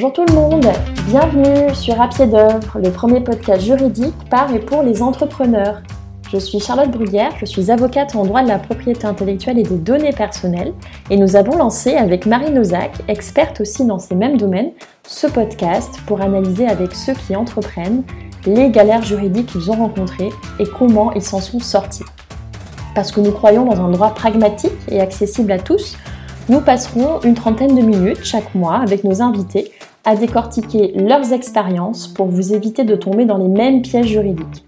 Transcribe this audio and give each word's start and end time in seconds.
Bonjour 0.00 0.14
tout 0.14 0.24
le 0.24 0.34
monde, 0.34 0.66
bienvenue 1.08 1.74
sur 1.74 2.00
À 2.00 2.08
pied 2.08 2.26
d'œuvre, 2.26 2.78
le 2.82 2.90
premier 2.90 3.20
podcast 3.20 3.60
juridique 3.60 4.14
par 4.30 4.50
et 4.54 4.58
pour 4.58 4.82
les 4.82 5.02
entrepreneurs. 5.02 5.82
Je 6.32 6.38
suis 6.38 6.58
Charlotte 6.58 6.90
Bruyère, 6.90 7.32
je 7.38 7.44
suis 7.44 7.70
avocate 7.70 8.16
en 8.16 8.24
droit 8.24 8.42
de 8.42 8.48
la 8.48 8.58
propriété 8.58 9.06
intellectuelle 9.06 9.58
et 9.58 9.62
des 9.62 9.76
données 9.76 10.14
personnelles 10.14 10.72
et 11.10 11.18
nous 11.18 11.36
avons 11.36 11.54
lancé 11.54 11.96
avec 11.96 12.24
Marie 12.24 12.50
Nozac, 12.50 12.92
experte 13.08 13.60
aussi 13.60 13.84
dans 13.84 13.98
ces 13.98 14.14
mêmes 14.14 14.38
domaines, 14.38 14.70
ce 15.06 15.26
podcast 15.26 16.00
pour 16.06 16.22
analyser 16.22 16.66
avec 16.66 16.94
ceux 16.94 17.12
qui 17.12 17.36
entreprennent 17.36 18.02
les 18.46 18.70
galères 18.70 19.02
juridiques 19.02 19.48
qu'ils 19.52 19.70
ont 19.70 19.76
rencontrées 19.76 20.30
et 20.58 20.64
comment 20.64 21.12
ils 21.12 21.20
s'en 21.20 21.42
sont 21.42 21.60
sortis. 21.60 22.04
Parce 22.94 23.12
que 23.12 23.20
nous 23.20 23.32
croyons 23.32 23.66
dans 23.66 23.84
un 23.84 23.90
droit 23.90 24.14
pragmatique 24.14 24.72
et 24.88 24.98
accessible 24.98 25.52
à 25.52 25.58
tous, 25.58 25.98
nous 26.48 26.62
passerons 26.62 27.20
une 27.20 27.34
trentaine 27.34 27.76
de 27.76 27.82
minutes 27.82 28.24
chaque 28.24 28.54
mois 28.54 28.76
avec 28.76 29.04
nos 29.04 29.20
invités 29.20 29.70
à 30.04 30.16
décortiquer 30.16 30.92
leurs 30.96 31.32
expériences 31.32 32.08
pour 32.08 32.26
vous 32.26 32.54
éviter 32.54 32.84
de 32.84 32.96
tomber 32.96 33.24
dans 33.24 33.36
les 33.36 33.48
mêmes 33.48 33.82
pièges 33.82 34.08
juridiques. 34.08 34.64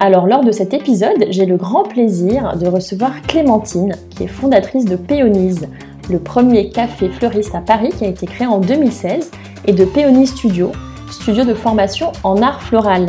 Alors 0.00 0.26
lors 0.26 0.44
de 0.44 0.50
cet 0.50 0.74
épisode, 0.74 1.26
j'ai 1.30 1.46
le 1.46 1.56
grand 1.56 1.84
plaisir 1.84 2.56
de 2.56 2.66
recevoir 2.66 3.22
Clémentine, 3.22 3.94
qui 4.10 4.24
est 4.24 4.28
fondatrice 4.28 4.84
de 4.84 4.96
Péonise, 4.96 5.68
le 6.10 6.18
premier 6.18 6.70
café 6.70 7.08
fleuriste 7.08 7.54
à 7.54 7.60
Paris 7.60 7.90
qui 7.96 8.04
a 8.04 8.08
été 8.08 8.26
créé 8.26 8.46
en 8.46 8.58
2016, 8.58 9.30
et 9.66 9.72
de 9.72 9.84
Péonise 9.84 10.30
Studio, 10.30 10.72
studio 11.10 11.44
de 11.44 11.54
formation 11.54 12.10
en 12.24 12.42
art 12.42 12.62
floral. 12.62 13.06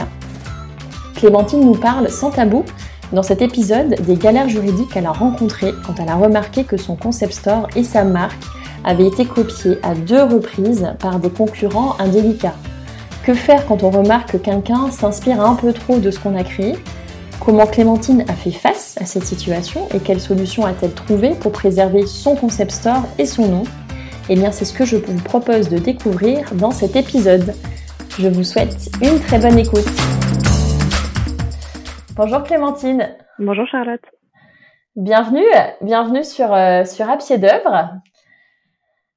Clémentine 1.16 1.66
nous 1.66 1.75
parle 1.75 2.09
sans 2.09 2.30
tabou 2.30 2.63
dans 3.11 3.23
cet 3.23 3.44
épisode, 3.44 3.95
des 4.02 4.16
galères 4.16 4.50
juridiques 4.50 4.89
qu'elle 4.89 5.05
a 5.05 5.11
rencontrées 5.11 5.73
quand 5.85 6.00
elle 6.00 6.09
a 6.09 6.16
remarqué 6.16 6.63
que 6.63 6.78
son 6.78 6.95
concept 6.95 7.33
store 7.33 7.67
et 7.75 7.83
sa 7.83 8.03
marque 8.03 8.44
avaient 8.84 9.08
été 9.08 9.26
copiés 9.26 9.78
à 9.84 9.95
deux 9.95 10.23
reprises 10.23 10.94
par 11.00 11.20
des 11.20 11.30
concurrents 11.30 11.95
indélicats. 12.00 12.56
Que 13.23 13.34
faire 13.34 13.66
quand 13.66 13.84
on 13.84 13.90
remarque 13.90 14.34
que 14.34 14.38
quelqu'un 14.38 14.92
s'inspire 14.92 15.42
un 15.42 15.56
peu 15.56 15.72
trop 15.73 16.00
de 16.00 16.12
ce 16.12 16.20
qu'on 16.20 16.36
a 16.36 16.44
créé? 16.44 16.75
Comment 17.40 17.66
Clémentine 17.66 18.23
a 18.28 18.34
fait 18.34 18.52
face 18.52 18.98
à 19.02 19.06
cette 19.06 19.25
situation 19.25 19.88
et 19.94 20.00
quelles 20.00 20.22
solutions 20.22 20.66
a-t-elle 20.66 20.94
trouvé 20.94 21.31
pour 21.31 21.52
préserver 21.52 22.06
son 22.06 22.36
concept 22.36 22.72
store 22.72 23.03
et 23.17 23.25
son 23.25 23.48
nom? 23.48 23.64
Eh 24.30 24.36
bien, 24.36 24.52
c'est 24.52 24.66
ce 24.66 24.73
que 24.73 24.86
je 24.86 24.97
vous 24.97 25.22
propose 25.23 25.70
de 25.70 25.78
découvrir 25.78 26.53
dans 26.53 26.72
cet 26.72 26.95
épisode. 26.95 27.53
Je 28.18 28.30
vous 28.30 28.44
souhaite 28.44 28.90
une 29.02 29.20
très 29.20 29.40
bonne 29.40 29.59
écoute. 29.59 29.90
Bonjour 32.16 32.44
Clémentine. 32.44 33.09
Bonjour 33.40 33.68
Charlotte. 33.68 34.06
Bienvenue, 34.95 35.42
bienvenue 35.81 36.23
sur, 36.23 36.53
euh, 36.53 36.86
sur 36.86 37.09
À 37.09 37.18
pied 37.18 37.40
d'œuvre. 37.40 37.90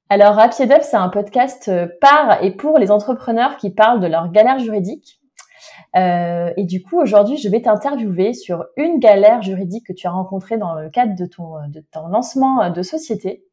Alors, 0.09 0.37
pied 0.49 0.67
d'œuvre, 0.67 0.85
c'est 0.85 0.95
un 0.95 1.09
podcast 1.09 1.67
euh, 1.67 1.87
par 1.99 2.41
et 2.41 2.51
pour 2.51 2.77
les 2.77 2.91
entrepreneurs 2.91 3.57
qui 3.57 3.71
parlent 3.71 3.99
de 3.99 4.07
leurs 4.07 4.31
galères 4.31 4.59
juridiques. 4.59 5.19
Euh, 5.97 6.49
et 6.55 6.63
du 6.63 6.81
coup, 6.81 6.97
aujourd'hui, 6.97 7.35
je 7.35 7.49
vais 7.49 7.61
t'interviewer 7.61 8.33
sur 8.33 8.65
une 8.77 8.99
galère 8.99 9.41
juridique 9.41 9.85
que 9.85 9.91
tu 9.91 10.07
as 10.07 10.11
rencontrée 10.11 10.57
dans 10.57 10.75
le 10.75 10.89
cadre 10.89 11.13
de 11.13 11.25
ton, 11.25 11.55
de 11.67 11.83
ton 11.91 12.07
lancement 12.07 12.69
de 12.69 12.81
société. 12.83 13.43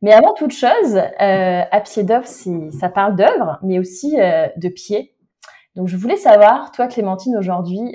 Mais 0.00 0.14
avant 0.14 0.32
toute 0.32 0.52
chose, 0.52 0.96
euh, 0.96 1.62
à 1.70 1.80
pied 1.82 2.04
d'œuvre, 2.04 2.26
ça 2.26 2.88
parle 2.88 3.14
d'œuvre, 3.14 3.58
mais 3.62 3.78
aussi 3.78 4.16
de 4.16 4.68
pied. 4.68 5.14
Donc, 5.76 5.88
je 5.88 5.96
voulais 5.96 6.16
savoir, 6.16 6.72
toi, 6.72 6.86
Clémentine, 6.86 7.36
aujourd'hui, 7.36 7.94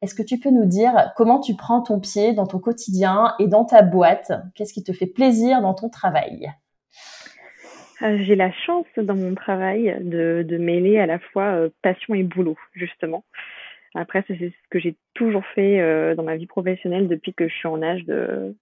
est-ce 0.00 0.14
que 0.14 0.22
tu 0.22 0.38
peux 0.38 0.50
nous 0.50 0.66
dire 0.66 1.12
comment 1.16 1.40
tu 1.40 1.56
prends 1.56 1.82
ton 1.82 1.98
pied 1.98 2.34
dans 2.34 2.46
ton 2.46 2.60
quotidien 2.60 3.34
et 3.40 3.48
dans 3.48 3.64
ta 3.64 3.82
boîte? 3.82 4.32
Qu'est-ce 4.54 4.72
qui 4.72 4.84
te 4.84 4.92
fait 4.92 5.06
plaisir 5.06 5.60
dans 5.60 5.74
ton 5.74 5.88
travail? 5.88 6.52
euh, 6.52 6.63
J'ai 8.04 8.36
la 8.36 8.52
chance 8.52 8.86
dans 8.96 9.16
mon 9.16 9.34
travail 9.34 9.96
de, 10.00 10.56
mêler 10.58 10.98
à 10.98 11.06
la 11.06 11.18
fois 11.18 11.54
euh, 11.54 11.68
passion 11.82 12.14
et 12.14 12.22
boulot, 12.22 12.56
justement. 12.74 13.24
Après, 13.94 14.24
c'est 14.26 14.36
ce 14.36 14.68
que 14.70 14.80
j'ai 14.80 14.96
toujours 15.14 15.46
fait 15.54 15.80
euh, 15.80 16.14
dans 16.14 16.24
ma 16.24 16.36
vie 16.36 16.46
professionnelle 16.46 17.06
depuis 17.06 17.32
que 17.32 17.48
je 17.48 17.54
suis 17.54 17.68
en 17.68 17.80
âge 17.82 18.04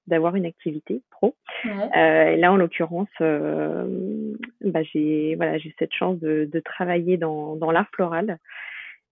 d'avoir 0.07 0.37
une 0.37 0.45
activité 0.45 1.01
pro. 1.11 1.35
et 1.65 2.37
là, 2.37 2.53
en 2.53 2.57
l'occurrence, 2.57 3.09
bah, 3.21 4.83
j'ai 4.93 5.35
voilà, 5.37 5.59
cette 5.79 5.95
chance 5.95 6.21
de, 6.21 6.63
travailler 6.65 7.17
dans, 7.17 7.57
dans 7.57 7.71
l'art 7.71 7.89
floral 7.93 8.39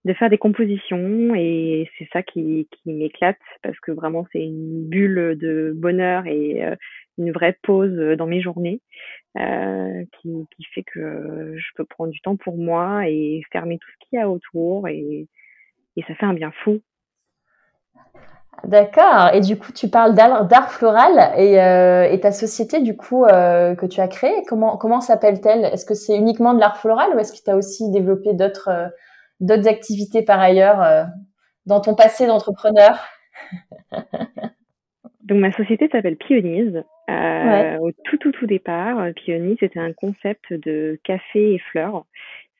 de 0.05 0.15
faire 0.15 0.31
des 0.31 0.39
compositions 0.39 1.35
et 1.35 1.91
c'est 1.99 2.09
ça 2.13 2.23
qui, 2.23 2.69
qui 2.71 2.93
m'éclate 2.93 3.39
parce 3.63 3.79
que 3.81 3.93
vraiment 3.93 4.27
c'est 4.33 4.43
une 4.43 4.89
bulle 4.89 5.37
de 5.39 5.73
bonheur 5.77 6.27
et 6.27 6.65
euh, 6.65 6.75
une 7.19 7.33
vraie 7.33 7.57
pause 7.63 8.17
dans 8.17 8.27
mes 8.27 8.41
journées 8.41 8.81
euh, 9.39 10.05
qui, 10.21 10.31
qui 10.57 10.65
fait 10.75 10.83
que 10.83 11.55
je 11.57 11.67
peux 11.77 11.85
prendre 11.85 12.11
du 12.11 12.21
temps 12.21 12.37
pour 12.37 12.57
moi 12.57 13.09
et 13.09 13.43
fermer 13.53 13.79
tout 13.79 13.89
ce 13.91 14.07
qu'il 14.07 14.19
y 14.19 14.23
a 14.23 14.29
autour 14.29 14.89
et, 14.89 15.29
et 15.97 16.03
ça 16.07 16.15
fait 16.15 16.27
un 16.27 16.35
bien 16.35 16.53
fou. 16.65 16.81
D'accord. 18.65 19.31
Et 19.33 19.41
du 19.41 19.59
coup, 19.59 19.73
tu 19.73 19.89
parles 19.89 20.15
d'art 20.15 20.71
floral 20.71 21.33
et, 21.39 21.61
euh, 21.63 22.11
et, 22.11 22.21
ta 22.21 22.31
société, 22.31 22.81
du 22.81 22.97
coup, 22.97 23.25
euh, 23.25 23.75
que 23.75 23.87
tu 23.87 24.01
as 24.01 24.09
créée, 24.09 24.43
comment, 24.49 24.77
comment 24.77 25.01
s'appelle-t-elle? 25.01 25.65
Est-ce 25.65 25.87
que 25.87 25.95
c'est 25.95 26.17
uniquement 26.17 26.53
de 26.53 26.61
l'art 26.61 26.77
floral 26.77 27.15
ou 27.15 27.19
est-ce 27.19 27.33
que 27.33 27.43
tu 27.43 27.51
as 27.51 27.57
aussi 27.57 27.91
développé 27.91 28.35
d'autres 28.35 28.69
euh, 28.69 28.89
d'autres 29.41 29.67
activités 29.67 30.23
par 30.23 30.41
ailleurs 30.41 30.83
euh, 30.83 31.05
dans 31.65 31.81
ton 31.81 31.95
passé 31.95 32.27
d'entrepreneur? 32.27 32.99
Donc 35.23 35.39
ma 35.39 35.53
société 35.53 35.89
s'appelle 35.91 36.17
Pionise. 36.17 36.83
Euh, 37.11 37.79
au 37.79 37.93
tout 38.05 38.17
tout 38.19 38.33
tout 38.33 38.47
départ, 38.47 39.13
Pionise 39.15 39.57
c'était 39.61 39.81
un 39.81 39.93
concept 39.93 40.53
de 40.53 40.99
café 41.05 41.55
et 41.55 41.59
fleurs. 41.59 42.05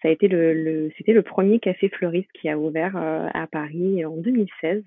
Ça 0.03 0.09
a 0.09 0.11
été 0.11 0.29
le, 0.29 0.91
c'était 0.97 1.13
le 1.13 1.23
premier 1.23 1.61
café 1.61 1.89
fleuriste 1.89 2.31
qui 2.33 2.49
a 2.49 2.59
ouvert 2.59 2.97
euh, 2.97 3.29
à 3.35 3.47
Paris 3.47 4.05
en 4.05 4.17
2016. 4.17 4.85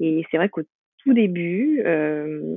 Et 0.00 0.24
c'est 0.30 0.36
vrai 0.36 0.48
qu'au 0.48 0.62
tout 1.04 1.14
début, 1.14 1.82
euh, 1.84 2.56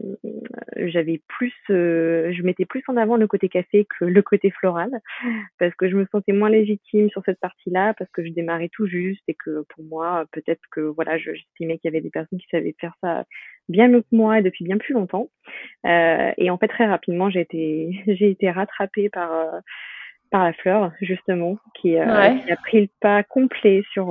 j'avais 0.78 1.22
plus, 1.28 1.54
euh, 1.70 2.32
je 2.32 2.44
mettais 2.44 2.66
plus 2.66 2.84
en 2.88 2.96
avant 2.96 3.18
le 3.18 3.28
côté 3.28 3.50
café 3.50 3.86
que 4.00 4.06
le 4.06 4.22
côté 4.22 4.52
floral, 4.52 4.90
parce 5.60 5.76
que 5.76 5.90
je 5.90 5.98
me 5.98 6.06
sentais 6.12 6.32
moins 6.32 6.50
légitime 6.50 7.10
sur 7.10 7.22
cette 7.26 7.40
partie-là, 7.40 7.94
parce 7.98 8.10
que 8.12 8.26
je 8.26 8.32
démarrais 8.32 8.70
tout 8.72 8.88
juste 8.88 9.24
et 9.28 9.36
que 9.36 9.64
pour 9.70 9.84
moi, 9.84 10.26
peut-être 10.32 10.62
que 10.72 10.82
voilà, 10.82 11.18
j'estimais 11.18 11.78
qu'il 11.78 11.90
y 11.90 11.94
avait 11.94 12.02
des 12.02 12.10
personnes 12.10 12.40
qui 12.40 12.48
savaient 12.50 12.76
faire 12.80 12.94
ça 13.02 13.26
bien 13.70 13.88
mieux 13.88 14.02
que 14.02 14.16
moi 14.16 14.40
et 14.40 14.42
depuis 14.42 14.66
bien 14.66 14.78
plus 14.78 14.94
longtemps. 14.94 15.30
Euh, 15.86 16.32
et 16.38 16.50
en 16.50 16.58
fait, 16.58 16.68
très 16.68 16.86
rapidement, 16.86 17.30
j'ai 17.30 17.42
été, 17.42 18.04
j'ai 18.08 18.30
été 18.30 18.50
rattrapée 18.52 19.10
par 19.10 19.32
par 20.30 20.44
la 20.44 20.52
fleur 20.52 20.92
justement 21.00 21.58
qui, 21.74 21.92
qui, 21.92 21.98
a 21.98 22.58
pris 22.58 22.82
le 22.82 22.90
pas 23.00 23.24
complet 23.24 23.84
sur 23.94 24.08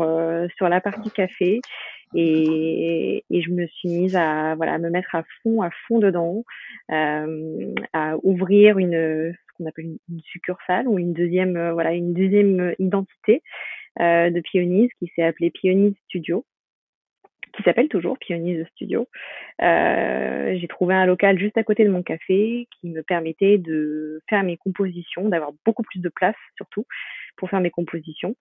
sur 0.57 0.69
la 0.69 0.81
partie 0.81 1.11
café. 1.11 1.61
Et, 2.15 3.25
et, 3.31 3.43
je 3.43 3.51
me 3.51 3.67
suis 3.67 3.89
mise 3.89 4.17
à 4.17 4.55
voilà 4.55 4.79
me 4.79 4.91
mettre 4.91 5.15
à 5.15 5.25
fond 5.43 5.63
à 5.63 5.71
fond 5.87 5.99
dedans 5.99 6.45
euh, 6.93 7.75
à 7.93 8.15
ouvrir 8.23 8.79
une 8.79 9.35
ce 9.35 9.53
qu'on 9.57 9.67
appelle 9.67 9.97
une, 10.09 10.21
succursale 10.21 10.87
ou 10.87 10.99
une 10.99 11.13
deuxième 11.13 11.57
euh, 11.57 11.73
voilà 11.73 11.93
une 11.93 12.15
deuxième 12.15 12.75
identité 12.79 13.43
euh, 14.01 14.31
de 14.31 14.41
Pionise 14.41 14.91
qui 14.99 15.11
s'est 15.15 15.25
appelée 15.25 15.51
Pionise 15.51 15.95
Studio 16.07 16.45
qui 17.57 17.63
s'appelle 17.63 17.89
toujours 17.89 18.19
Pionise 18.19 18.67
Studio. 18.73 19.09
Euh, 19.63 20.57
j'ai 20.59 20.69
trouvé 20.69 20.95
un 20.95 21.07
local 21.07 21.39
juste 21.39 21.57
à 21.57 21.65
côté 21.65 21.85
de 21.85 21.91
mon 21.91 22.03
café 22.03 22.69
qui 22.81 22.89
me 22.89 23.03
permettait 23.03 23.59
de 23.59 24.21
faire 24.29 24.43
mes 24.43 24.57
compositions, 24.57 25.29
d'avoir 25.29 25.53
beaucoup 25.65 25.83
plus 25.83 26.01
de 26.01 26.09
place 26.09 26.37
surtout 26.57 26.85
pour 27.37 27.51
faire 27.51 27.61
mes 27.61 27.71
compositions. 27.71 28.37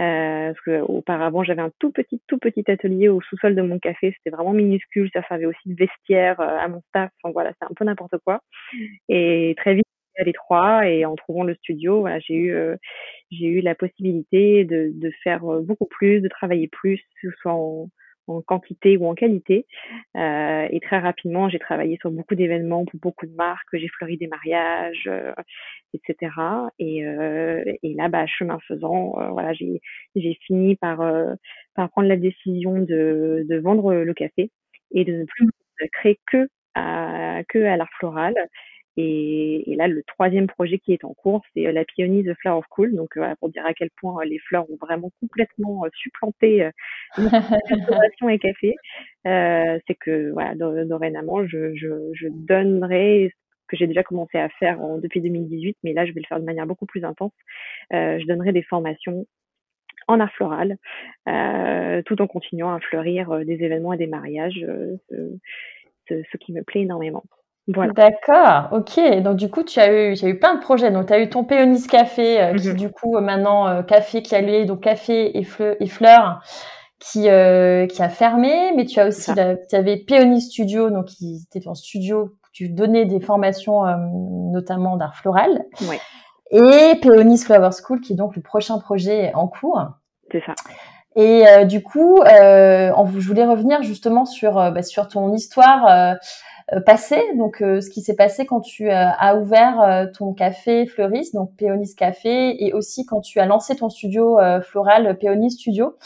Euh, 0.00 0.52
parce 0.52 0.60
que 0.60 0.80
auparavant 0.80 1.44
j'avais 1.44 1.62
un 1.62 1.70
tout 1.78 1.92
petit 1.92 2.20
tout 2.26 2.38
petit 2.38 2.68
atelier 2.70 3.08
au 3.08 3.20
sous-sol 3.20 3.54
de 3.54 3.62
mon 3.62 3.78
café, 3.78 4.14
c'était 4.16 4.34
vraiment 4.34 4.52
minuscule, 4.52 5.10
ça 5.12 5.22
servait 5.28 5.46
aussi 5.46 5.68
de 5.68 5.74
vestiaire 5.74 6.40
euh, 6.40 6.58
à 6.58 6.68
mon 6.68 6.80
staff. 6.88 7.10
Enfin 7.22 7.32
voilà, 7.32 7.52
c'est 7.58 7.66
un 7.66 7.74
peu 7.74 7.84
n'importe 7.84 8.16
quoi. 8.24 8.40
Et 9.08 9.54
très 9.58 9.74
vite 9.74 9.86
à 10.18 10.24
l'étroit 10.24 10.88
et 10.88 11.04
en 11.04 11.16
trouvant 11.16 11.44
le 11.44 11.54
studio, 11.56 12.06
j'ai 12.26 12.34
eu 12.34 12.52
euh, 12.54 12.76
j'ai 13.30 13.46
eu 13.46 13.60
la 13.60 13.74
possibilité 13.74 14.64
de, 14.64 14.90
de 14.94 15.10
faire 15.22 15.44
euh, 15.50 15.62
beaucoup 15.62 15.86
plus, 15.86 16.20
de 16.20 16.28
travailler 16.28 16.68
plus, 16.68 16.98
que 17.20 17.30
ce 17.30 17.36
soit 17.38 17.52
en, 17.52 17.88
en 18.26 18.40
quantité 18.42 18.96
ou 18.96 19.06
en 19.06 19.14
qualité. 19.14 19.66
Euh, 20.16 20.66
et 20.70 20.80
très 20.80 20.98
rapidement, 20.98 21.48
j'ai 21.48 21.58
travaillé 21.58 21.96
sur 22.00 22.10
beaucoup 22.10 22.34
d'événements 22.34 22.84
pour 22.84 23.00
beaucoup 23.00 23.26
de 23.26 23.34
marques, 23.34 23.68
j'ai 23.72 23.88
fleuri 23.88 24.16
des 24.16 24.28
mariages, 24.28 25.04
euh, 25.06 25.32
etc. 25.94 26.32
Et, 26.78 27.06
euh, 27.06 27.62
et 27.82 27.94
là, 27.94 28.08
bah, 28.08 28.26
chemin 28.26 28.58
faisant, 28.68 29.14
euh, 29.18 29.28
voilà, 29.30 29.52
j'ai 29.52 29.80
j'ai 30.16 30.34
fini 30.46 30.76
par 30.76 30.98
par 31.74 31.90
prendre 31.90 32.08
la 32.08 32.16
décision 32.16 32.78
de, 32.80 33.44
de 33.48 33.56
vendre 33.58 33.94
le 33.94 34.14
café 34.14 34.50
et 34.92 35.04
de 35.04 35.12
ne 35.12 35.24
plus 35.24 35.48
créer 35.92 36.18
que 36.30 36.48
à 36.74 37.42
que 37.48 37.58
à 37.64 37.76
l'art 37.76 37.90
floral 37.98 38.34
et, 38.96 39.72
et, 39.72 39.76
là, 39.76 39.88
le 39.88 40.02
troisième 40.02 40.46
projet 40.46 40.78
qui 40.78 40.92
est 40.92 41.04
en 41.04 41.14
cours, 41.14 41.42
c'est 41.54 41.66
euh, 41.66 41.72
la 41.72 41.84
pionise 41.84 42.26
The 42.26 42.34
Flower 42.34 42.58
of 42.58 42.66
Cool. 42.68 42.94
Donc, 42.94 43.16
voilà, 43.16 43.36
pour 43.36 43.48
dire 43.48 43.64
à 43.64 43.72
quel 43.72 43.88
point 43.98 44.20
euh, 44.20 44.24
les 44.24 44.38
fleurs 44.38 44.70
ont 44.70 44.76
vraiment 44.80 45.10
complètement 45.20 45.84
euh, 45.86 45.88
supplanté 45.94 46.68
restauration 47.16 48.28
et 48.28 48.38
café, 48.38 48.74
euh, 49.26 49.78
c'est 49.86 49.94
que 49.94 50.30
voilà, 50.32 50.54
dorénavant, 50.54 51.46
je, 51.46 51.74
je, 51.74 52.10
je 52.12 52.28
donnerai 52.30 53.32
que 53.68 53.76
j'ai 53.78 53.86
déjà 53.86 54.02
commencé 54.02 54.36
à 54.36 54.50
faire 54.50 54.78
depuis 54.98 55.22
2018, 55.22 55.78
mais 55.82 55.94
là, 55.94 56.04
je 56.04 56.12
vais 56.12 56.20
le 56.20 56.26
faire 56.26 56.40
de 56.40 56.44
manière 56.44 56.66
beaucoup 56.66 56.84
plus 56.84 57.04
intense. 57.04 57.32
je 57.90 58.26
donnerai 58.26 58.52
des 58.52 58.62
formations 58.62 59.26
en 60.08 60.20
art 60.20 60.32
floral, 60.34 60.76
tout 62.04 62.20
en 62.20 62.26
continuant 62.26 62.74
à 62.74 62.80
fleurir 62.80 63.42
des 63.46 63.64
événements 63.64 63.94
et 63.94 63.96
des 63.96 64.08
mariages, 64.08 64.66
ce 66.10 66.36
qui 66.36 66.52
me 66.52 66.62
plaît 66.62 66.82
énormément. 66.82 67.24
D'accord, 67.68 68.68
ok. 68.72 69.22
Donc 69.22 69.36
du 69.36 69.48
coup, 69.48 69.62
tu 69.62 69.78
as 69.78 70.10
eu, 70.10 70.16
tu 70.16 70.24
as 70.24 70.28
eu 70.28 70.38
plein 70.38 70.54
de 70.54 70.60
projets. 70.60 70.90
Donc 70.90 71.06
tu 71.06 71.12
as 71.12 71.20
eu 71.20 71.28
ton 71.28 71.44
Péonis 71.44 71.86
Café, 71.86 72.40
euh, 72.40 72.54
qui 72.54 72.68
mhm. 72.68 72.76
du 72.76 72.90
coup 72.90 73.16
euh, 73.16 73.20
maintenant 73.20 73.68
euh, 73.68 73.82
café 73.82 74.22
qui 74.22 74.34
a 74.34 74.40
lieu, 74.40 74.64
donc 74.64 74.80
café 74.80 75.38
et, 75.38 75.46
et 75.80 75.86
fleurs, 75.88 76.40
qui 76.98 77.22
qui 77.22 77.28
a 77.28 78.08
fermé. 78.08 78.72
Mais 78.76 78.84
tu 78.84 78.98
as 78.98 79.06
aussi, 79.06 79.32
tu 79.34 79.76
avais 79.76 79.96
Péonis 79.96 80.40
Studio, 80.40 80.90
donc 80.90 81.06
qui 81.06 81.44
était 81.46 81.60
ton 81.60 81.74
studio, 81.74 82.34
tu 82.52 82.68
donnais 82.68 83.04
des 83.04 83.20
formations 83.20 83.84
notamment 84.52 84.96
d'art 84.96 85.14
floral. 85.14 85.64
Ouais. 85.82 86.00
Et 86.50 86.96
Péonis 87.00 87.44
Flower 87.44 87.70
School, 87.70 88.00
qui 88.00 88.12
est 88.12 88.16
donc 88.16 88.36
le 88.36 88.42
prochain 88.42 88.78
projet 88.78 89.32
en 89.34 89.46
cours. 89.46 89.84
C'est 90.32 90.42
ça. 90.44 90.54
Et 91.14 91.44
du 91.66 91.82
coup, 91.82 92.22
je 92.24 93.26
voulais 93.26 93.46
revenir 93.46 93.82
justement 93.82 94.24
sur 94.24 94.54
bah, 94.54 94.82
sur 94.82 95.06
ton 95.08 95.32
histoire 95.32 95.86
euh, 95.86 96.14
passé, 96.80 97.22
donc 97.36 97.60
euh, 97.62 97.80
ce 97.80 97.90
qui 97.90 98.00
s'est 98.00 98.16
passé 98.16 98.46
quand 98.46 98.60
tu 98.60 98.90
euh, 98.90 98.94
as 99.18 99.36
ouvert 99.36 100.08
ton 100.16 100.32
café 100.32 100.86
fleuriste, 100.86 101.34
donc 101.34 101.54
Peonis 101.56 101.94
Café, 101.94 102.64
et 102.64 102.72
aussi 102.72 103.04
quand 103.04 103.20
tu 103.20 103.40
as 103.40 103.46
lancé 103.46 103.76
ton 103.76 103.90
studio 103.90 104.38
floral 104.62 105.18
Peonis 105.18 105.52
Studio, 105.52 105.96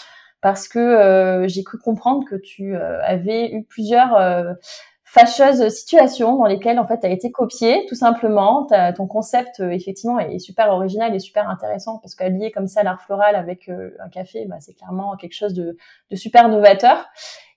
parce 0.40 0.68
que 0.68 1.44
j'ai 1.46 1.64
cru 1.64 1.78
comprendre 1.78 2.24
que 2.28 2.36
tu 2.36 2.76
avais 2.76 3.52
eu 3.52 3.64
plusieurs 3.64 4.56
fâcheuses 5.18 5.68
situations 5.68 6.36
dans 6.36 6.46
lesquelles 6.46 6.78
en 6.78 6.86
fait 6.86 7.00
tu 7.00 7.06
as 7.06 7.10
été 7.10 7.30
copié 7.30 7.86
tout 7.88 7.94
simplement. 7.94 8.66
ton 8.96 9.06
concept 9.06 9.60
effectivement 9.60 10.18
est, 10.18 10.38
super 10.38 10.70
original 10.70 11.14
et 11.14 11.18
super 11.18 11.48
intéressant 11.48 11.98
parce 11.98 12.14
qu'allier 12.14 12.50
comme 12.50 12.66
ça 12.66 12.82
l'art 12.82 13.00
floral 13.02 13.34
avec 13.36 13.68
un 13.68 14.08
café, 14.08 14.44
bah, 14.46 14.56
c'est 14.60 14.74
clairement 14.74 15.16
quelque 15.16 15.34
chose 15.34 15.54
de, 15.54 15.76
de 16.10 16.16
super 16.16 16.48
novateur 16.48 17.06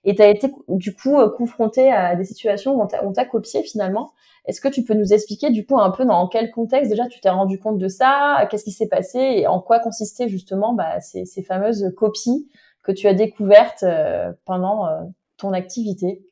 et 0.04 0.14
tu 0.14 0.22
as 0.22 0.28
été 0.28 0.52
du 0.68 0.94
coup 0.94 1.18
euh, 1.18 1.28
confronté 1.30 1.90
à 1.92 2.16
des 2.16 2.24
situations 2.24 2.74
où 2.74 2.88
on 3.02 3.12
t'a 3.12 3.24
copié 3.24 3.62
finalement. 3.62 4.12
Est-ce 4.46 4.60
que 4.60 4.68
tu 4.68 4.84
peux 4.84 4.94
nous 4.94 5.12
expliquer 5.12 5.50
du 5.50 5.66
coup 5.66 5.78
un 5.78 5.90
peu 5.90 6.04
dans 6.04 6.26
quel 6.26 6.50
contexte 6.50 6.90
déjà 6.90 7.06
tu 7.06 7.20
t'es 7.20 7.28
rendu 7.28 7.58
compte 7.58 7.78
de 7.78 7.88
ça, 7.88 8.46
qu'est-ce 8.50 8.64
qui 8.64 8.72
s'est 8.72 8.88
passé? 8.88 9.18
Et 9.18 9.46
en 9.46 9.60
quoi 9.60 9.80
consistaient 9.80 10.28
justement 10.28 10.72
bah, 10.72 11.00
ces, 11.00 11.26
ces, 11.26 11.42
fameuses 11.42 11.92
copies 11.96 12.48
que 12.82 12.92
tu 12.92 13.06
as 13.06 13.14
découvertes 13.14 13.82
euh, 13.82 14.32
pendant 14.46 14.86
euh, 14.86 15.02
ton 15.36 15.52
activité? 15.52 16.22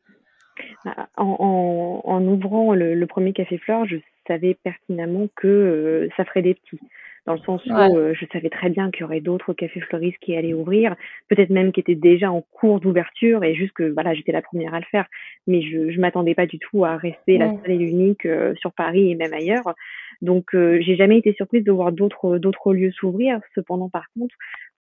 En, 1.17 1.37
en, 1.39 2.03
en, 2.05 2.25
ouvrant 2.27 2.75
le, 2.75 2.95
le, 2.95 3.07
premier 3.07 3.33
Café 3.33 3.59
Fleur, 3.59 3.87
je 3.87 3.97
savais 4.27 4.55
pertinemment 4.63 5.29
que 5.37 6.09
ça 6.17 6.25
ferait 6.25 6.43
des 6.43 6.55
petits 6.55 6.81
dans 7.29 7.35
le 7.35 7.41
sens 7.41 7.63
où 7.67 7.75
euh, 7.75 8.15
je 8.15 8.25
savais 8.33 8.49
très 8.49 8.71
bien 8.71 8.91
qu'il 8.91 9.03
y 9.03 9.05
aurait 9.05 9.21
d'autres 9.21 9.53
cafés 9.53 9.81
fleuristes 9.81 10.17
qui 10.23 10.35
allaient 10.35 10.55
ouvrir, 10.55 10.97
peut-être 11.29 11.51
même 11.51 11.73
qui 11.73 11.81
étaient 11.81 11.95
déjà 11.95 12.33
en 12.33 12.41
cours 12.41 12.81
d'ouverture 12.81 13.45
et 13.45 13.55
juste 13.55 13.75
que 13.75 13.83
voilà, 13.83 14.15
j'étais 14.15 14.33
la 14.33 14.41
première 14.41 14.73
à 14.73 14.81
le 14.81 14.87
faire, 14.91 15.05
mais 15.47 15.61
je 15.61 15.91
je 15.91 16.01
m'attendais 16.01 16.35
pas 16.35 16.47
du 16.47 16.59
tout 16.59 16.87
à 16.87 16.97
rester 16.97 17.37
la 17.37 17.51
seule 17.51 17.73
et 17.73 17.77
l'unique 17.77 18.25
euh, 18.25 18.55
sur 18.55 18.73
Paris 18.73 19.11
et 19.11 19.15
même 19.15 19.35
ailleurs. 19.35 19.75
Donc 20.23 20.55
euh, 20.55 20.81
j'ai 20.81 20.97
jamais 20.97 21.19
été 21.19 21.35
surprise 21.35 21.65
de 21.65 21.71
voir 21.71 21.93
d'autres 21.93 22.39
d'autres 22.39 22.73
lieux 22.73 22.93
s'ouvrir. 22.93 23.41
Cependant 23.55 23.91
par 23.91 24.07
contre, 24.19 24.35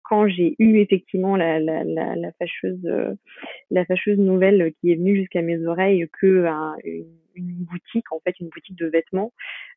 quand 0.08 0.28
j'ai 0.28 0.54
eu 0.58 0.78
effectivement 0.78 1.36
la, 1.36 1.60
la, 1.60 1.84
la, 1.84 2.16
la 2.16 2.32
fâcheuse 2.32 2.86
la 3.70 3.84
fâcheuse 3.84 4.18
nouvelle 4.18 4.72
qui 4.80 4.92
est 4.92 4.96
venue 4.96 5.16
jusqu'à 5.16 5.42
mes 5.42 5.64
oreilles 5.66 6.08
que 6.20 6.46
une, 6.84 7.04
une, 7.34 7.64
boutique 7.70 8.10
en 8.12 8.20
fait 8.20 8.34
une 8.40 8.48
boutique 8.48 8.76
de 8.76 8.86
vêtements 8.86 9.32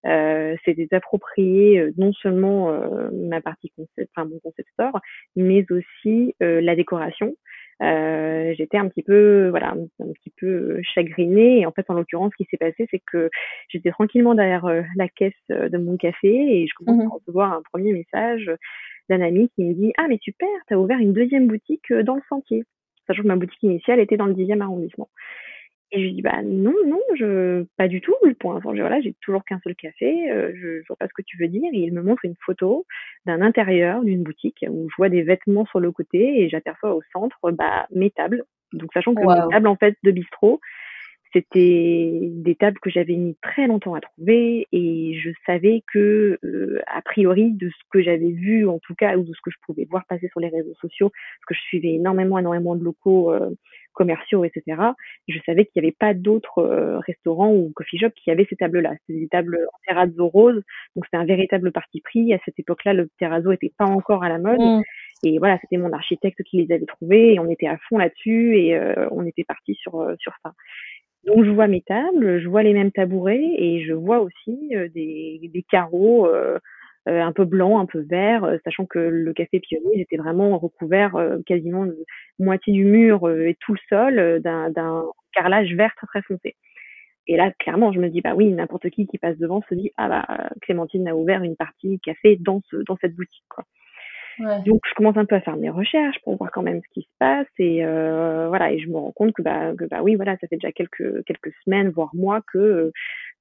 euh, 0.06 0.56
s'était 0.66 0.94
approprié 0.96 1.80
euh, 1.80 1.92
non 1.98 2.14
seulement 2.14 2.72
euh, 2.72 3.10
ma 3.12 3.42
partie 3.42 3.70
concept 3.76 4.10
enfin 4.16 4.28
mon 4.28 4.40
concept 4.40 4.70
store 4.74 5.00
mais 5.36 5.66
aussi 5.72 6.36
euh, 6.42 6.62
la 6.62 6.76
décoration. 6.76 7.36
Euh, 7.82 8.54
j'étais 8.56 8.78
un 8.78 8.88
petit 8.90 9.02
peu 9.02 9.50
voilà 9.50 9.72
un, 9.72 10.12
petit 10.14 10.32
peu 10.38 10.80
chagrinée. 10.84 11.62
Et 11.62 11.66
en 11.66 11.72
fait 11.72 11.86
en 11.90 11.94
l'occurrence 11.96 12.32
ce 12.38 12.44
qui 12.44 12.50
s'est 12.50 12.58
passé 12.58 12.88
c'est 12.92 13.02
que 13.12 13.30
j'étais 13.70 13.92
tranquillement 13.92 14.36
derrière 14.36 14.66
la 14.96 15.08
caisse 15.08 15.34
de 15.50 15.78
mon 15.78 15.98
café 15.98 16.30
et 16.30 16.68
je 16.68 16.74
commence 16.76 17.04
mmh 17.04 17.08
à 17.08 17.14
recevoir 17.16 17.54
un 17.54 17.62
premier 17.72 17.94
message 17.94 18.52
d'un 19.12 19.22
ami 19.22 19.50
qui 19.56 19.64
me 19.64 19.74
dit 19.74 19.94
Ah, 19.98 20.08
mais 20.08 20.18
super, 20.22 20.50
tu 20.68 20.74
as 20.74 20.80
ouvert 20.80 20.98
une 20.98 21.14
deuxième 21.14 21.48
boutique 21.48 21.92
euh, 21.92 22.04
dans 22.04 22.16
le 22.16 22.22
sentier. 22.30 22.64
Sachant 23.08 23.24
que 23.24 23.28
ma 23.28 23.36
boutique 23.36 23.62
initiale 23.64 24.00
était 24.00 24.18
dans 24.18 24.26
le 24.26 24.34
10e 24.34 24.62
arrondissement. 24.62 25.10
Et 25.92 26.00
je 26.00 26.06
lui 26.06 26.14
dis 26.14 26.22
Bah 26.22 26.42
non, 26.44 26.74
non, 26.88 27.02
je, 27.16 27.66
pas 27.78 27.88
du 27.88 28.02
tout. 28.02 28.16
Pour 28.40 28.54
l'instant, 28.54 28.74
voilà, 28.74 29.02
j'ai 29.02 29.14
toujours 29.22 29.44
qu'un 29.44 29.60
seul 29.64 29.76
café, 29.76 30.32
euh, 30.32 30.52
je, 30.56 30.82
je 30.82 30.88
vois 30.88 30.96
pas 30.98 31.08
ce 31.08 31.14
que 31.14 31.22
tu 31.26 31.38
veux 31.38 31.50
dire. 31.50 31.70
Et 31.74 31.80
il 31.80 31.94
me 31.94 32.02
montre 32.02 32.26
une 32.26 32.36
photo 32.46 32.86
d'un 33.26 33.42
intérieur 33.42 34.04
d'une 34.04 34.24
boutique 34.24 34.66
où 34.70 34.90
je 34.90 34.96
vois 34.98 35.10
des 35.10 35.24
vêtements 35.24 35.66
sur 35.66 35.80
le 35.80 35.92
côté 35.92 36.42
et 36.42 36.50
j'aperçois 36.50 36.96
au 36.96 37.02
centre 37.12 37.52
bah, 37.52 37.88
mes 37.94 38.10
tables. 38.12 38.44
Donc, 38.74 38.90
sachant 38.94 39.14
que 39.14 39.22
mes 39.22 39.52
tables 39.52 39.68
en 39.68 39.76
fait 39.76 39.98
de 40.04 40.12
bistrot, 40.12 40.62
c'était 41.34 42.20
des 42.22 42.56
tables 42.56 42.80
que 42.80 42.90
j'avais 42.90 43.16
mis 43.16 43.38
très 43.42 43.68
longtemps 43.68 43.94
à 43.94 44.02
trouver 44.02 44.68
et 44.72 45.18
je 45.18 45.30
savais 45.46 45.82
que, 45.92 46.40
euh, 46.44 46.82
a 46.88 47.02
priori, 47.02 47.52
de 47.52 47.70
ce 47.70 47.84
que 47.92 48.02
j'avais 48.02 48.32
vu 48.32 48.68
en 48.68 48.80
tout 48.80 48.96
cas, 48.96 49.16
ou 49.18 49.24
de 49.24 49.34
ce 49.34 49.40
que 49.44 49.52
je 49.52 49.58
pouvais 49.66 49.88
voir 49.90 50.06
passer 50.08 50.28
sur 50.30 50.40
les 50.40 50.50
réseaux 50.50 50.74
sociaux, 50.76 51.10
parce 51.10 51.46
que 51.48 51.54
je 51.56 51.62
suivais 51.62 51.94
énormément, 51.94 52.38
énormément 52.38 52.76
de 52.76 52.84
locaux 52.84 53.32
euh, 53.32 53.50
commerciaux, 53.94 54.44
etc., 54.44 54.82
je 55.28 55.40
savais 55.46 55.66
qu'il 55.66 55.82
n'y 55.82 55.88
avait 55.88 55.96
pas 55.98 56.14
d'autres 56.14 56.60
euh, 56.60 57.00
restaurants 57.00 57.54
ou 57.54 57.72
coffee 57.76 57.98
shops 57.98 58.16
qui 58.24 58.32
avaient 58.32 58.48
ces 58.50 58.58
tables-là. 58.58 58.94
C'était 59.08 59.20
des 59.20 59.28
tables 59.28 59.58
en 59.74 59.78
terrazzo 59.88 60.28
rose, 60.28 60.62
donc 60.96 61.06
c'était 61.06 61.18
un 61.18 61.26
véritable 61.26 61.72
parti 61.72 62.02
pris. 62.02 62.34
À 62.34 62.40
cette 62.46 62.60
époque-là, 62.60 62.94
le 62.94 63.10
terrazzo 63.20 63.52
n'était 63.52 63.72
pas 63.78 63.86
encore 63.86 64.24
à 64.24 64.30
la 64.30 64.38
mode. 64.38 64.60
Mmh. 64.60 64.82
Et 65.24 65.38
voilà, 65.38 65.60
c'était 65.62 65.78
mon 65.78 65.94
architecte 65.94 66.42
qui 66.44 66.58
les 66.58 66.74
avait 66.74 66.86
trouvés 66.86 67.36
et 67.36 67.40
on 67.40 67.50
était 67.50 67.68
à 67.68 67.78
fond 67.78 68.00
là-dessus 68.00 68.58
et 68.58 68.76
on 69.12 69.24
était 69.24 69.44
parti 69.44 69.76
sur 69.76 70.16
sur 70.18 70.34
ça. 70.44 70.54
Donc 71.26 71.46
je 71.46 71.52
vois 71.52 71.68
mes 71.68 71.82
tables, 71.82 72.40
je 72.40 72.48
vois 72.48 72.64
les 72.64 72.74
mêmes 72.74 72.92
tabourets 72.92 73.54
et 73.58 73.84
je 73.86 73.94
vois 73.94 74.22
aussi 74.22 74.76
euh, 74.76 74.90
des, 74.90 75.66
carreaux 75.70 76.26
euh, 76.26 76.58
euh, 77.08 77.22
un 77.22 77.32
peu 77.32 77.46
blancs, 77.46 77.80
un 77.80 77.86
peu 77.86 78.00
verts, 78.00 78.58
sachant 78.64 78.86
que 78.86 78.98
le 78.98 79.32
café 79.34 79.60
pionnier 79.60 80.02
était 80.02 80.18
vraiment 80.18 80.58
recouvert 80.58 81.16
quasiment 81.46 81.86
de 81.86 81.98
moitié 82.40 82.74
du 82.74 82.86
mur 82.86 83.30
et 83.30 83.56
tout 83.60 83.74
le 83.74 83.80
sol 83.90 84.42
d'un 84.42 85.06
carrelage 85.34 85.74
vert 85.76 85.94
très 85.96 86.08
très 86.08 86.22
foncé. 86.24 86.56
Et 87.28 87.38
là, 87.38 87.52
clairement, 87.60 87.92
je 87.92 88.00
me 88.00 88.10
dis, 88.10 88.22
bah 88.22 88.34
oui, 88.36 88.52
n'importe 88.52 88.90
qui 88.90 89.06
qui 89.06 89.18
passe 89.20 89.38
devant 89.38 89.62
se 89.70 89.76
dit, 89.76 89.92
ah 89.98 90.10
bah, 90.10 90.50
Clémentine 90.62 91.08
a 91.08 91.16
ouvert 91.16 91.44
une 91.44 91.56
partie 91.56 92.00
café 92.00 92.36
dans, 92.40 92.62
ce, 92.70 92.78
dans 92.78 92.98
cette 92.98 93.16
boutique, 93.16 93.46
quoi. 93.48 93.64
Donc 94.40 94.82
je 94.88 94.94
commence 94.96 95.18
un 95.18 95.26
peu 95.26 95.36
à 95.36 95.42
faire 95.42 95.58
mes 95.58 95.70
recherches 95.70 96.20
pour 96.24 96.36
voir 96.38 96.52
quand 96.52 96.62
même 96.62 96.82
ce 96.82 96.94
qui 96.94 97.02
se 97.02 97.18
passe 97.20 97.48
et 97.58 97.86
euh, 97.86 98.48
voilà 98.48 98.72
et 98.72 98.80
je 98.80 98.90
me 98.90 98.98
rends 98.98 99.12
compte 99.12 99.34
que 99.34 99.42
bah 99.42 99.74
que 99.78 99.86
bah 99.86 100.02
oui 100.02 100.16
voilà 100.16 100.38
ça 100.38 100.48
fait 100.48 100.58
déjà 100.58 100.72
quelques 100.72 101.24
quelques 101.26 101.54
semaines 101.64 101.90
voire 101.90 102.12
mois 102.14 102.42
que 102.52 102.92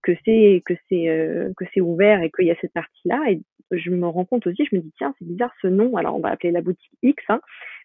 que 0.03 0.13
c'est 0.25 0.63
que 0.67 0.75
c'est 0.89 1.09
euh, 1.09 1.53
que 1.57 1.65
c'est 1.73 1.81
ouvert 1.81 2.23
et 2.23 2.31
qu'il 2.31 2.47
y 2.47 2.51
a 2.51 2.57
cette 2.61 2.73
partie 2.73 3.07
là 3.07 3.23
et 3.29 3.41
je 3.71 3.91
me 3.91 4.07
rends 4.07 4.25
compte 4.25 4.47
aussi 4.47 4.65
je 4.71 4.77
me 4.77 4.81
dis 4.81 4.93
tiens 4.99 5.15
c'est 5.19 5.27
bizarre 5.27 5.55
ce 5.63 5.69
nom. 5.69 5.97
Alors 5.97 6.17
on 6.17 6.21
va 6.21 6.31
appeler 6.31 6.51
la 6.51 6.61
boutique 6.61 6.93
X 7.03 7.23
hein. 7.29 7.41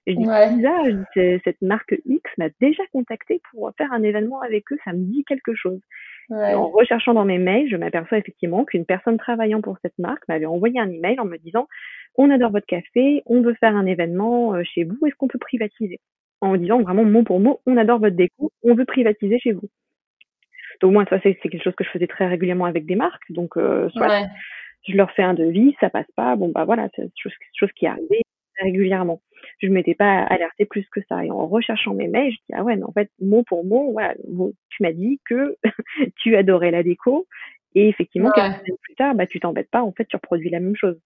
Je 0.08 0.14
dis 0.14 0.26
c'est 0.26 0.56
bizarre 0.56 0.86
je 1.16 1.40
cette 1.44 1.62
marque 1.62 1.96
X 2.06 2.32
m'a 2.38 2.50
déjà 2.60 2.84
contacté 2.92 3.42
pour 3.52 3.72
faire 3.78 3.92
un 3.94 4.04
événement 4.04 4.42
avec 4.42 4.72
eux 4.72 4.78
ça 4.84 4.94
me 4.94 5.04
dit 5.04 5.24
quelque 5.26 5.54
chose 5.54 5.80
en 6.30 6.70
recherchant 6.70 7.14
dans 7.14 7.26
mes 7.26 7.38
mails, 7.38 7.70
je 7.70 7.78
m'aperçois 7.78 8.18
effectivement 8.18 8.66
qu'une 8.66 8.86
personne 8.86 9.18
travaillant 9.18 9.62
pour 9.62 9.78
cette 9.82 9.98
marque 10.00 10.28
m'avait 10.28 10.46
envoyé 10.46 10.80
un 10.80 10.90
email 10.90 11.20
en 11.20 11.26
me 11.26 11.38
disant 11.38 11.68
on 12.18 12.30
adore 12.30 12.52
votre 12.52 12.66
café, 12.66 13.22
on 13.26 13.42
veut 13.42 13.56
faire 13.56 13.76
un 13.76 13.86
événement 13.86 14.54
euh, 14.54 14.64
chez 14.64 14.84
vous, 14.84 14.98
est-ce 15.06 15.16
qu'on 15.16 15.28
peut 15.28 15.40
privatiser? 15.40 16.00
En 16.42 16.52
me 16.52 16.58
disant 16.58 16.82
vraiment 16.82 17.04
mot 17.04 17.24
pour 17.24 17.40
mot, 17.40 17.62
on 17.66 17.78
adore 17.78 18.00
votre 18.00 18.16
déco, 18.16 18.52
on 18.64 18.74
veut 18.74 18.86
privatiser 18.86 19.40
chez 19.40 19.52
vous. 19.52 19.70
Donc 20.82 20.94
moi, 20.94 21.06
ça 21.10 21.20
c'est 21.22 21.36
quelque 21.36 21.64
chose 21.64 21.76
que 21.76 21.84
je 21.84 21.90
faisais 21.90 22.08
très 22.08 22.28
régulièrement 22.28 22.66
avec 22.66 22.86
des 22.86 22.96
marques, 22.96 23.32
donc 23.32 23.58
euh, 23.58 23.90
soit 23.90 24.28
je 24.88 24.96
leur 24.96 25.12
fais 25.12 25.24
un 25.24 25.34
devis, 25.34 25.76
ça 25.80 25.90
passe 25.90 26.10
pas, 26.16 26.36
bon 26.36 26.50
bah 26.50 26.66
voilà, 26.66 26.90
c'est 26.96 27.04
quelque 27.04 27.14
chose, 27.18 27.34
chose 27.54 27.72
qui 27.76 27.88
arrivait 27.88 28.22
régulièrement. 28.62 29.22
Je 29.60 29.68
ne 29.68 29.74
m'étais 29.74 29.96
pas 29.96 30.24
alertée 30.24 30.66
plus 30.66 30.88
que 30.90 31.02
ça. 31.10 31.24
Et 31.26 31.32
en 31.32 31.48
recherchant 31.48 31.94
mes 31.94 32.08
mails, 32.08 32.32
je 32.32 32.38
dis 32.38 32.54
ah 32.54 32.64
ouais, 32.64 32.76
mais 32.76 32.84
en 32.84 32.92
fait 32.92 33.10
mot 33.22 33.44
pour 33.44 33.66
mot, 33.66 33.92
voilà, 33.92 34.16
tu 34.70 34.84
m'as 34.84 34.94
dit 34.94 35.20
que 35.26 35.58
tu 36.26 36.36
adorais 36.36 36.72
la 36.72 36.82
déco 36.82 37.28
et 37.76 37.88
effectivement 37.88 38.32
quelques 38.32 38.56
semaines 38.56 38.78
plus 38.82 38.96
tard, 38.96 39.16
bah 39.16 39.28
tu 39.28 39.40
t'embêtes 39.40 39.70
pas, 39.70 39.84
en 39.84 39.92
fait 39.92 40.06
tu 40.06 40.16
reproduis 40.16 40.50
la 40.50 40.60
même 40.60 40.76
chose. 40.76 41.00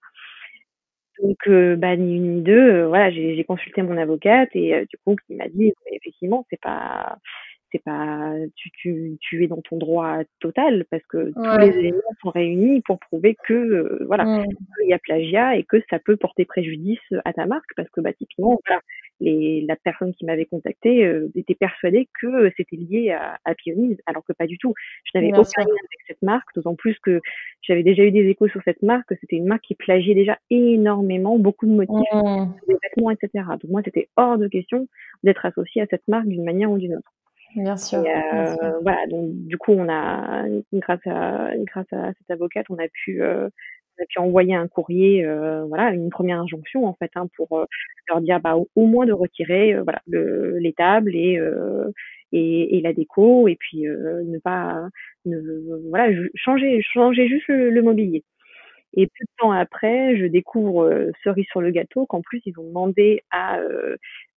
Donc, 1.22 1.36
euh, 1.48 1.76
bah, 1.76 1.96
ni 1.96 2.16
une 2.16 2.36
ni 2.36 2.42
deux, 2.42 2.72
euh, 2.72 2.88
voilà, 2.88 3.10
j'ai 3.10 3.44
consulté 3.44 3.82
mon 3.82 3.98
avocate 3.98 4.48
et 4.54 4.74
euh, 4.74 4.84
du 4.86 4.96
coup, 5.04 5.16
qui 5.26 5.34
m'a 5.34 5.48
dit, 5.48 5.74
effectivement, 5.92 6.46
c'est 6.48 6.60
pas, 6.60 7.18
c'est 7.70 7.82
pas, 7.84 8.32
tu, 8.56 8.70
tu, 8.70 9.18
tu 9.20 9.44
es 9.44 9.46
dans 9.46 9.60
ton 9.60 9.76
droit 9.76 10.20
total 10.38 10.86
parce 10.90 11.04
que 11.10 11.30
tous 11.34 11.60
les 11.60 11.78
éléments 11.78 11.98
sont 12.22 12.30
réunis 12.30 12.80
pour 12.80 12.98
prouver 12.98 13.36
que, 13.46 14.02
voilà, 14.06 14.24
mmh. 14.24 14.46
il 14.84 14.88
y 14.88 14.94
a 14.94 14.98
plagiat 14.98 15.56
et 15.56 15.64
que 15.64 15.76
ça 15.90 15.98
peut 15.98 16.16
porter 16.16 16.46
préjudice 16.46 16.98
à 17.26 17.34
ta 17.34 17.44
marque 17.44 17.74
parce 17.76 17.90
que, 17.90 18.00
bah, 18.00 18.14
typiquement, 18.14 18.58
voilà, 18.66 18.80
les, 19.20 19.64
la 19.66 19.76
personne 19.76 20.14
qui 20.14 20.24
m'avait 20.24 20.46
contacté 20.46 21.08
était 21.34 21.54
persuadée 21.54 22.08
que 22.20 22.50
c'était 22.56 22.76
lié 22.76 23.10
à, 23.10 23.38
à 23.44 23.54
Pionise, 23.54 23.98
alors 24.06 24.24
que 24.24 24.32
pas 24.32 24.46
du 24.46 24.58
tout. 24.58 24.74
Je 25.04 25.18
n'avais 25.18 25.32
aucun 25.32 25.62
lien 25.62 25.66
avec 25.66 26.00
cette 26.06 26.22
marque, 26.22 26.48
d'autant 26.54 26.74
plus 26.74 26.98
que 27.00 27.20
j'avais 27.62 27.82
déjà 27.82 28.02
eu 28.02 28.10
des 28.10 28.26
échos 28.28 28.48
sur 28.48 28.62
cette 28.64 28.82
marque. 28.82 29.12
C'était 29.20 29.36
une 29.36 29.46
marque 29.46 29.62
qui 29.62 29.74
plagiait 29.74 30.14
déjà 30.14 30.38
énormément, 30.50 31.38
beaucoup 31.38 31.66
de 31.66 31.72
motifs, 31.72 32.12
mmh. 32.12 32.52
des 32.68 32.76
vêtements, 32.82 33.10
etc. 33.10 33.44
Donc 33.60 33.70
moi, 33.70 33.82
c'était 33.84 34.08
hors 34.16 34.38
de 34.38 34.48
question 34.48 34.88
d'être 35.22 35.44
associée 35.44 35.82
à 35.82 35.86
cette 35.88 36.06
marque 36.08 36.26
d'une 36.26 36.44
manière 36.44 36.70
ou 36.70 36.78
d'une 36.78 36.96
autre. 36.96 37.12
Bien 37.56 37.76
sûr, 37.76 38.04
Voilà, 38.82 39.06
donc 39.08 39.30
du 39.32 39.58
coup, 39.58 39.72
on 39.72 39.88
a, 39.88 40.44
grâce 40.72 41.04
à, 41.06 41.50
grâce 41.58 41.92
à 41.92 42.12
cette 42.18 42.30
avocate, 42.30 42.66
on 42.70 42.78
a 42.78 42.86
pu, 42.88 43.20
a 44.00 44.06
pu 44.06 44.18
envoyer 44.18 44.54
un 44.54 44.68
courrier, 44.68 45.24
euh, 45.24 45.64
voilà, 45.64 45.92
une 45.92 46.10
première 46.10 46.40
injonction 46.40 46.86
en 46.86 46.94
fait, 46.94 47.10
hein, 47.14 47.26
pour 47.36 47.58
euh, 47.58 47.66
leur 48.08 48.20
dire 48.20 48.40
bah, 48.40 48.56
au, 48.56 48.86
moins 48.86 49.06
de 49.06 49.12
retirer 49.12 49.74
euh, 49.74 49.82
voilà 49.82 50.00
le, 50.08 50.58
les 50.58 50.72
tables 50.72 51.14
et, 51.14 51.40
et, 52.32 52.78
et 52.78 52.80
la 52.80 52.92
déco 52.92 53.48
et 53.48 53.56
puis 53.56 53.82
ne 53.82 54.38
pas 54.38 54.88
ne, 55.26 55.38
voilà 55.88 56.12
changer 56.34 56.82
changer 56.82 57.28
juste 57.28 57.48
le, 57.48 57.82
mobilier. 57.82 58.24
Et 58.94 59.06
peu 59.06 59.24
de 59.24 59.30
temps 59.38 59.52
après, 59.52 60.16
je 60.16 60.26
découvre 60.26 61.10
cerise 61.22 61.46
sur 61.46 61.60
le 61.60 61.70
gâteau 61.70 62.06
qu'en 62.06 62.22
plus 62.22 62.42
ils 62.44 62.58
ont 62.58 62.66
demandé 62.66 63.22
à 63.30 63.60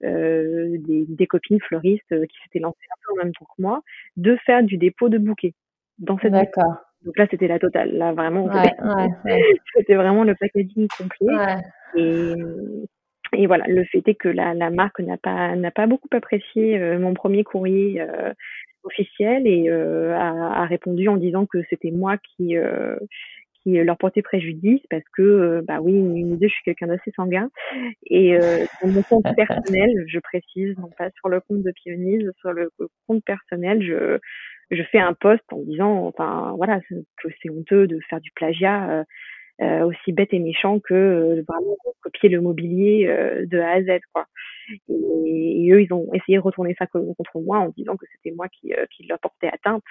des, 0.03 1.07
des, 1.09 1.27
copines 1.27 1.61
fleuristes 1.61 2.27
qui 2.27 2.37
s'étaient 2.45 2.59
lancées 2.59 2.79
un 2.91 3.01
peu 3.07 3.13
en 3.15 3.25
même 3.25 3.33
temps 3.35 3.47
que 3.57 3.63
moi 3.63 3.83
de 4.17 4.37
faire 4.45 4.63
du 4.63 4.77
dépôt 4.77 5.09
de 5.09 5.19
bouquets 5.19 5.55
dans 5.99 6.19
cette 6.19 6.33
D'accord. 6.33 6.92
Donc 7.05 7.19
là, 7.19 7.27
c'était 7.31 7.49
la 7.49 7.59
totale. 7.59 7.93
Là, 7.93 8.13
vraiment, 8.13 8.49
c'était 9.77 9.95
vraiment 9.95 10.25
le 10.25 10.35
packaging 10.35 10.87
complet. 10.97 11.35
Et, 11.97 12.35
et 13.35 13.47
voilà, 13.47 13.65
le 13.67 13.85
fait 13.85 14.03
est 14.07 14.15
que 14.15 14.29
la, 14.29 14.55
la 14.55 14.71
marque 14.71 15.01
n'a 15.01 15.17
pas 15.17 15.57
n'a 15.57 15.71
pas 15.71 15.87
beaucoup 15.87 16.09
apprécié 16.13 16.79
euh, 16.79 16.99
mon 16.99 17.15
premier 17.15 17.45
courrier 17.45 18.01
euh, 18.01 18.33
officiel 18.85 19.47
et 19.47 19.71
euh, 19.71 20.15
a, 20.15 20.63
a, 20.63 20.67
répondu 20.67 21.09
en 21.09 21.17
disant 21.17 21.47
que 21.47 21.59
c'était 21.71 21.91
moi 21.91 22.17
qui 22.19 22.57
qui 23.63 23.75
leur 23.75 23.97
portait 23.97 24.23
préjudice 24.23 24.81
parce 24.91 25.05
que 25.17 25.63
bah 25.67 25.79
oui, 25.81 25.93
une 25.93 26.35
idée, 26.35 26.49
je 26.49 26.53
suis 26.53 26.65
quelqu'un 26.65 26.89
d'assez 26.89 27.13
sanguin 27.15 27.49
et 28.11 28.37
sur 28.79 28.89
mon 28.89 29.03
compte 29.03 29.25
personnel, 29.37 30.05
je 30.09 30.19
précise, 30.19 30.77
non 30.79 30.91
pas 30.99 31.11
sur 31.13 31.29
le 31.29 31.41
compte 31.41 31.63
de 31.63 31.71
Pionise, 31.71 32.29
sur 32.41 32.53
le 32.53 32.71
compte 33.07 33.25
personnel, 33.25 33.81
je 33.81 34.19
je 34.73 34.83
fais 34.85 34.99
un 34.99 35.15
post 35.15 35.43
en 35.53 35.59
disant, 35.59 36.07
enfin 36.07 36.55
voilà, 36.57 36.81
que 37.19 37.29
c'est 37.43 37.51
honteux 37.51 37.87
de 37.87 38.01
faire 38.09 38.21
du 38.21 38.31
plagiat 38.33 38.91
euh, 38.91 39.05
euh, 39.61 39.85
aussi 39.85 40.13
bête 40.13 40.33
et 40.33 40.39
méchant 40.39 40.81
que 40.81 40.95
euh, 40.95 41.45
vraiment 41.47 41.77
copier 42.01 42.29
le 42.29 42.41
mobilier 42.41 43.07
de 43.07 43.59
A 43.59 43.73
à 43.73 43.83
Z, 43.83 44.01
quoi. 44.13 44.27
Et, 44.89 45.71
eux, 45.73 45.83
ils 45.83 45.93
ont 45.93 46.09
essayé 46.15 46.39
de 46.39 46.43
retourner 46.43 46.75
ça 46.79 46.87
contre 46.87 47.41
moi 47.41 47.59
en 47.59 47.69
disant 47.77 47.97
que 47.97 48.07
c'était 48.13 48.35
moi 48.35 48.49
qui, 48.49 48.73
qui 48.97 49.07
leur 49.07 49.19
portais 49.19 49.49
atteinte 49.49 49.85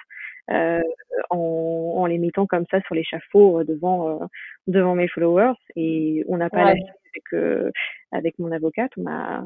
en, 0.48 1.94
en, 1.96 2.06
les 2.06 2.18
mettant 2.18 2.46
comme 2.46 2.64
ça 2.70 2.80
sur 2.82 2.94
l'échafaud 2.94 3.64
devant 3.64 4.20
devant 4.66 4.94
mes 4.94 5.08
followers. 5.08 5.54
Et 5.76 6.24
on 6.28 6.38
n'a 6.38 6.50
pas 6.50 6.64
la 6.64 6.70
avec 6.70 7.64
avec 8.12 8.38
mon 8.38 8.52
avocate, 8.52 8.90
on 8.96 9.06
a, 9.06 9.42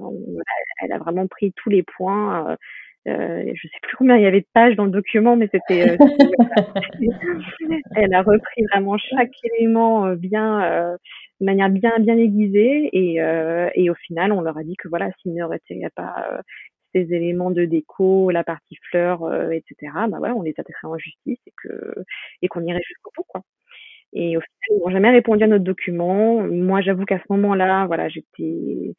elle 0.82 0.92
a 0.92 0.98
vraiment 0.98 1.26
pris 1.26 1.52
tous 1.56 1.70
les 1.70 1.82
points 1.82 2.50
euh, 2.50 2.56
je 3.06 3.68
sais 3.68 3.78
plus 3.82 3.96
combien 3.96 4.16
il 4.16 4.22
y 4.22 4.26
avait 4.26 4.40
de 4.40 4.46
pages 4.52 4.76
dans 4.76 4.84
le 4.84 4.90
document, 4.90 5.36
mais 5.36 5.48
c'était. 5.52 5.90
Euh, 5.90 5.96
elle 7.96 8.14
a 8.14 8.22
repris 8.22 8.64
vraiment 8.72 8.98
chaque 8.98 9.32
élément 9.58 10.06
euh, 10.06 10.16
bien, 10.16 10.64
euh, 10.64 10.96
de 11.40 11.46
manière 11.46 11.70
bien 11.70 11.92
bien 11.98 12.16
aiguisée, 12.16 12.90
et, 12.92 13.16
et 13.74 13.90
au 13.90 13.94
final, 13.94 14.32
on 14.32 14.40
leur 14.40 14.58
a 14.58 14.64
dit 14.64 14.76
que 14.76 14.88
voilà, 14.88 15.10
s'ils 15.20 15.34
ne 15.34 15.44
retiraient 15.44 15.90
pas 15.94 16.40
ces 16.94 17.12
éléments 17.12 17.50
de 17.50 17.64
déco, 17.64 18.30
la 18.30 18.44
partie 18.44 18.78
fleurs, 18.90 19.52
etc. 19.52 19.92
Bah 20.08 20.18
voilà, 20.18 20.34
on 20.34 20.42
les 20.42 20.54
attaquerait 20.58 20.88
en 20.88 20.98
justice 20.98 21.38
et 21.46 21.52
que 21.62 21.94
et 22.42 22.48
qu'on 22.48 22.62
irait 22.62 22.82
jusqu'au 22.82 23.10
bout, 23.16 23.24
quoi. 23.28 23.42
Et 24.12 24.36
au 24.36 24.40
final, 24.40 24.50
ils 24.70 24.78
n'ont 24.82 24.90
jamais 24.90 25.10
répondu 25.10 25.44
à 25.44 25.46
notre 25.46 25.64
document. 25.64 26.42
Moi, 26.42 26.80
j'avoue 26.80 27.04
qu'à 27.04 27.18
ce 27.18 27.24
moment-là, 27.30 27.86
voilà, 27.86 28.08
j'étais 28.08 28.94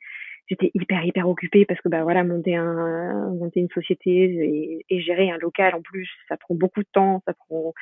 j'étais 0.48 0.72
hyper 0.74 1.04
hyper 1.06 1.28
occupée 1.30 1.66
parce 1.66 1.80
que 1.82 1.90
bah 1.90 2.04
voilà 2.04 2.24
monter 2.24 2.56
un 2.56 3.30
monter 3.32 3.60
une 3.60 3.70
société 3.70 4.12
et, 4.12 4.86
et, 4.90 5.02
gérer 5.02 5.30
un 5.30 5.38
local 5.38 5.76
en 5.76 5.82
plus 5.82 6.10
ça 6.28 6.38
prend 6.38 6.56
beaucoup 6.56 6.82
de 6.82 6.88
temps 6.92 7.22
ça 7.26 7.34
prend 7.34 7.74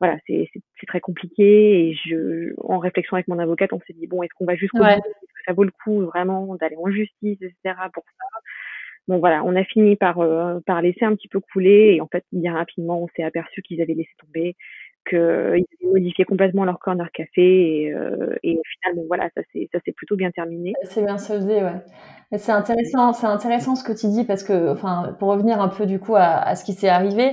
voilà 0.00 0.16
c'est 0.26 0.48
c'est 0.52 0.86
très 0.86 1.00
compliqué. 1.00 1.88
Et 1.88 1.94
je 1.94 2.54
en 2.58 2.78
réflexion 2.78 3.16
avec 3.16 3.28
mon 3.28 3.38
avocate 3.38 3.72
on 3.72 3.80
s'est 3.80 3.94
dit 3.94 4.06
bon 4.06 4.22
est-ce 4.22 4.34
qu'on 4.34 4.44
va 4.44 4.54
jusqu'au 4.54 4.78
bout? 4.78 4.84
Est-ce 4.84 4.98
que 4.98 5.44
ça 5.46 5.52
vaut 5.52 5.64
le 5.64 5.72
coup 5.84 6.02
vraiment 6.02 6.56
d'aller 6.56 6.76
en 6.76 6.90
justice 6.90 7.38
etc 7.40 7.76
pour 7.92 8.04
ça? 8.04 8.38
Bon 9.08 9.18
voilà 9.18 9.42
on 9.44 9.56
a 9.56 9.64
fini 9.64 9.96
par 9.96 10.20
euh, 10.20 10.60
par 10.66 10.82
laisser 10.82 11.04
un 11.04 11.14
petit 11.14 11.28
peu 11.28 11.40
couler. 11.40 11.94
Et 11.96 12.00
en 12.00 12.06
fait 12.06 12.24
bien 12.32 12.54
rapidement 12.54 13.02
on 13.02 13.08
s'est 13.16 13.24
aperçu 13.24 13.62
qu'ils 13.62 13.82
avaient 13.82 13.94
laissé 13.94 14.12
tomber 14.18 14.54
qu'ils 15.08 15.18
avaient 15.18 15.92
modifié 15.92 16.24
complètement 16.24 16.64
leur 16.64 16.78
corner 16.78 17.10
café 17.12 17.82
et, 17.82 17.92
euh, 17.94 18.34
et 18.42 18.58
au 18.58 18.62
final 18.64 19.06
voilà 19.08 19.28
ça 19.34 19.42
s'est 19.52 19.68
ça 19.72 19.80
plutôt 19.96 20.16
bien 20.16 20.30
terminé. 20.30 20.74
C'est 20.84 21.04
bien 21.04 21.18
soldé 21.18 21.54
ouais. 21.54 22.38
C'est 22.38 22.52
intéressant 22.52 23.12
intéressant 23.26 23.74
ce 23.74 23.84
que 23.84 23.98
tu 23.98 24.06
dis 24.08 24.24
parce 24.24 24.44
que 24.44 24.70
enfin 24.70 25.16
pour 25.18 25.30
revenir 25.30 25.60
un 25.60 25.68
peu 25.68 25.86
du 25.86 25.98
coup 25.98 26.14
à, 26.16 26.24
à 26.24 26.54
ce 26.56 26.64
qui 26.64 26.74
s'est 26.74 26.88
arrivé 26.88 27.32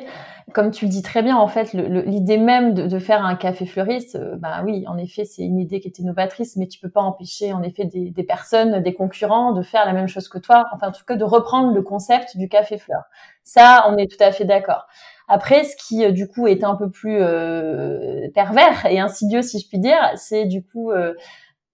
comme 0.53 0.71
tu 0.71 0.85
le 0.85 0.91
dis 0.91 1.01
très 1.01 1.23
bien 1.23 1.37
en 1.37 1.47
fait 1.47 1.73
l'idée 1.73 2.37
même 2.37 2.73
de, 2.73 2.99
faire 2.99 3.25
un 3.25 3.35
café 3.35 3.65
fleuriste 3.65 4.15
euh, 4.15 4.35
bah 4.37 4.61
oui 4.63 4.85
en 4.87 4.97
effet 4.97 5.25
c'est 5.25 5.43
une 5.43 5.59
idée 5.59 5.79
qui 5.79 5.87
était 5.87 6.03
novatrice 6.03 6.55
mais 6.55 6.67
tu 6.67 6.79
peux 6.79 6.89
pas 6.89 7.01
empêcher 7.01 7.51
en 7.51 7.63
effet 7.63 7.85
des, 7.85 8.23
personnes 8.23 8.81
des 8.83 8.93
concurrents 8.93 9.53
de 9.53 9.63
faire 9.63 9.85
la 9.85 9.93
même 9.93 10.07
chose 10.07 10.29
que 10.29 10.37
toi 10.37 10.67
enfin 10.71 10.89
en 10.89 10.91
tout 10.91 11.03
cas 11.05 11.15
de 11.15 11.23
reprendre 11.23 11.73
le 11.73 11.81
concept 11.81 12.37
du 12.37 12.47
café 12.47 12.77
fleur. 12.77 13.03
Ça 13.43 13.85
on 13.89 13.97
est 13.97 14.09
tout 14.09 14.23
à 14.23 14.31
fait 14.31 14.45
d'accord. 14.45 14.87
Après, 15.27 15.63
ce 15.63 15.75
qui 15.75 16.05
euh, 16.05 16.11
du 16.11 16.27
coup 16.27 16.45
est 16.45 16.63
un 16.63 16.75
peu 16.75 16.89
plus 16.89 17.17
euh, 17.19 18.27
pervers 18.35 18.85
et 18.85 18.99
insidieux, 18.99 19.41
si 19.41 19.59
je 19.59 19.67
puis 19.67 19.79
dire, 19.79 19.97
c'est 20.15 20.45
du 20.45 20.63
coup 20.63 20.91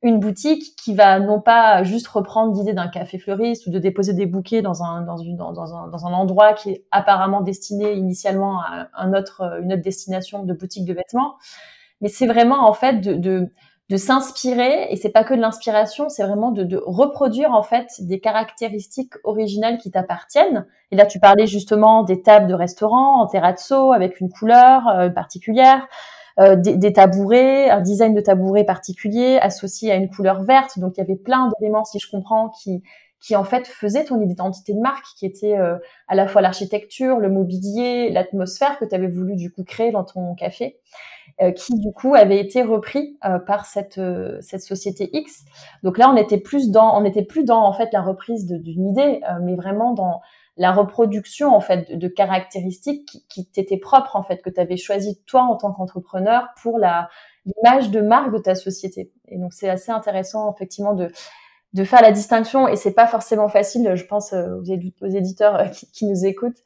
une 0.04 0.20
boutique 0.20 0.76
qui 0.76 0.96
va 0.96 1.20
non 1.20 1.40
pas 1.40 1.84
juste 1.84 2.08
reprendre 2.08 2.54
l'idée 2.58 2.74
d'un 2.74 2.88
café 2.88 3.20
fleuriste 3.20 3.68
ou 3.68 3.72
de 3.72 3.80
déposer 3.80 4.14
des 4.14 4.26
bouquets 4.26 4.62
dans 4.62 4.84
un 4.84 5.02
dans 5.02 5.18
une 5.18 5.38
dans, 5.38 5.76
un, 5.76 5.88
dans 5.88 6.06
un 6.08 6.14
endroit 6.14 6.54
qui 6.54 6.72
est 6.72 6.86
apparemment 6.92 7.42
destiné 7.42 7.94
initialement 7.94 8.62
à 8.62 8.88
un 8.96 9.14
autre 9.14 9.60
une 9.62 9.74
autre 9.74 9.84
destination 9.84 10.44
de 10.44 10.54
boutique 10.54 10.86
de 10.86 10.94
vêtements, 10.94 11.36
mais 12.02 12.08
c'est 12.08 12.28
vraiment 12.28 12.68
en 12.68 12.74
fait 12.74 13.02
de, 13.02 13.14
de 13.14 13.52
de 13.92 13.98
s'inspirer 13.98 14.88
et 14.90 14.96
c'est 14.96 15.10
pas 15.10 15.26
que 15.26 15.34
de 15.34 15.42
l'inspiration, 15.42 16.08
c'est 16.08 16.24
vraiment 16.24 16.52
de, 16.52 16.64
de, 16.64 16.82
reproduire 16.86 17.52
en 17.52 17.62
fait 17.62 17.88
des 18.00 18.22
caractéristiques 18.22 19.16
originales 19.26 19.80
qui 19.80 19.92
t'appartiennent. 19.92 20.66
Et 20.92 20.96
là, 20.96 21.06
tu 21.06 21.20
parlais 21.20 21.46
justement 21.46 22.04
des 22.04 22.22
tables 22.22 22.48
de 22.48 22.54
restaurant 22.54 23.22
en 23.22 23.28
terrazzo 23.28 23.92
avec 23.92 24.22
une 24.22 24.30
couleur 24.30 24.88
euh, 24.88 25.10
particulière, 25.10 25.90
euh, 26.42 26.56
des, 26.56 26.76
des, 26.76 26.94
tabourets, 26.94 27.70
un 27.70 27.82
design 27.82 28.14
de 28.14 28.22
tabouret 28.22 28.64
particulier 28.64 29.38
associé 29.42 29.92
à 29.92 29.96
une 29.96 30.10
couleur 30.10 30.44
verte. 30.44 30.80
Donc 30.80 30.98
il 30.98 31.00
y 31.00 31.04
avait 31.04 31.16
plein 31.16 31.50
d'éléments, 31.60 31.86
si 31.86 32.00
je 32.00 32.10
comprends, 32.10 32.50
qui 32.50 32.84
qui 33.20 33.36
en 33.36 33.44
fait 33.44 33.68
faisaient 33.68 34.06
ton 34.06 34.20
identité 34.20 34.74
de 34.74 34.80
marque, 34.80 35.06
qui 35.16 35.28
était 35.28 35.56
euh, 35.56 35.78
à 36.08 36.16
la 36.16 36.28
fois 36.28 36.42
l'architecture, 36.42 37.20
le 37.20 37.30
mobilier, 37.30 38.10
l'atmosphère 38.10 38.80
que 38.80 38.86
tu 38.86 38.96
avais 38.96 39.10
voulu 39.10 39.36
du 39.36 39.52
coup 39.52 39.64
créer 39.64 39.92
dans 39.92 40.04
ton 40.04 40.34
café. 40.34 40.80
Euh, 41.42 41.52
qui 41.52 41.74
du 41.80 41.92
coup 41.92 42.14
avait 42.14 42.40
été 42.40 42.62
repris 42.62 43.18
euh, 43.26 43.40
par 43.40 43.66
cette 43.66 43.98
euh, 43.98 44.38
cette 44.42 44.62
société 44.62 45.10
X. 45.14 45.44
Donc 45.82 45.98
là, 45.98 46.12
on 46.12 46.16
était 46.16 46.38
plus 46.38 46.70
dans, 46.70 47.00
on 47.00 47.04
était 47.04 47.24
plus 47.24 47.46
dans 47.46 47.64
en 47.64 47.74
fait 47.74 47.90
la 47.94 48.02
reprise 48.02 48.46
d'une 48.46 48.90
idée, 48.90 49.22
mais 49.42 49.56
vraiment 49.56 49.94
dans 49.94 50.22
la 50.58 50.72
reproduction 50.72 51.56
en 51.56 51.62
fait 51.62 51.98
de, 51.98 52.08
caractéristiques 52.08 53.08
qui, 53.08 53.26
qui 53.28 53.46
t'étaient 53.50 53.78
propres 53.78 54.16
en 54.16 54.24
fait 54.24 54.42
que 54.42 54.50
tu 54.50 54.60
avais 54.60 54.78
choisi 54.78 55.22
toi 55.26 55.44
en 55.44 55.56
tant 55.56 55.72
qu'entrepreneur 55.72 56.50
pour 56.62 56.78
la 56.78 57.10
l'image 57.46 57.90
de 57.90 58.02
marque 58.02 58.32
de 58.32 58.38
ta 58.38 58.54
société. 58.54 59.12
Et 59.28 59.38
donc 59.38 59.54
c'est 59.54 59.70
assez 59.70 59.92
intéressant 59.92 60.54
effectivement 60.54 60.94
de 60.94 61.10
de 61.74 61.84
faire 61.86 62.02
la 62.02 62.12
distinction 62.12 62.68
et 62.68 62.76
c'est 62.76 62.94
pas 62.94 63.08
forcément 63.08 63.48
facile, 63.48 63.96
je 63.96 64.04
pense 64.04 64.34
aux, 64.34 64.64
éditeurs 65.06 65.72
qui, 65.72 65.90
qui, 65.90 66.06
nous 66.06 66.26
écoutent, 66.26 66.60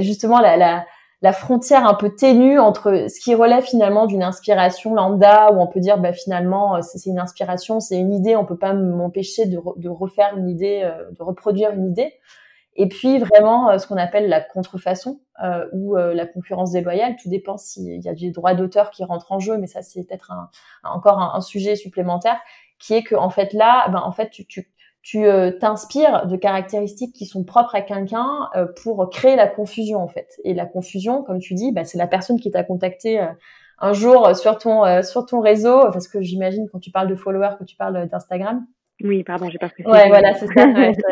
justement 0.00 0.38
la, 0.38 0.58
la 0.58 0.84
la 1.22 1.32
frontière 1.32 1.86
un 1.86 1.94
peu 1.94 2.14
ténue 2.14 2.58
entre 2.58 3.06
ce 3.08 3.20
qui 3.20 3.34
relève 3.34 3.62
finalement 3.62 4.06
d'une 4.06 4.22
inspiration 4.22 4.94
lambda, 4.94 5.52
où 5.52 5.60
on 5.60 5.66
peut 5.66 5.80
dire 5.80 5.98
bah, 5.98 6.12
finalement 6.12 6.76
euh, 6.76 6.80
c'est 6.82 7.08
une 7.08 7.18
inspiration, 7.18 7.80
c'est 7.80 7.98
une 7.98 8.12
idée, 8.12 8.36
on 8.36 8.46
peut 8.46 8.56
pas 8.56 8.72
m'empêcher 8.72 9.46
de, 9.46 9.58
de, 9.76 9.88
refaire 9.88 10.36
une 10.36 10.48
idée, 10.48 10.80
euh, 10.84 11.10
de 11.10 11.22
reproduire 11.22 11.72
une 11.72 11.90
idée, 11.90 12.14
et 12.82 12.88
puis 12.88 13.18
vraiment 13.18 13.70
euh, 13.70 13.78
ce 13.78 13.86
qu'on 13.86 13.96
appelle 13.96 14.28
la 14.28 14.40
contrefaçon 14.40 15.20
ou 15.72 15.96
la 15.96 16.26
concurrence 16.26 16.72
déloyale, 16.72 17.16
tout 17.16 17.30
dépend 17.30 17.56
s'il 17.56 18.02
y 18.02 18.08
a 18.10 18.12
des 18.12 18.30
droits 18.30 18.52
d'auteur 18.52 18.90
qui 18.90 19.04
rentrent 19.04 19.32
en 19.32 19.38
jeu, 19.38 19.56
mais 19.56 19.66
ça 19.66 19.80
c'est 19.80 20.06
peut-être 20.06 20.32
un, 20.32 20.50
encore 20.84 21.18
un, 21.18 21.40
sujet 21.40 21.76
supplémentaire, 21.76 22.38
qui 22.78 22.92
est 22.92 23.02
que 23.02 23.14
en 23.14 23.30
fait 23.30 23.54
là, 23.54 23.88
ben, 23.88 24.02
en 24.04 24.12
fait 24.12 24.28
tu, 24.28 24.46
tu 24.46 24.70
tu 25.02 25.24
euh, 25.24 25.50
t'inspires 25.50 26.26
de 26.26 26.36
caractéristiques 26.36 27.14
qui 27.14 27.26
sont 27.26 27.44
propres 27.44 27.74
à 27.74 27.80
quelqu'un 27.80 28.48
euh, 28.54 28.66
pour 28.82 29.08
créer 29.10 29.36
la 29.36 29.46
confusion 29.46 30.02
en 30.02 30.08
fait. 30.08 30.38
Et 30.44 30.54
la 30.54 30.66
confusion, 30.66 31.22
comme 31.22 31.38
tu 31.38 31.54
dis, 31.54 31.72
bah, 31.72 31.84
c'est 31.84 31.98
la 31.98 32.06
personne 32.06 32.38
qui 32.38 32.50
t'a 32.50 32.64
contacté 32.64 33.20
euh, 33.20 33.26
un 33.78 33.92
jour 33.94 34.36
sur 34.36 34.58
ton 34.58 35.02
sur 35.02 35.24
ton 35.24 35.40
réseau, 35.40 35.80
parce 35.90 36.06
que 36.06 36.20
j'imagine 36.20 36.68
quand 36.70 36.80
tu 36.80 36.90
parles 36.90 37.08
de 37.08 37.14
followers 37.14 37.56
que 37.58 37.64
tu 37.64 37.76
parles 37.76 38.08
d'Instagram. 38.08 38.66
Oui, 39.02 39.24
pardon, 39.24 39.48
j'ai 39.50 39.58
pas 39.58 39.68
précisé. 39.68 39.90
Ouais, 39.90 40.08
voilà, 40.08 40.34
c'est 40.34 40.46
ça. 40.46 40.66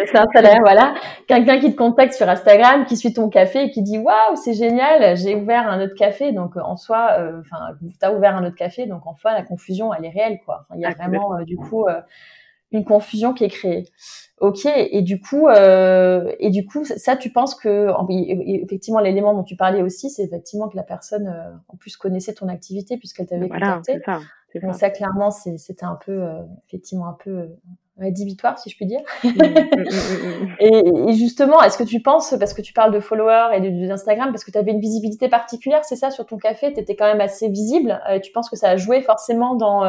c'est 0.07 0.18
un 0.18 0.26
salaire, 0.33 0.61
voilà. 0.61 0.95
Quelqu'un 1.26 1.59
qui 1.59 1.73
te 1.73 1.76
contacte 1.76 2.14
sur 2.14 2.28
Instagram, 2.28 2.85
qui 2.87 2.97
suit 2.97 3.12
ton 3.12 3.28
café 3.28 3.64
et 3.64 3.71
qui 3.71 3.83
dit 3.83 3.99
waouh, 3.99 4.37
c'est 4.37 4.54
génial, 4.54 5.16
j'ai 5.16 5.35
ouvert 5.35 5.68
un 5.68 5.83
autre 5.83 5.95
café. 5.95 6.33
Donc 6.33 6.57
en 6.57 6.76
soi, 6.76 7.12
euh, 7.18 7.40
enfin, 7.40 7.75
t'as 8.00 8.12
ouvert 8.12 8.37
un 8.37 8.47
autre 8.47 8.57
café, 8.57 8.87
donc 8.87 9.07
en 9.07 9.14
soi, 9.14 9.33
la 9.33 9.42
confusion, 9.42 9.92
elle 9.95 10.04
est 10.04 10.11
réelle, 10.11 10.38
quoi. 10.45 10.66
Il 10.75 10.80
y 10.80 10.85
a 10.85 10.90
ah, 10.90 10.95
vraiment 10.95 11.42
du 11.42 11.57
coup 11.57 11.87
une 12.73 12.85
confusion 12.85 13.33
qui 13.33 13.45
est 13.45 13.49
créée. 13.49 13.85
Ok, 14.40 14.66
et 14.66 15.02
du 15.02 15.21
coup, 15.21 15.49
euh, 15.49 16.33
et 16.38 16.50
du 16.50 16.64
coup, 16.64 16.85
ça, 16.85 17.16
tu 17.16 17.30
penses 17.30 17.57
que, 17.57 17.88
effectivement, 18.62 19.00
l'élément 19.00 19.35
dont 19.35 19.42
tu 19.42 19.57
parlais 19.57 19.83
aussi, 19.83 20.11
c'est 20.11 20.23
effectivement 20.23 20.68
que 20.68 20.76
la 20.76 20.85
personne, 20.85 21.26
euh, 21.26 21.57
en 21.68 21.76
plus, 21.76 21.97
connaissait 21.97 22.35
ton 22.35 22.49
activité 22.49 22.99
puisqu'elle 22.99 23.26
t'avait 23.26 23.49
voilà, 23.49 23.78
contacté. 23.78 24.00
Ça, 24.04 24.21
Donc 24.62 24.74
ça, 24.74 24.90
clairement, 24.90 25.30
c'était 25.30 25.84
un 25.84 25.98
peu, 26.04 26.12
euh, 26.12 26.42
effectivement, 26.66 27.06
un 27.06 27.16
peu 27.22 27.30
euh, 27.30 27.46
rédhibitoire, 27.98 28.58
si 28.58 28.70
je 28.70 28.76
puis 28.76 28.86
dire. 28.86 29.00
Mmh, 29.24 29.28
mmh, 29.28 29.32
mmh, 29.32 30.56
et, 30.60 31.10
et, 31.10 31.12
justement, 31.14 31.62
est-ce 31.62 31.78
que 31.78 31.84
tu 31.84 32.00
penses, 32.00 32.34
parce 32.38 32.54
que 32.54 32.62
tu 32.62 32.72
parles 32.72 32.92
de 32.92 33.00
followers 33.00 33.56
et 33.56 33.60
d'Instagram, 33.60 34.30
parce 34.30 34.44
que 34.44 34.50
tu 34.50 34.58
avais 34.58 34.72
une 34.72 34.80
visibilité 34.80 35.28
particulière, 35.28 35.84
c'est 35.84 35.96
ça, 35.96 36.10
sur 36.10 36.26
ton 36.26 36.36
café, 36.38 36.72
tu 36.72 36.80
étais 36.80 36.96
quand 36.96 37.06
même 37.06 37.20
assez 37.20 37.48
visible. 37.48 38.00
tu 38.22 38.32
penses 38.32 38.48
que 38.48 38.56
ça 38.56 38.70
a 38.70 38.76
joué 38.76 39.00
forcément 39.02 39.54
dans 39.54 39.84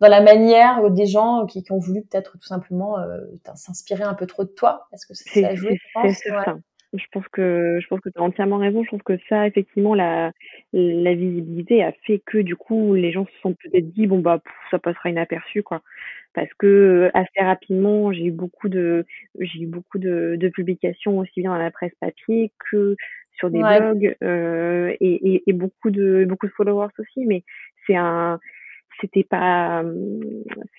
dans 0.00 0.08
la 0.08 0.22
manière 0.22 0.90
des 0.90 1.06
gens 1.06 1.46
qui, 1.46 1.62
qui 1.62 1.72
ont 1.72 1.78
voulu 1.78 2.02
peut-être 2.02 2.38
tout 2.38 2.46
simplement 2.46 2.98
euh, 2.98 3.18
s'inspirer 3.54 4.02
un 4.02 4.14
peu 4.14 4.26
trop 4.26 4.44
de 4.44 4.48
toi? 4.48 4.88
Est-ce 4.92 5.06
que 5.06 5.14
ça 5.14 5.48
a 5.48 5.54
joué 5.54 5.78
C'est 6.02 6.30
ça. 6.30 6.56
Je 6.92 7.04
pense 7.12 7.26
que 7.28 7.78
je 7.80 7.86
pense 7.86 8.00
que 8.00 8.08
tu 8.08 8.18
as 8.18 8.22
entièrement 8.22 8.58
raison. 8.58 8.82
Je 8.82 8.90
pense 8.90 9.02
que 9.02 9.16
ça, 9.28 9.46
effectivement, 9.46 9.94
la, 9.94 10.32
la 10.72 11.14
visibilité 11.14 11.84
a 11.84 11.92
fait 12.04 12.20
que 12.24 12.38
du 12.38 12.56
coup, 12.56 12.94
les 12.94 13.12
gens 13.12 13.26
se 13.26 13.40
sont 13.42 13.54
peut-être 13.54 13.92
dit 13.92 14.06
bon 14.06 14.18
bah 14.18 14.40
ça 14.70 14.78
passera 14.78 15.10
inaperçu 15.10 15.62
quoi. 15.62 15.82
Parce 16.34 16.52
que 16.54 17.10
assez 17.14 17.40
rapidement, 17.40 18.12
j'ai 18.12 18.26
eu 18.26 18.30
beaucoup 18.32 18.68
de 18.68 19.04
j'ai 19.38 19.62
eu 19.62 19.66
beaucoup 19.66 19.98
de, 19.98 20.36
de, 20.38 20.48
publications 20.48 21.18
aussi 21.18 21.40
bien 21.40 21.50
dans 21.50 21.58
la 21.58 21.70
presse 21.70 21.94
papier 22.00 22.52
que 22.70 22.96
sur 23.38 23.50
des 23.50 23.60
blogs 23.60 24.16
euh, 24.22 24.94
et, 25.00 25.34
et, 25.34 25.42
et, 25.46 25.52
beaucoup 25.52 25.90
de 25.90 26.24
beaucoup 26.28 26.46
de 26.46 26.52
followers 26.52 26.92
aussi. 26.98 27.24
Mais 27.26 27.42
c'est 27.86 27.96
un 27.96 28.38
c'était 29.00 29.24
pas 29.24 29.84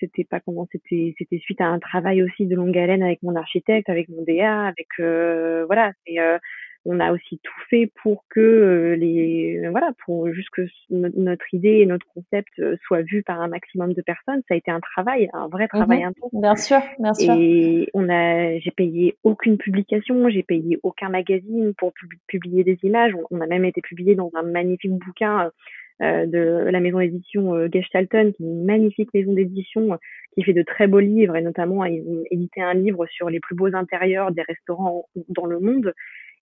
c'était 0.00 0.24
pas 0.24 0.40
comment 0.40 0.68
c'était 0.70 1.14
c'était 1.18 1.38
suite 1.38 1.60
à 1.60 1.66
un 1.66 1.78
travail 1.78 2.22
aussi 2.22 2.46
de 2.46 2.56
longue 2.56 2.76
haleine 2.76 3.02
avec 3.02 3.22
mon 3.22 3.36
architecte 3.36 3.88
avec 3.88 4.08
mon 4.08 4.22
DA 4.22 4.66
avec 4.66 4.88
euh, 5.00 5.64
voilà. 5.66 5.92
Et 6.06 6.20
euh, 6.20 6.38
on 6.84 6.98
a 6.98 7.12
aussi 7.12 7.38
tout 7.44 7.60
fait 7.70 7.92
pour 8.02 8.24
que 8.28 8.40
euh, 8.40 8.96
les 8.96 9.68
voilà 9.70 9.92
pour 10.04 10.32
juste 10.32 10.50
que 10.50 10.66
notre 10.90 11.54
idée 11.54 11.78
et 11.78 11.86
notre 11.86 12.06
concept 12.12 12.60
soient 12.86 13.02
vus 13.02 13.22
par 13.22 13.40
un 13.40 13.48
maximum 13.48 13.92
de 13.92 14.02
personnes. 14.02 14.42
Ça 14.48 14.54
a 14.54 14.56
été 14.56 14.70
un 14.70 14.80
travail 14.80 15.28
un 15.32 15.48
vrai 15.48 15.68
travail 15.68 16.02
mmh 16.02 16.08
intense. 16.08 16.30
Bien 16.32 16.56
sûr 16.56 16.80
bien 16.98 17.14
sûr. 17.14 17.34
Et 17.34 17.88
on 17.94 18.08
a 18.08 18.58
j'ai 18.58 18.72
payé 18.72 19.16
aucune 19.22 19.58
publication 19.58 20.28
j'ai 20.28 20.42
payé 20.42 20.78
aucun 20.82 21.08
magazine 21.08 21.72
pour 21.78 21.92
publier 22.26 22.64
des 22.64 22.78
images. 22.82 23.12
On, 23.30 23.40
a 23.40 23.46
même 23.46 23.64
été 23.64 23.80
publié 23.80 24.14
dans 24.14 24.30
un 24.34 24.42
magnifique 24.42 24.92
bouquin 24.92 25.46
euh, 25.46 25.50
de 26.02 26.68
la 26.70 26.80
maison 26.80 26.98
d'édition 26.98 27.54
euh, 27.54 27.68
Gestalten, 27.72 28.32
qui 28.32 28.42
est 28.42 28.46
une 28.46 28.64
magnifique 28.64 29.10
maison 29.14 29.32
d'édition 29.32 29.92
euh, 29.92 29.96
qui 30.34 30.42
fait 30.42 30.52
de 30.52 30.62
très 30.62 30.86
beaux 30.86 31.00
livres 31.00 31.36
et 31.36 31.42
notamment 31.42 31.84
ils 31.84 32.02
ont 32.08 32.24
édité 32.30 32.62
un 32.62 32.74
livre 32.74 33.06
sur 33.06 33.30
les 33.30 33.40
plus 33.40 33.54
beaux 33.54 33.74
intérieurs 33.74 34.32
des 34.32 34.42
restaurants 34.42 35.06
dans 35.28 35.46
le 35.46 35.60
monde. 35.60 35.92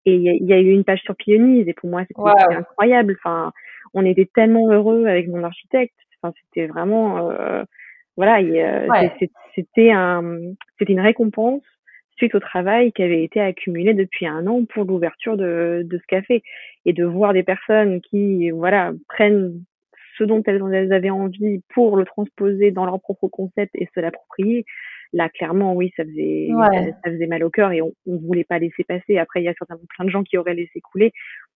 Et 0.06 0.16
il 0.16 0.48
y, 0.48 0.54
a 0.54 0.60
eu 0.60 0.72
une 0.72 0.86
page 0.86 1.02
sur 1.02 1.18
Pionise 1.18 1.68
et 1.68 1.74
pour 1.74 1.90
moi 1.90 2.04
c'était 2.08 2.56
incroyable. 2.56 3.18
Enfin, 3.20 3.52
on 3.94 4.06
était 4.06 4.30
tellement 4.34 4.72
heureux 4.72 5.06
avec 5.06 5.28
mon 5.28 5.44
architecte. 5.44 5.96
Enfin, 6.22 6.34
c'était 6.46 6.68
vraiment 6.68 7.30
voilà, 8.16 8.40
c'était 9.54 9.92
un 9.92 10.24
c'était 10.80 10.94
une 10.94 11.02
récompense 11.02 11.62
suite 12.18 12.36
au 12.36 12.40
travail 12.40 12.92
qui 12.92 13.04
avait 13.04 13.24
été 13.24 13.40
accumulé 13.40 13.94
depuis 13.94 14.28
un 14.28 14.46
an 14.48 14.66
pour 14.66 14.86
l'ouverture 14.86 15.38
de, 15.38 15.84
de 15.86 15.98
ce 15.98 16.06
café. 16.08 16.44
Et 16.86 16.94
de 16.94 17.06
voir 17.06 17.34
des 17.34 17.44
personnes 17.44 18.02
qui 18.02 18.50
voilà 18.52 18.94
prennent 19.10 19.54
ce 20.18 20.24
dont 20.24 20.44
elles, 20.46 20.94
avaient 20.94 21.10
envie 21.10 21.62
pour 21.74 21.98
le 21.98 22.06
transposer 22.06 22.72
dans 22.72 22.86
leur 22.86 23.00
propre 23.00 23.28
concept 23.28 23.72
et 23.76 23.88
se 23.94 24.00
l'approprier 24.00 24.66
là 25.14 25.30
clairement 25.30 25.74
oui 25.74 25.94
ça 25.96 26.04
faisait 26.04 26.50
ça, 26.52 27.12
faisait 27.12 27.28
mal 27.28 27.44
au 27.44 27.50
cœur 27.50 27.72
et 27.72 27.82
on, 27.82 27.94
on 28.08 28.18
voulait 28.18 28.44
pas 28.44 28.60
laisser 28.60 28.84
passer. 28.84 29.18
Après 29.18 29.42
il 29.42 29.46
y 29.46 29.48
a 29.48 29.54
certainement 29.54 29.84
plein 29.96 30.06
de 30.06 30.10
gens 30.10 30.24
qui 30.24 30.38
auraient 30.38 30.54
laissé 30.54 30.82
couler. 30.82 31.14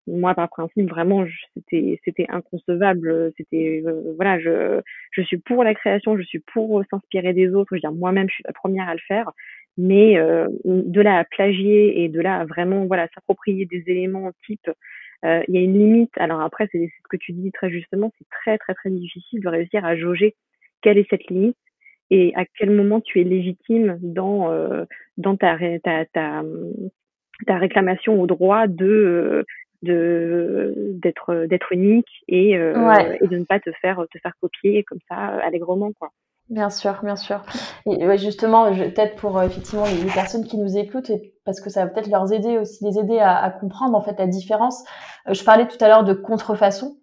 Moi 0.07 0.33
par 0.35 0.49
principe 0.49 0.89
vraiment 0.89 1.25
c'était 1.53 1.99
c'était 2.05 2.27
inconcevable. 2.29 3.33
C'était 3.37 3.83
euh, 3.85 4.13
voilà 4.15 4.39
je 4.39 4.81
je 5.11 5.21
suis 5.21 5.37
pour 5.37 5.63
la 5.63 5.73
création 5.73 6.17
je 6.17 6.23
suis 6.23 6.39
pour 6.39 6.81
s'inspirer 6.89 7.33
des 7.33 7.49
autres. 7.53 7.69
Je 7.71 7.75
veux 7.75 7.81
dire 7.81 7.91
moi-même 7.91 8.29
je 8.29 8.35
suis 8.35 8.43
la 8.45 8.53
première 8.53 8.87
à 8.87 8.93
le 8.93 9.01
faire 9.05 9.31
mais 9.77 10.17
euh, 10.17 10.47
de 10.65 11.01
là 11.01 11.19
à 11.19 11.23
plagier 11.23 12.03
et 12.03 12.09
de 12.09 12.19
là 12.21 12.39
à 12.39 12.45
vraiment 12.45 12.85
voilà 12.85 13.07
s'approprier 13.13 13.65
des 13.65 13.83
éléments 13.87 14.31
type 14.45 14.69
euh, 15.25 15.41
il 15.47 15.55
y 15.55 15.57
a 15.57 15.61
une 15.61 15.77
limite 15.77 16.17
alors 16.17 16.41
après 16.41 16.67
c'est 16.71 16.79
ce 16.79 17.07
que 17.09 17.17
tu 17.17 17.31
dis 17.31 17.51
très 17.51 17.69
justement 17.69 18.11
c'est 18.17 18.27
très 18.29 18.57
très 18.57 18.73
très 18.73 18.89
difficile 18.89 19.41
de 19.41 19.47
réussir 19.47 19.85
à 19.85 19.95
jauger 19.95 20.35
quelle 20.81 20.97
est 20.97 21.09
cette 21.09 21.27
limite 21.27 21.57
et 22.09 22.33
à 22.35 22.43
quel 22.57 22.71
moment 22.71 22.99
tu 22.99 23.21
es 23.21 23.23
légitime 23.23 23.97
dans 24.01 24.51
euh, 24.51 24.85
dans 25.17 25.37
ta 25.37 25.57
ta, 25.83 26.05
ta 26.05 26.43
ta 27.47 27.57
réclamation 27.57 28.21
au 28.21 28.27
droit 28.27 28.67
de 28.67 29.45
de 29.81 30.73
d'être 31.01 31.45
d'être 31.45 31.71
unique 31.71 32.23
et, 32.27 32.57
euh, 32.57 32.73
et 33.21 33.27
de 33.27 33.37
ne 33.37 33.45
pas 33.45 33.59
te 33.59 33.71
faire 33.81 34.05
te 34.11 34.19
faire 34.19 34.33
copier 34.39 34.83
comme 34.83 34.99
ça 35.07 35.15
allègrement 35.15 35.91
quoi. 35.93 36.11
Bien 36.51 36.69
sûr, 36.69 36.99
bien 37.01 37.15
sûr. 37.15 37.41
Et 37.85 38.17
justement, 38.17 38.69
peut-être 38.75 39.15
pour 39.15 39.37
euh, 39.37 39.43
effectivement 39.43 39.85
les, 39.85 40.11
personnes 40.11 40.45
qui 40.45 40.57
nous 40.57 40.77
écoutent, 40.77 41.09
parce 41.45 41.61
que 41.61 41.69
ça 41.69 41.85
va 41.85 41.89
peut-être 41.89 42.09
leur 42.09 42.29
aider 42.33 42.57
aussi, 42.57 42.83
les 42.83 42.99
aider 42.99 43.19
à, 43.19 43.37
à 43.37 43.49
comprendre 43.51 43.97
en 43.97 44.01
fait 44.01 44.19
la 44.19 44.27
différence. 44.27 44.83
Euh, 45.29 45.33
je 45.33 45.45
parlais 45.45 45.65
tout 45.65 45.77
à 45.79 45.87
l'heure 45.87 46.03
de 46.03 46.13
contrefaçon. 46.13 46.97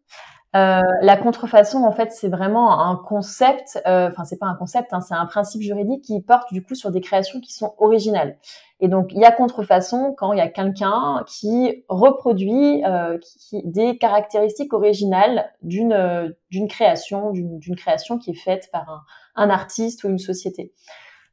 Euh, 0.56 0.80
la 1.02 1.16
contrefaçon, 1.16 1.84
en 1.84 1.92
fait, 1.92 2.10
c'est 2.10 2.28
vraiment 2.28 2.80
un 2.80 2.96
concept. 2.96 3.78
Euh, 3.86 4.08
enfin, 4.10 4.24
c'est 4.24 4.38
pas 4.38 4.46
un 4.46 4.54
concept, 4.54 4.92
hein, 4.92 5.00
c'est 5.02 5.14
un 5.14 5.26
principe 5.26 5.60
juridique 5.60 6.04
qui 6.04 6.20
porte 6.22 6.50
du 6.52 6.62
coup 6.62 6.74
sur 6.74 6.90
des 6.90 7.02
créations 7.02 7.40
qui 7.40 7.52
sont 7.52 7.74
originales. 7.78 8.38
Et 8.80 8.88
donc, 8.88 9.12
il 9.12 9.18
y 9.18 9.24
a 9.24 9.32
contrefaçon 9.32 10.14
quand 10.16 10.32
il 10.32 10.38
y 10.38 10.40
a 10.42 10.48
quelqu'un 10.48 11.22
qui 11.26 11.84
reproduit 11.88 12.82
euh, 12.86 13.18
qui, 13.18 13.62
des 13.64 13.98
caractéristiques 13.98 14.72
originales 14.72 15.52
d'une 15.62 16.34
d'une 16.50 16.68
création, 16.68 17.30
d'une 17.32 17.76
création 17.76 18.18
qui 18.18 18.30
est 18.30 18.34
faite 18.34 18.70
par 18.72 18.88
un, 18.88 19.02
un 19.38 19.50
artiste 19.50 20.04
ou 20.04 20.08
une 20.08 20.18
société. 20.18 20.72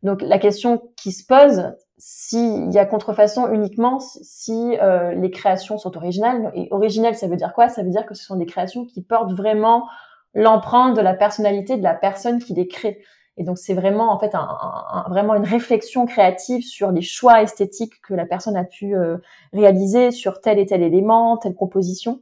Donc, 0.04 0.22
la 0.22 0.38
question 0.38 0.82
qui 0.96 1.12
se 1.12 1.26
pose, 1.26 1.74
s'il 1.98 2.72
y 2.72 2.78
a 2.78 2.86
contrefaçon 2.86 3.52
uniquement 3.52 4.00
si 4.00 4.78
euh, 4.82 5.14
les 5.14 5.32
créations 5.32 5.78
sont 5.78 5.96
originales. 5.98 6.52
Et 6.56 6.68
originales, 6.72 7.16
ça 7.16 7.28
veut 7.28 7.38
dire 7.38 7.54
quoi? 7.54 7.70
Ça 7.70 7.84
veut 7.84 7.90
dire 7.90 8.06
que 8.06 8.14
ce 8.14 8.24
sont 8.24 8.36
des 8.36 8.46
créations 8.46 8.86
qui 8.86 9.02
portent 9.02 9.34
vraiment 9.34 9.88
l'empreinte 10.34 10.96
de 10.96 11.02
la 11.02 11.14
personnalité 11.14 11.78
de 11.78 11.84
la 11.84 11.94
personne 11.94 12.40
qui 12.40 12.54
les 12.54 12.68
crée. 12.68 13.02
Et 13.38 13.44
donc 13.44 13.58
c'est 13.58 13.74
vraiment 13.74 14.12
en 14.12 14.20
fait 14.20 14.34
un, 14.34 15.06
vraiment 15.10 15.36
une 15.36 15.44
réflexion 15.46 16.06
créative 16.06 16.64
sur 16.64 16.92
les 16.92 17.02
choix 17.02 17.42
esthétiques 17.42 18.02
que 18.02 18.14
la 18.14 18.26
personne 18.26 18.56
a 18.56 18.64
pu 18.64 18.96
euh, 18.96 19.18
réaliser 19.52 20.12
sur 20.12 20.40
tel 20.40 20.60
et 20.60 20.66
tel 20.66 20.82
élément, 20.82 21.38
telle 21.38 21.54
proposition. 21.54 22.22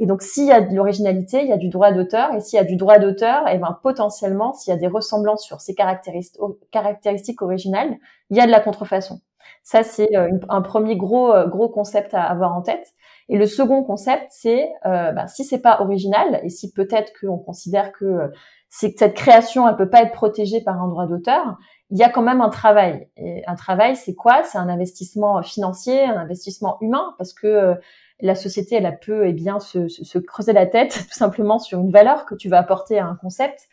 Et 0.00 0.06
donc, 0.06 0.22
s'il 0.22 0.46
y 0.46 0.52
a 0.52 0.62
de 0.62 0.74
l'originalité, 0.74 1.42
il 1.42 1.48
y 1.48 1.52
a 1.52 1.58
du 1.58 1.68
droit 1.68 1.92
d'auteur. 1.92 2.34
Et 2.34 2.40
s'il 2.40 2.56
y 2.56 2.60
a 2.60 2.64
du 2.64 2.76
droit 2.76 2.98
d'auteur, 2.98 3.46
et 3.46 3.52
eh 3.54 3.58
ben, 3.58 3.78
potentiellement, 3.82 4.54
s'il 4.54 4.72
y 4.72 4.76
a 4.76 4.80
des 4.80 4.88
ressemblances 4.88 5.44
sur 5.44 5.60
ces 5.60 5.74
caractéristiques, 5.74 7.42
originales, 7.42 7.96
il 8.30 8.36
y 8.36 8.40
a 8.40 8.46
de 8.46 8.50
la 8.50 8.60
contrefaçon. 8.60 9.20
Ça, 9.62 9.82
c'est 9.82 10.16
euh, 10.16 10.30
un 10.48 10.62
premier 10.62 10.96
gros, 10.96 11.32
euh, 11.32 11.46
gros 11.46 11.68
concept 11.68 12.14
à 12.14 12.22
avoir 12.22 12.56
en 12.56 12.62
tête. 12.62 12.94
Et 13.28 13.36
le 13.38 13.46
second 13.46 13.84
concept, 13.84 14.26
c'est 14.30 14.72
euh, 14.86 15.12
ben, 15.12 15.28
si 15.28 15.44
c'est 15.44 15.60
pas 15.60 15.80
original 15.80 16.40
et 16.42 16.48
si 16.48 16.72
peut-être 16.72 17.12
qu'on 17.20 17.38
considère 17.38 17.92
que 17.92 18.04
euh, 18.04 18.28
c'est 18.68 18.98
cette 18.98 19.14
création, 19.14 19.68
elle 19.68 19.76
peut 19.76 19.88
pas 19.88 20.02
être 20.02 20.12
protégée 20.12 20.60
par 20.60 20.82
un 20.82 20.88
droit 20.88 21.06
d'auteur, 21.06 21.56
il 21.90 21.98
y 21.98 22.02
a 22.02 22.08
quand 22.08 22.22
même 22.22 22.40
un 22.40 22.48
travail. 22.48 23.08
Et 23.16 23.42
un 23.46 23.54
travail, 23.54 23.96
c'est 23.96 24.14
quoi? 24.14 24.42
C'est 24.42 24.58
un 24.58 24.68
investissement 24.68 25.42
financier, 25.42 26.04
un 26.04 26.16
investissement 26.16 26.78
humain, 26.80 27.14
parce 27.18 27.32
que 27.32 27.76
la 28.22 28.34
société, 28.34 28.76
elle 28.76 28.86
a 28.86 28.92
peu 28.92 29.26
et 29.26 29.30
eh 29.30 29.32
bien 29.32 29.60
se, 29.60 29.88
se, 29.88 30.18
creuser 30.18 30.52
la 30.52 30.66
tête 30.66 30.92
tout 31.10 31.18
simplement 31.18 31.58
sur 31.58 31.80
une 31.80 31.90
valeur 31.90 32.26
que 32.26 32.34
tu 32.34 32.48
vas 32.48 32.58
apporter 32.58 32.98
à 32.98 33.06
un 33.06 33.16
concept. 33.16 33.68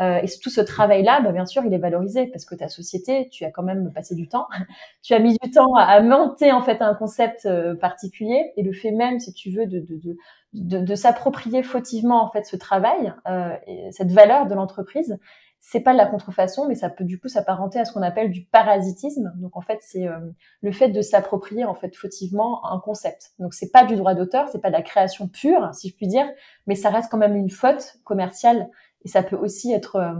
Euh, 0.00 0.20
et 0.22 0.26
tout 0.42 0.48
ce 0.48 0.60
travail-là, 0.62 1.20
bah, 1.20 1.32
bien 1.32 1.44
sûr, 1.44 1.62
il 1.66 1.74
est 1.74 1.78
valorisé 1.78 2.26
parce 2.26 2.44
que 2.44 2.54
ta 2.54 2.68
société, 2.68 3.28
tu 3.30 3.44
as 3.44 3.50
quand 3.50 3.62
même 3.62 3.92
passé 3.92 4.14
du 4.14 4.26
temps, 4.26 4.48
tu 5.02 5.12
as 5.14 5.18
mis 5.18 5.36
du 5.42 5.50
temps 5.50 5.74
à, 5.74 6.00
monter 6.00 6.50
en 6.50 6.62
fait 6.62 6.80
un 6.80 6.94
concept 6.94 7.46
euh, 7.46 7.74
particulier 7.74 8.52
et 8.56 8.62
le 8.62 8.72
fait 8.72 8.90
même, 8.90 9.20
si 9.20 9.34
tu 9.34 9.50
veux, 9.50 9.66
de, 9.66 9.80
de, 9.80 9.96
de, 9.96 10.16
de, 10.54 10.78
de 10.78 10.94
s'approprier 10.94 11.62
fautivement 11.62 12.24
en 12.24 12.30
fait 12.30 12.44
ce 12.44 12.56
travail, 12.56 13.12
euh, 13.28 13.54
et 13.66 13.92
cette 13.92 14.12
valeur 14.12 14.46
de 14.46 14.54
l'entreprise, 14.54 15.18
c'est 15.64 15.80
pas 15.80 15.92
de 15.92 15.96
la 15.96 16.06
contrefaçon, 16.06 16.66
mais 16.66 16.74
ça 16.74 16.90
peut 16.90 17.04
du 17.04 17.20
coup 17.20 17.28
s'apparenter 17.28 17.78
à 17.78 17.84
ce 17.84 17.92
qu'on 17.92 18.02
appelle 18.02 18.32
du 18.32 18.44
parasitisme. 18.44 19.32
Donc 19.36 19.56
en 19.56 19.60
fait, 19.60 19.78
c'est 19.80 20.08
euh, 20.08 20.18
le 20.60 20.72
fait 20.72 20.88
de 20.88 21.00
s'approprier 21.00 21.64
en 21.64 21.74
fait 21.76 21.94
fautivement 21.94 22.66
un 22.66 22.80
concept. 22.80 23.30
Donc 23.38 23.54
c'est 23.54 23.70
pas 23.70 23.84
du 23.84 23.94
droit 23.94 24.14
d'auteur, 24.14 24.48
c'est 24.48 24.60
pas 24.60 24.70
de 24.70 24.76
la 24.76 24.82
création 24.82 25.28
pure, 25.28 25.72
si 25.72 25.88
je 25.88 25.94
puis 25.94 26.08
dire, 26.08 26.26
mais 26.66 26.74
ça 26.74 26.90
reste 26.90 27.12
quand 27.12 27.16
même 27.16 27.36
une 27.36 27.48
faute 27.48 27.98
commerciale 28.02 28.68
et 29.04 29.08
ça 29.08 29.22
peut 29.22 29.36
aussi 29.36 29.72
être 29.72 29.96
euh, 29.96 30.12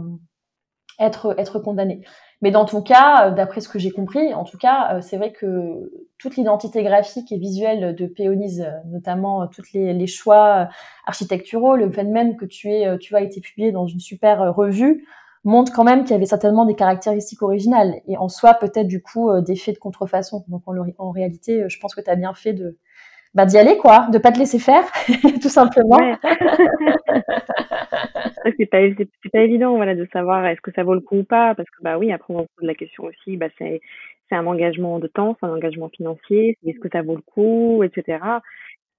être 0.97 1.35
être 1.37 1.59
condamné. 1.59 2.05
Mais 2.41 2.51
dans 2.51 2.63
ton 2.63 2.81
cas, 2.81 3.29
d'après 3.31 3.59
ce 3.59 3.67
que 3.67 3.79
j'ai 3.79 3.91
compris, 3.91 4.33
en 4.33 4.45
tout 4.45 4.57
cas, 4.57 5.01
c'est 5.01 5.17
vrai 5.17 5.33
que 5.33 5.91
toute 6.19 6.37
l'identité 6.37 6.83
graphique 6.83 7.31
et 7.31 7.37
visuelle 7.37 7.95
de 7.95 8.05
Péonise, 8.05 8.65
notamment 8.85 9.47
tous 9.47 9.73
les, 9.73 9.93
les, 9.93 10.07
choix 10.07 10.67
architecturaux, 11.05 11.77
le 11.77 11.89
fait 11.89 12.03
même 12.03 12.35
que 12.35 12.43
tu 12.45 12.69
es, 12.69 12.97
tu 12.97 13.15
as 13.15 13.21
été 13.21 13.39
publié 13.39 13.71
dans 13.71 13.87
une 13.87 14.01
super 14.01 14.53
revue, 14.53 15.05
montre 15.43 15.73
quand 15.73 15.83
même 15.83 16.03
qu'il 16.03 16.11
y 16.11 16.15
avait 16.15 16.25
certainement 16.25 16.65
des 16.65 16.75
caractéristiques 16.75 17.41
originales 17.41 17.95
et 18.07 18.17
en 18.17 18.29
soi 18.29 18.53
peut-être 18.53 18.87
du 18.87 19.01
coup 19.01 19.29
euh, 19.29 19.41
des 19.41 19.55
faits 19.55 19.75
de 19.75 19.79
contrefaçon. 19.79 20.43
Donc 20.47 20.61
en, 20.67 20.75
en 20.97 21.11
réalité, 21.11 21.63
euh, 21.63 21.69
je 21.69 21.79
pense 21.79 21.95
que 21.95 22.01
tu 22.01 22.09
as 22.09 22.15
bien 22.15 22.33
fait 22.33 22.53
de 22.53 22.77
bah, 23.33 23.45
d'y 23.45 23.57
aller 23.57 23.77
quoi, 23.77 24.07
de 24.11 24.17
pas 24.19 24.31
te 24.31 24.39
laisser 24.39 24.59
faire 24.59 24.83
tout 25.41 25.49
simplement. 25.49 25.97
Ouais. 25.97 26.15
c'est 28.57 28.65
pas 28.67 28.79
c'est 28.97 29.29
pas 29.31 29.39
évident 29.39 29.75
voilà 29.75 29.95
de 29.95 30.07
savoir 30.13 30.45
est-ce 30.45 30.61
que 30.61 30.71
ça 30.73 30.83
vaut 30.83 30.93
le 30.93 30.99
coup 30.99 31.19
ou 31.19 31.23
pas 31.23 31.55
parce 31.55 31.69
que 31.69 31.81
bah 31.81 31.97
oui 31.97 32.11
après 32.11 32.33
on 32.33 32.43
se 32.43 32.47
pose 32.57 32.67
la 32.67 32.75
question 32.75 33.05
aussi 33.05 33.37
bah 33.37 33.47
c'est 33.57 33.79
c'est 34.29 34.35
un 34.35 34.47
engagement 34.47 34.99
de 34.99 35.07
temps, 35.07 35.35
c'est 35.39 35.45
un 35.45 35.53
engagement 35.53 35.89
financier, 35.89 36.57
est-ce 36.65 36.79
que 36.79 36.89
ça 36.91 37.01
vaut 37.01 37.15
le 37.15 37.21
coup, 37.21 37.83
etc. 37.83 38.19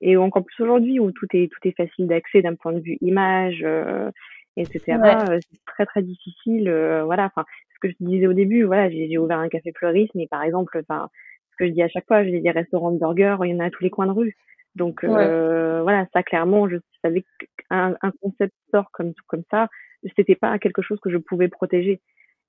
Et 0.01 0.17
encore 0.17 0.45
plus 0.45 0.63
aujourd'hui 0.63 1.01
où 1.01 1.11
tout 1.13 1.27
est 1.33 1.51
tout 1.51 1.69
est 1.69 1.77
facile 1.77 2.07
d'accès 2.07 2.43
d'un 2.43 2.55
point 2.55 2.73
de 2.73 2.81
vue 2.81 2.99
image, 3.01 3.63
euh, 3.65 4.11
etc. 4.57 4.99
Euh, 5.05 5.39
c'est 5.51 5.65
très 5.67 5.87
très 5.87 6.03
difficile. 6.03 6.69
Euh, 6.69 7.05
voilà, 7.05 7.27
enfin, 7.27 7.45
ce 7.75 7.79
que 7.81 7.89
je 7.89 7.97
disais 8.01 8.27
au 8.27 8.33
début, 8.33 8.65
voilà, 8.65 8.91
j'ai 8.91 9.19
ouvert 9.19 9.39
un 9.39 9.49
café 9.49 9.73
fleuriste, 9.73 10.15
mais 10.15 10.27
par 10.27 10.43
exemple, 10.43 10.79
enfin, 10.89 11.09
ce 11.53 11.57
que 11.57 11.67
je 11.67 11.73
dis 11.73 11.83
à 11.83 11.89
chaque 11.89 12.07
fois, 12.07 12.25
j'ai 12.25 12.41
des 12.41 12.51
restaurants 12.51 12.91
de 12.91 12.99
burgers, 12.99 13.37
il 13.45 13.51
y 13.51 13.55
en 13.55 13.61
a 13.61 13.67
à 13.67 13.71
tous 13.71 13.83
les 13.83 13.91
coins 13.91 14.07
de 14.07 14.13
rue. 14.13 14.37
Donc 14.75 15.05
euh, 15.05 15.83
voilà, 15.83 16.07
ça 16.13 16.23
clairement, 16.23 16.69
je 16.69 16.77
savais 17.03 17.25
qu'un 17.71 17.97
un 18.03 18.11
concept 18.21 18.55
sort 18.73 18.91
comme 18.93 19.13
comme 19.29 19.45
ça, 19.51 19.69
c'était 20.17 20.35
pas 20.35 20.59
quelque 20.59 20.83
chose 20.83 20.99
que 21.01 21.11
je 21.11 21.17
pouvais 21.17 21.49
protéger. 21.49 22.01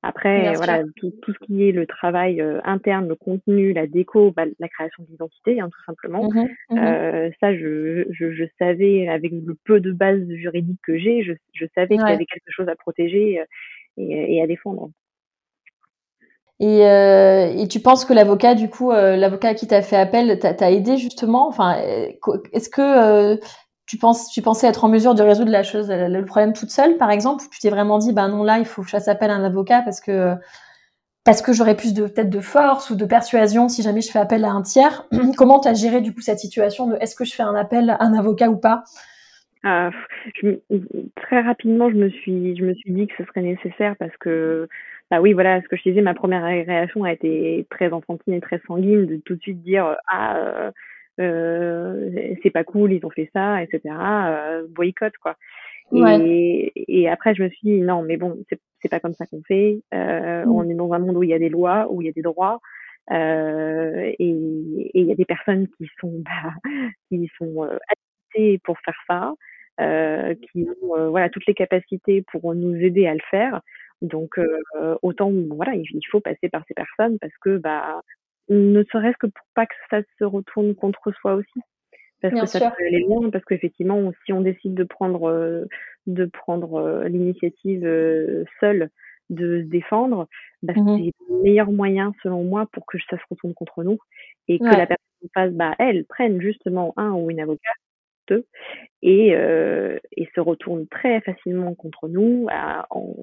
Après, 0.07 0.53
voilà, 0.53 0.83
tout, 0.97 1.11
tout, 1.23 1.33
ce 1.33 1.45
qui 1.45 1.67
est 1.67 1.71
le 1.71 1.87
travail 1.87 2.39
euh, 2.39 2.59
interne, 2.63 3.07
le 3.07 3.15
contenu, 3.15 3.73
la 3.73 3.87
déco, 3.87 4.31
bah, 4.31 4.43
la 4.59 4.69
création 4.69 5.03
d'identité, 5.09 5.59
hein, 5.59 5.69
tout 5.71 5.83
simplement. 5.83 6.29
Mmh 6.29 6.45
mmh 6.69 6.77
euh, 6.77 7.29
ça, 7.41 7.55
je, 7.55 8.05
je, 8.11 8.31
je, 8.31 8.43
savais, 8.59 9.07
avec 9.07 9.31
le 9.31 9.57
peu 9.63 9.79
de 9.79 9.91
base 9.91 10.21
juridique 10.29 10.79
que 10.83 10.99
j'ai, 10.99 11.23
je, 11.23 11.33
je, 11.53 11.65
savais 11.73 11.97
qu'il 11.97 12.07
y 12.07 12.11
avait 12.11 12.25
quelque 12.25 12.51
chose 12.51 12.69
à 12.69 12.75
protéger 12.75 13.39
euh, 13.39 13.45
et, 13.97 14.35
et 14.35 14.43
à 14.43 14.47
défendre. 14.47 14.91
Et, 16.59 16.85
euh, 16.85 17.51
et, 17.57 17.67
tu 17.67 17.79
penses 17.79 18.05
que 18.05 18.13
l'avocat, 18.13 18.53
du 18.53 18.69
coup, 18.69 18.91
l'avocat 18.91 19.55
qui 19.55 19.65
t'a 19.65 19.81
fait 19.81 19.97
appel, 19.97 20.37
t'a 20.37 20.71
aidé 20.71 20.97
justement? 20.97 21.47
Enfin, 21.47 21.77
est-ce 22.53 22.69
que 22.69 23.39
tu 23.85 23.97
pensais 23.97 24.67
être 24.67 24.83
en 24.83 24.89
mesure 24.89 25.15
de 25.15 25.23
résoudre 25.23 25.51
la 25.51 25.63
chose, 25.63 25.89
le 25.89 26.25
problème 26.25 26.53
toute 26.53 26.71
seule, 26.71 26.97
par 26.97 27.11
exemple, 27.11 27.43
ou 27.43 27.47
tu 27.49 27.59
t'es 27.59 27.69
vraiment 27.69 27.97
dit, 27.97 28.13
ben 28.13 28.29
non, 28.29 28.43
là, 28.43 28.59
il 28.59 28.65
faut 28.65 28.81
que 28.81 28.87
je 28.87 28.91
fasse 28.91 29.07
appel 29.07 29.29
à 29.29 29.35
un 29.35 29.43
avocat 29.43 29.81
parce 29.81 30.01
que 30.01 30.35
parce 31.25 31.41
que 31.41 31.53
j'aurais 31.53 31.75
plus 31.75 31.93
de 31.93 32.03
peut-être 32.03 32.29
de 32.29 32.39
force 32.39 32.91
ou 32.91 32.95
de 32.95 33.03
persuasion 33.03 33.67
si 33.67 33.81
jamais 33.81 34.01
je 34.01 34.11
fais 34.11 34.19
appel 34.19 34.45
à 34.45 34.51
un 34.51 34.61
tiers. 34.61 35.07
Comment 35.37 35.59
tu 35.59 35.67
as 35.67 35.73
géré 35.73 36.01
du 36.01 36.13
coup 36.13 36.21
cette 36.21 36.39
situation 36.39 36.87
de 36.87 36.95
est-ce 37.01 37.15
que 37.15 37.25
je 37.25 37.33
fais 37.33 37.43
un 37.43 37.55
appel 37.55 37.89
à 37.89 37.97
un 38.03 38.13
avocat 38.13 38.49
ou 38.49 38.57
pas? 38.57 38.83
Ah, 39.63 39.89
Très 41.15 41.41
rapidement, 41.41 41.89
je 41.89 41.95
me 41.95 42.09
suis 42.09 42.55
je 42.55 42.63
me 42.63 42.75
suis 42.75 42.91
dit 42.91 43.07
que 43.07 43.13
ce 43.17 43.25
serait 43.25 43.41
nécessaire 43.41 43.95
parce 43.97 44.15
que 44.17 44.69
bah 45.11 45.21
oui, 45.21 45.33
voilà, 45.33 45.61
ce 45.61 45.67
que 45.67 45.75
je 45.75 45.83
disais, 45.83 46.01
ma 46.01 46.13
première 46.13 46.43
réaction 46.43 47.03
a 47.03 47.13
été 47.13 47.65
très 47.69 47.91
enfantine 47.91 48.33
et 48.33 48.41
très 48.41 48.61
sanguine 48.67 49.05
de 49.05 49.17
tout 49.17 49.35
de 49.35 49.41
suite 49.41 49.61
dire 49.63 49.97
ah 50.07 50.37
euh, 50.37 50.71
c'est 51.17 52.51
pas 52.53 52.63
cool, 52.63 52.93
ils 52.93 53.05
ont 53.05 53.09
fait 53.09 53.29
ça, 53.33 53.63
etc. 53.63 53.81
Euh, 53.95 54.67
boycott 54.69 55.13
quoi. 55.21 55.35
Et, 55.93 56.71
et, 56.87 57.07
après 57.09 57.35
je 57.35 57.43
me 57.43 57.49
suis 57.49 57.59
dit 57.61 57.81
non 57.81 58.01
mais 58.01 58.17
bon 58.17 58.43
c'est 58.81 58.89
pas 58.89 58.99
comme 58.99 59.13
ça 59.13 59.25
qu'on 59.25 59.41
fait. 59.43 59.81
Euh, 59.93 60.45
mm. 60.45 60.51
On 60.51 60.69
est 60.69 60.73
dans 60.73 60.91
un 60.93 60.99
monde 60.99 61.17
où 61.17 61.23
il 61.23 61.29
y 61.29 61.33
a 61.33 61.39
des 61.39 61.49
lois, 61.49 61.87
où 61.89 62.01
il 62.01 62.05
y 62.05 62.09
a 62.09 62.13
des 62.13 62.21
droits. 62.21 62.59
Euh, 63.11 64.13
et 64.17 64.29
il 64.93 65.05
y 65.05 65.11
a 65.11 65.15
des 65.15 65.25
personnes 65.25 65.67
qui 65.77 65.87
sont 65.99 66.23
bah, 66.25 66.53
qui 67.09 67.29
sont 67.37 67.63
euh, 67.63 67.77
habilitées 68.33 68.59
pour 68.63 68.77
faire 68.79 68.99
ça, 69.07 69.33
euh, 69.81 70.33
qui 70.35 70.67
ont 70.81 70.97
euh, 70.97 71.09
voilà 71.09 71.29
toutes 71.29 71.45
les 71.45 71.53
capacités 71.53 72.23
pour 72.31 72.53
nous 72.55 72.75
aider 72.75 73.07
à 73.07 73.13
le 73.13 73.21
faire. 73.29 73.61
Donc 74.01 74.37
autant 75.01 75.31
voilà 75.51 75.73
il, 75.73 75.85
il 75.89 76.07
faut 76.11 76.19
passer 76.19 76.49
par 76.49 76.63
ces 76.67 76.73
personnes 76.73 77.17
parce 77.19 77.35
que 77.41 77.57
bah 77.57 78.01
ne 78.49 78.83
serait-ce 78.91 79.17
que 79.17 79.27
pour 79.27 79.45
pas 79.53 79.65
que 79.65 79.75
ça 79.89 80.01
se 80.19 80.23
retourne 80.23 80.75
contre 80.75 81.11
soi 81.11 81.35
aussi. 81.35 81.61
Parce 82.21 82.41
que 82.41 82.45
ça 82.47 82.71
peut 82.71 82.83
aller 82.85 83.01
loin, 83.01 83.29
parce 83.29 83.43
qu'effectivement, 83.45 84.11
si 84.25 84.33
on 84.33 84.41
décide 84.41 84.73
de 84.73 84.83
prendre, 84.83 85.29
euh, 85.29 85.65
de 86.07 86.25
prendre 86.25 86.75
euh, 86.75 87.07
l'initiative 87.07 87.85
euh, 87.85 88.45
seule 88.59 88.89
de 89.29 89.61
se 89.63 89.67
défendre, 89.67 90.27
bah, 90.63 90.73
mmh 90.75 90.97
c'est 90.97 91.13
le 91.29 91.41
meilleur 91.43 91.71
moyen, 91.71 92.13
selon 92.23 92.43
moi, 92.43 92.67
pour 92.71 92.85
que 92.85 92.97
ça 93.09 93.17
se 93.17 93.23
retourne 93.29 93.53
contre 93.53 93.83
nous 93.83 93.97
et 94.47 94.59
que 94.59 94.65
la 94.65 94.85
personne 94.85 94.97
en 95.23 95.27
face, 95.33 95.51
bah, 95.51 95.73
elle, 95.79 96.05
prenne 96.05 96.39
justement 96.41 96.93
un 96.97 97.11
ou 97.11 97.31
une 97.31 97.39
avocate, 97.39 97.75
deux, 98.27 98.45
et, 99.01 99.29
et 99.29 100.29
se 100.35 100.39
retourne 100.39 100.87
très 100.87 101.21
facilement 101.21 101.73
contre 101.73 102.07
nous 102.07 102.47
en, 102.51 102.83
en 102.91 103.15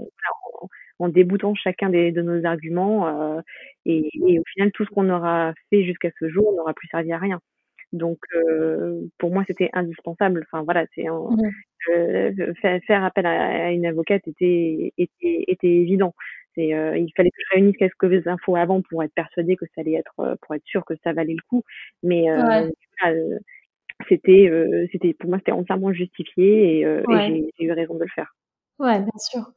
déboutant 1.08 1.54
chacun 1.54 1.90
des, 1.90 2.12
de 2.12 2.22
nos 2.22 2.44
arguments. 2.44 3.36
Euh, 3.36 3.40
et, 3.86 4.08
et, 4.26 4.38
au 4.38 4.44
final, 4.52 4.72
tout 4.72 4.84
ce 4.84 4.90
qu'on 4.90 5.10
aura 5.10 5.54
fait 5.70 5.84
jusqu'à 5.84 6.10
ce 6.18 6.28
jour 6.28 6.52
n'aura 6.54 6.74
plus 6.74 6.88
servi 6.88 7.12
à 7.12 7.18
rien. 7.18 7.40
Donc, 7.92 8.18
euh, 8.34 9.02
pour 9.18 9.30
moi, 9.32 9.44
c'était 9.46 9.68
indispensable. 9.72 10.46
Enfin, 10.50 10.64
voilà, 10.64 10.86
c'est 10.94 11.04
mmh 11.04 11.36
euh, 11.90 12.54
faire, 12.86 13.04
appel 13.04 13.26
à, 13.26 13.72
une 13.72 13.86
avocate 13.86 14.26
était, 14.28 14.92
était, 14.96 15.44
était 15.48 15.68
évident. 15.68 16.14
C'est, 16.54 16.74
euh, 16.74 16.96
il 16.96 17.10
fallait 17.16 17.30
que 17.30 17.42
je 17.44 17.54
réunisse 17.54 17.76
quelques 17.76 18.26
infos 18.28 18.56
avant 18.56 18.82
pour 18.82 19.02
être 19.02 19.12
persuadée 19.14 19.56
que 19.56 19.66
ça 19.74 19.80
allait 19.80 19.94
être, 19.94 20.36
pour 20.42 20.54
être 20.54 20.64
sûr 20.64 20.84
que 20.84 20.94
ça 21.02 21.12
valait 21.12 21.34
le 21.34 21.42
coup. 21.48 21.64
Mais 22.02 22.26
c'était, 24.08 24.50
c'était, 24.92 25.12
pour 25.14 25.28
moi, 25.28 25.38
c'était 25.38 25.52
entièrement 25.52 25.92
justifié 25.92 26.78
et, 26.78 26.80
et 26.82 27.52
j'ai 27.58 27.64
eu 27.64 27.72
raison 27.72 27.94
de 27.94 28.04
le 28.04 28.10
faire. 28.14 28.32
Ouais, 28.82 28.98
bien 28.98 29.12
sûr. 29.18 29.52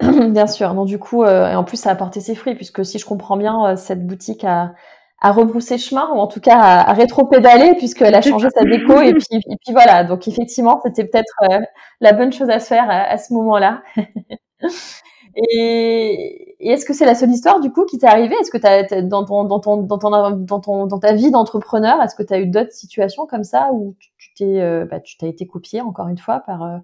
bien 0.32 0.46
sûr. 0.48 0.74
Donc 0.74 0.86
du 0.88 0.98
coup, 0.98 1.22
euh, 1.22 1.48
et 1.50 1.54
en 1.54 1.62
plus, 1.64 1.76
ça 1.76 1.90
a 1.90 1.94
porté 1.94 2.20
ses 2.20 2.34
fruits, 2.34 2.56
puisque 2.56 2.84
si 2.84 2.98
je 2.98 3.06
comprends 3.06 3.36
bien, 3.36 3.64
euh, 3.66 3.76
cette 3.76 4.04
boutique 4.04 4.42
a, 4.44 4.74
a 5.20 5.32
rebroussé 5.32 5.78
chemin, 5.78 6.10
ou 6.12 6.18
en 6.18 6.26
tout 6.26 6.40
cas 6.40 6.58
a, 6.58 6.92
rétro-pédalé, 6.92 7.74
puisqu'elle 7.78 8.16
a 8.16 8.20
changé 8.22 8.48
sa 8.50 8.64
déco, 8.64 9.00
et 9.00 9.12
puis, 9.14 9.26
et 9.32 9.56
puis 9.64 9.72
voilà. 9.72 10.02
Donc 10.04 10.26
effectivement, 10.26 10.80
c'était 10.84 11.04
peut-être 11.04 11.34
euh, 11.52 11.60
la 12.00 12.12
bonne 12.12 12.32
chose 12.32 12.50
à 12.50 12.58
se 12.58 12.66
faire 12.66 12.86
à, 12.90 13.16
ce 13.16 13.32
moment-là. 13.34 13.82
et, 15.36 16.56
et 16.58 16.70
est-ce 16.72 16.84
que 16.84 16.92
c'est 16.92 17.06
la 17.06 17.14
seule 17.14 17.30
histoire 17.30 17.60
du 17.60 17.70
coup 17.70 17.84
qui 17.84 17.98
t'est 17.98 18.08
arrivée? 18.08 18.34
Est-ce 18.40 18.50
que 18.50 18.58
t'as, 18.58 19.02
dans, 19.02 19.24
ton, 19.24 19.44
dans, 19.44 19.60
ton, 19.60 19.76
dans, 19.78 19.98
ton, 19.98 20.30
dans, 20.30 20.60
ton, 20.60 20.86
dans 20.86 20.98
ta 20.98 21.12
vie 21.12 21.30
d'entrepreneur, 21.30 22.02
est-ce 22.02 22.16
que 22.16 22.24
tu 22.24 22.34
as 22.34 22.40
eu 22.40 22.46
d'autres 22.48 22.72
situations 22.72 23.26
comme 23.26 23.44
ça 23.44 23.70
où 23.72 23.94
tu 24.18 24.34
t'es, 24.34 24.84
bah, 24.90 24.98
tu 24.98 25.16
t'as 25.16 25.28
été 25.28 25.46
copié 25.46 25.80
encore 25.80 26.08
une 26.08 26.18
fois 26.18 26.40
par 26.40 26.80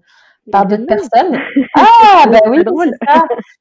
par 0.51 0.65
d'autres 0.65 0.85
personnes. 0.85 1.39
Ah, 1.75 2.25
bah 2.29 2.39
oui, 2.49 2.59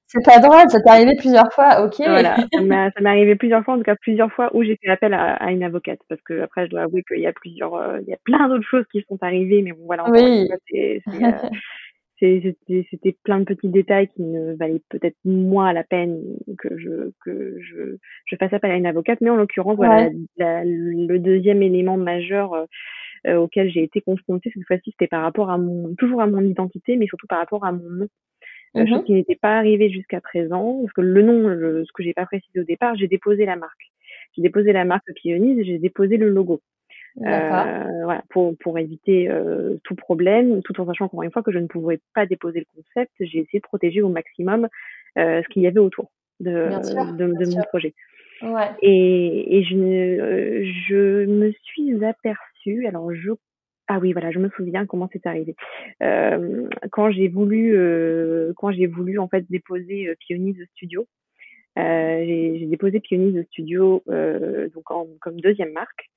c'est 0.06 0.24
pas 0.24 0.40
drôle, 0.40 0.68
ça 0.68 0.80
t'est 0.80 0.90
arrivé 0.90 1.12
plusieurs 1.16 1.52
fois, 1.52 1.84
ok. 1.84 1.94
Voilà, 1.98 2.36
ça 2.52 3.00
m'est 3.00 3.08
arrivé 3.08 3.36
plusieurs 3.36 3.64
fois, 3.64 3.74
en 3.74 3.78
tout 3.78 3.84
cas 3.84 3.94
plusieurs 4.00 4.32
fois 4.32 4.50
où 4.54 4.64
j'ai 4.64 4.76
fait 4.82 4.90
appel 4.90 5.14
à, 5.14 5.34
à, 5.34 5.50
une 5.52 5.62
avocate, 5.62 6.00
parce 6.08 6.20
que 6.22 6.42
après 6.42 6.66
je 6.66 6.70
dois 6.70 6.82
avouer 6.82 7.04
qu'il 7.04 7.20
y 7.20 7.26
a 7.26 7.32
plusieurs, 7.32 7.74
euh, 7.74 7.98
il 8.02 8.08
y 8.08 8.12
a 8.12 8.18
plein 8.24 8.48
d'autres 8.48 8.66
choses 8.68 8.84
qui 8.90 9.04
sont 9.08 9.18
arrivées, 9.20 9.62
mais 9.62 9.72
bon 9.72 9.84
voilà, 9.86 10.10
oui. 10.10 10.48
c'était 12.18 12.86
c'était 12.90 13.16
plein 13.24 13.40
de 13.40 13.44
petits 13.44 13.68
détails 13.68 14.08
qui 14.08 14.22
ne 14.22 14.54
valaient 14.54 14.82
peut-être 14.90 15.16
moins 15.24 15.72
la 15.72 15.84
peine 15.84 16.20
que 16.58 16.76
je 16.76 17.12
que 17.24 17.56
je 17.60 17.96
je 18.26 18.36
fasse 18.36 18.52
appel 18.52 18.72
à 18.72 18.76
une 18.76 18.86
avocate, 18.86 19.20
mais 19.20 19.30
en 19.30 19.36
l'occurrence 19.36 19.76
voilà 19.76 20.10
le 20.36 21.18
deuxième 21.18 21.62
élément 21.62 21.96
majeur 21.96 22.66
euh, 23.26 23.36
auquel 23.36 23.70
j'ai 23.70 23.82
été 23.82 24.00
confrontée 24.00 24.50
cette 24.52 24.64
fois-ci, 24.66 24.90
c'était 24.92 25.06
par 25.06 25.22
rapport 25.22 25.50
à 25.50 25.58
mon, 25.58 25.94
toujours 25.94 26.22
à 26.22 26.26
mon 26.26 26.40
identité, 26.40 26.96
mais 26.96 27.06
surtout 27.06 27.26
par 27.26 27.38
rapport 27.38 27.64
à 27.64 27.72
mon 27.72 27.88
nom. 27.88 28.08
Euh, 28.76 28.86
chose 28.86 29.00
mmh 29.00 29.04
qui 29.04 29.12
n'était 29.14 29.34
pas 29.34 29.56
arrivée 29.56 29.90
jusqu'à 29.90 30.20
présent, 30.20 30.78
parce 30.82 30.92
que 30.92 31.00
le 31.00 31.22
nom, 31.22 31.48
ce 31.84 31.92
que 31.92 32.04
j'ai 32.04 32.14
pas 32.14 32.24
précisé 32.24 32.60
au 32.60 32.64
départ, 32.64 32.94
j'ai 32.94 33.08
déposé 33.08 33.44
la 33.44 33.56
marque. 33.56 33.90
J'ai 34.36 34.42
déposé 34.42 34.72
la 34.72 34.84
marque 34.84 35.12
Pionise 35.14 35.58
et 35.58 35.64
j'ai 35.64 35.78
déposé 35.78 36.16
le 36.16 36.28
logo. 36.28 36.60
Euh, 37.18 38.04
voilà, 38.04 38.22
pour, 38.30 38.56
pour 38.58 38.78
éviter 38.78 39.28
euh, 39.28 39.76
tout 39.82 39.96
problème, 39.96 40.62
tout 40.62 40.80
en 40.80 40.86
sachant 40.86 41.06
encore 41.06 41.24
une 41.24 41.32
fois 41.32 41.42
que 41.42 41.50
je 41.50 41.58
ne 41.58 41.66
pouvais 41.66 42.00
pas 42.14 42.24
déposer 42.24 42.60
le 42.60 42.66
concept, 42.74 43.12
j'ai 43.18 43.40
essayé 43.40 43.58
de 43.58 43.66
protéger 43.66 44.00
au 44.00 44.08
maximum 44.08 44.68
euh, 45.18 45.42
ce 45.42 45.48
qu'il 45.48 45.62
y 45.62 45.66
avait 45.66 45.80
autour 45.80 46.10
de, 46.38 46.68
de, 47.16 47.26
de 47.26 47.54
mon 47.54 47.62
projet. 47.64 47.94
Ouais. 48.42 48.70
Et, 48.82 49.58
et 49.58 49.64
je, 49.64 50.72
je 50.88 51.24
me 51.26 51.52
suis 51.62 52.04
aperçue 52.04 52.86
alors 52.86 53.12
je 53.14 53.32
ah 53.92 53.98
oui, 53.98 54.12
voilà, 54.12 54.30
je 54.30 54.38
me 54.38 54.48
souviens 54.50 54.86
comment 54.86 55.08
c'est 55.12 55.26
arrivé. 55.26 55.56
Euh, 56.00 56.68
quand 56.92 57.10
j'ai 57.10 57.26
voulu, 57.26 57.76
euh, 57.76 58.52
quand 58.54 58.70
j'ai 58.70 58.86
voulu 58.86 59.18
en 59.18 59.26
fait 59.26 59.44
déposer 59.50 60.06
euh, 60.06 60.14
Pionise 60.20 60.64
Studio, 60.76 61.08
euh, 61.76 62.24
j'ai 62.24 62.66
déposé 62.66 63.00
Pionise 63.00 63.44
Studio 63.48 64.04
euh, 64.08 64.68
donc 64.76 64.88
en, 64.92 65.08
comme 65.20 65.40
deuxième 65.40 65.72
marque 65.72 66.08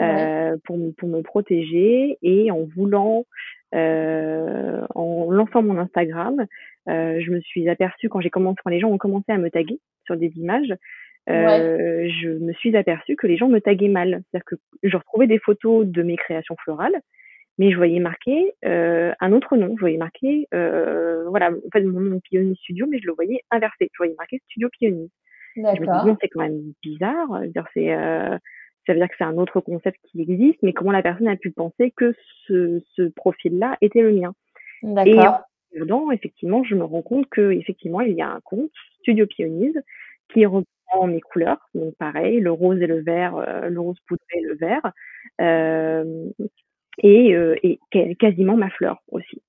euh, 0.00 0.56
pour 0.64 0.76
pour 0.96 1.08
me 1.08 1.22
protéger 1.22 2.18
et 2.22 2.50
en 2.50 2.64
voulant, 2.64 3.24
en 3.72 5.30
lançant 5.30 5.62
mon 5.62 5.78
Instagram, 5.78 6.44
je 6.88 7.30
me 7.30 7.40
suis 7.40 7.68
aperçue 7.68 8.08
quand 8.08 8.20
j'ai 8.20 8.30
commencé, 8.30 8.58
quand 8.64 8.70
les 8.70 8.80
gens 8.80 8.90
ont 8.90 8.98
commencé 8.98 9.30
à 9.30 9.38
me 9.38 9.48
taguer 9.48 9.78
sur 10.06 10.16
des 10.16 10.32
images, 10.36 10.74
je 11.26 12.28
me 12.38 12.52
suis 12.54 12.76
aperçue 12.76 13.16
que 13.16 13.26
les 13.26 13.36
gens 13.36 13.48
me 13.48 13.60
taguaient 13.60 13.88
mal. 13.88 14.22
C'est-à-dire 14.30 14.44
que 14.44 14.56
je 14.82 14.96
retrouvais 14.96 15.26
des 15.26 15.38
photos 15.38 15.86
de 15.86 16.02
mes 16.02 16.16
créations 16.16 16.56
florales, 16.62 17.00
mais 17.58 17.70
je 17.70 17.76
voyais 17.76 18.00
marqué 18.00 18.54
un 18.62 19.32
autre 19.32 19.56
nom. 19.56 19.74
Je 19.76 19.80
voyais 19.80 19.98
marqué, 19.98 20.46
voilà, 20.50 21.50
en 21.50 21.70
fait, 21.72 21.82
mon 21.82 22.00
nom 22.00 22.20
Pionis 22.20 22.56
Studio, 22.56 22.86
mais 22.88 22.98
je 22.98 23.06
le 23.06 23.14
voyais 23.14 23.40
inversé. 23.50 23.90
Je 23.92 23.98
voyais 23.98 24.14
marqué 24.18 24.40
Studio 24.46 24.68
Pionis. 24.70 25.10
Je 25.54 25.60
me 25.60 26.04
dis, 26.04 26.16
c'est 26.20 26.28
quand 26.28 26.42
même 26.42 26.72
bizarre. 26.82 27.42
C'est, 27.74 27.88
ça 27.88 28.94
veut 28.94 28.98
dire 28.98 29.08
que 29.08 29.14
c'est 29.16 29.24
un 29.24 29.36
autre 29.36 29.60
concept 29.60 29.98
qui 30.10 30.22
existe, 30.22 30.58
mais 30.62 30.72
comment 30.72 30.92
la 30.92 31.02
personne 31.02 31.28
a 31.28 31.36
pu 31.36 31.52
penser 31.52 31.92
que 31.96 32.14
ce, 32.46 32.82
ce 32.96 33.02
profil-là 33.02 33.76
était 33.80 34.02
le 34.02 34.12
mien? 34.12 34.34
Et 35.06 35.16
en 35.90 36.10
effectivement, 36.10 36.64
je 36.64 36.74
me 36.74 36.84
rends 36.84 37.02
compte 37.02 37.28
que 37.30 37.52
effectivement, 37.52 38.00
il 38.00 38.14
y 38.14 38.22
a 38.22 38.28
un 38.28 38.40
compte 38.42 38.72
Studio 39.00 39.26
Pionise 39.26 39.80
qui 40.32 40.44
mes 41.06 41.20
couleurs, 41.20 41.58
donc 41.74 41.94
pareil, 41.96 42.40
le 42.40 42.52
rose 42.52 42.80
et 42.80 42.86
le 42.86 43.00
vert, 43.00 43.36
euh, 43.36 43.68
le 43.68 43.80
rose 43.80 43.98
poudré 44.06 44.24
et 44.34 44.40
le 44.42 44.54
vert, 44.54 44.92
euh, 45.40 46.30
et, 46.98 47.34
euh, 47.34 47.56
et 47.62 47.78
quasiment 48.16 48.56
ma 48.56 48.70
fleur 48.70 48.98
aussi. 49.08 49.42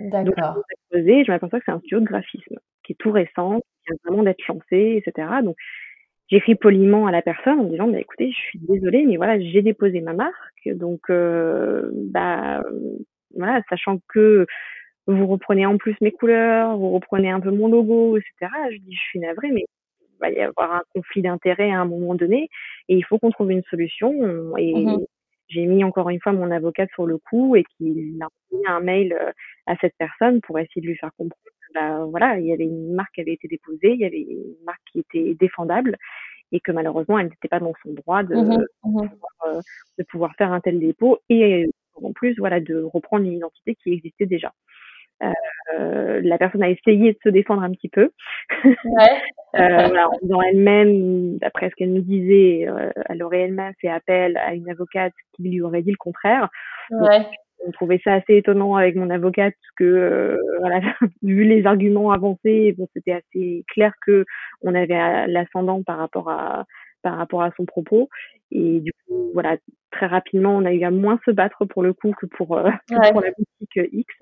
D'accord. 0.00 0.62
Je 0.92 1.30
m'aperçois 1.30 1.58
que 1.58 1.64
c'est 1.66 1.72
un 1.72 1.78
studio 1.80 2.00
de 2.00 2.04
graphisme 2.04 2.58
qui 2.84 2.92
est 2.92 2.96
tout 2.96 3.10
récent, 3.10 3.60
qui 3.60 3.90
vient 3.90 3.96
vraiment 4.04 4.22
d'être 4.22 4.46
lancé, 4.48 5.02
etc. 5.04 5.28
Donc, 5.42 5.56
j'écris 6.28 6.54
poliment 6.54 7.06
à 7.06 7.12
la 7.12 7.22
personne 7.22 7.60
en 7.60 7.64
disant, 7.64 7.88
bah, 7.88 7.98
écoutez, 7.98 8.30
je 8.30 8.36
suis 8.36 8.58
désolée, 8.60 9.04
mais 9.06 9.16
voilà, 9.16 9.40
j'ai 9.40 9.62
déposé 9.62 10.00
ma 10.00 10.12
marque, 10.12 10.68
donc, 10.68 11.10
bah, 11.10 12.62
voilà, 13.36 13.62
sachant 13.68 13.98
que 14.08 14.46
vous 15.06 15.26
reprenez 15.26 15.66
en 15.66 15.78
plus 15.78 15.96
mes 16.00 16.12
couleurs, 16.12 16.76
vous 16.76 16.90
reprenez 16.90 17.30
un 17.30 17.40
peu 17.40 17.50
mon 17.50 17.68
logo, 17.68 18.16
etc. 18.16 18.52
Je 18.70 18.76
dis, 18.78 18.94
je 18.94 19.00
suis 19.00 19.18
navrée, 19.18 19.50
mais 19.50 19.64
va 20.20 20.30
y 20.30 20.40
avoir 20.40 20.72
un 20.72 20.82
conflit 20.94 21.22
d'intérêts 21.22 21.70
à 21.70 21.80
un 21.80 21.84
moment 21.84 22.14
donné 22.14 22.48
et 22.88 22.96
il 22.96 23.04
faut 23.04 23.18
qu'on 23.18 23.30
trouve 23.30 23.50
une 23.50 23.62
solution. 23.64 24.56
Et 24.56 24.74
mmh 24.74 25.04
j'ai 25.48 25.66
mis 25.66 25.82
encore 25.82 26.10
une 26.10 26.20
fois 26.20 26.32
mon 26.32 26.50
avocate 26.50 26.90
sur 26.94 27.06
le 27.06 27.18
coup 27.18 27.56
et 27.56 27.64
qu'il 27.64 28.18
a 28.20 28.28
envoyé 28.50 28.68
un 28.68 28.80
mail 28.80 29.12
euh, 29.14 29.32
à 29.66 29.76
cette 29.80 29.94
personne 29.98 30.40
pour 30.40 30.58
essayer 30.58 30.82
de 30.82 30.86
lui 30.86 30.96
faire 30.96 31.10
comprendre 31.16 31.42
que 31.44 31.72
bah, 31.74 32.04
voilà, 32.06 32.38
il 32.38 32.46
y 32.46 32.52
avait 32.52 32.64
une 32.64 32.94
marque 32.94 33.14
qui 33.14 33.22
avait 33.22 33.32
été 33.32 33.48
déposée, 33.48 33.92
il 33.92 34.00
y 34.00 34.04
avait 34.04 34.20
une 34.20 34.56
marque 34.64 34.80
qui 34.92 35.00
était 35.00 35.34
défendable 35.34 35.96
et 36.52 36.60
que 36.60 36.72
malheureusement 36.72 37.18
elle 37.18 37.28
n'était 37.28 37.48
pas 37.48 37.60
dans 37.60 37.74
son 37.82 37.92
droit 37.92 38.22
de, 38.22 38.34
mmh 38.34 38.64
mmh 38.84 39.08
euh, 39.46 39.60
de, 39.98 40.04
pouvoir, 40.04 40.34
faire 40.36 40.52
un 40.52 40.60
tel 40.60 40.78
dépôt 40.78 41.18
et 41.28 41.66
en 41.94 42.12
plus 42.12 42.38
voilà 42.38 42.60
de 42.60 42.82
reprendre 42.82 43.26
une 43.26 43.34
identité 43.34 43.74
qui 43.74 43.92
existait 43.92 44.26
déjà. 44.26 44.52
Euh, 45.22 46.20
la 46.22 46.38
personne 46.38 46.62
a 46.62 46.70
essayé 46.70 47.12
de 47.12 47.18
se 47.22 47.28
défendre 47.28 47.62
un 47.62 47.70
petit 47.72 47.88
peu. 47.88 48.10
Ouais. 48.64 48.72
euh, 49.54 49.88
voilà, 49.88 50.08
en 50.08 50.42
elle-même, 50.42 51.38
d'après 51.38 51.70
ce 51.70 51.74
qu'elle 51.74 51.92
nous 51.92 52.02
disait, 52.02 52.66
euh, 52.68 52.90
elle 53.08 53.22
aurait 53.22 53.40
elle-même 53.40 53.72
fait 53.80 53.88
appel 53.88 54.36
à 54.36 54.54
une 54.54 54.70
avocate 54.70 55.12
qui 55.34 55.42
lui 55.44 55.60
aurait 55.60 55.82
dit 55.82 55.90
le 55.90 55.96
contraire. 55.96 56.48
Ouais. 56.90 57.26
on 57.66 57.70
trouvait 57.72 58.00
ça 58.02 58.14
assez 58.14 58.36
étonnant 58.36 58.76
avec 58.76 58.96
mon 58.96 59.10
avocate 59.10 59.54
que, 59.76 59.84
euh, 59.84 60.38
voilà, 60.60 60.80
vu 61.22 61.44
les 61.44 61.66
arguments 61.66 62.12
avancés, 62.12 62.74
bon, 62.78 62.88
c'était 62.94 63.12
assez 63.12 63.64
clair 63.68 63.92
que 64.06 64.24
on 64.62 64.74
avait 64.74 65.26
l'ascendant 65.26 65.82
par 65.82 65.98
rapport 65.98 66.30
à 66.30 66.64
par 67.02 67.16
rapport 67.16 67.42
à 67.42 67.52
son 67.56 67.64
propos. 67.64 68.08
Et 68.50 68.80
du 68.80 68.92
coup, 68.92 69.30
voilà, 69.34 69.56
très 69.92 70.06
rapidement, 70.06 70.56
on 70.56 70.64
a 70.64 70.72
eu 70.72 70.82
à 70.82 70.90
moins 70.90 71.20
se 71.24 71.30
battre 71.30 71.64
pour 71.64 71.82
le 71.82 71.92
coup 71.92 72.12
que 72.18 72.26
pour, 72.26 72.48
que 72.48 73.12
pour 73.12 73.20
la 73.20 73.30
boutique 73.30 73.92
X. 73.92 74.14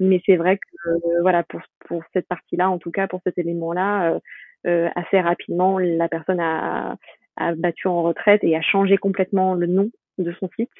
Mais 0.00 0.20
c'est 0.26 0.36
vrai 0.36 0.58
que 0.58 0.88
euh, 0.90 1.20
voilà 1.22 1.42
pour 1.42 1.60
pour 1.86 2.02
cette 2.12 2.28
partie-là, 2.28 2.70
en 2.70 2.78
tout 2.78 2.90
cas 2.90 3.08
pour 3.08 3.20
cet 3.24 3.38
élément-là, 3.38 4.12
euh, 4.12 4.18
euh, 4.66 4.88
assez 4.94 5.20
rapidement, 5.20 5.78
la 5.78 6.08
personne 6.08 6.40
a, 6.40 6.96
a 7.36 7.54
battu 7.54 7.88
en 7.88 8.02
retraite 8.02 8.42
et 8.44 8.56
a 8.56 8.62
changé 8.62 8.96
complètement 8.96 9.54
le 9.54 9.66
nom 9.66 9.90
de 10.18 10.32
son 10.32 10.48
site. 10.56 10.70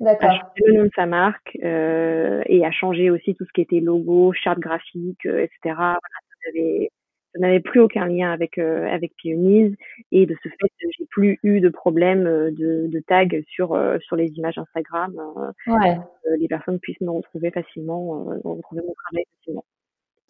D'accord. 0.00 0.30
A 0.30 0.34
changé 0.34 0.64
le 0.66 0.78
nom 0.78 0.84
de 0.84 0.90
sa 0.94 1.06
marque 1.06 1.58
euh, 1.62 2.42
et 2.46 2.64
a 2.64 2.70
changé 2.70 3.10
aussi 3.10 3.34
tout 3.34 3.44
ce 3.44 3.52
qui 3.52 3.60
était 3.60 3.80
logo, 3.80 4.32
charte 4.32 4.58
graphique, 4.58 5.24
etc. 5.24 5.50
Voilà, 5.64 5.98
ça 6.00 6.50
avait, 6.50 6.90
ça 7.34 7.40
n'avait 7.40 7.60
plus 7.60 7.80
aucun 7.80 8.06
lien 8.06 8.32
avec 8.32 8.58
euh, 8.58 8.86
avec 8.88 9.14
Pionise 9.16 9.74
et 10.12 10.26
de 10.26 10.36
ce 10.42 10.48
fait 10.48 10.70
j'ai 10.78 11.06
plus 11.10 11.38
eu 11.42 11.60
de 11.60 11.68
problème 11.68 12.26
euh, 12.26 12.50
de, 12.50 12.86
de 12.86 13.00
tag 13.00 13.42
sur 13.48 13.74
euh, 13.74 13.98
sur 14.00 14.16
les 14.16 14.28
images 14.36 14.58
Instagram 14.58 15.14
ouais. 15.66 15.98
les 16.38 16.48
personnes 16.48 16.78
puissent 16.78 17.00
me 17.00 17.10
retrouver 17.10 17.50
facilement 17.50 18.24
retrouver 18.44 18.82
mon 18.86 18.94
travail 18.94 19.24
facilement 19.38 19.64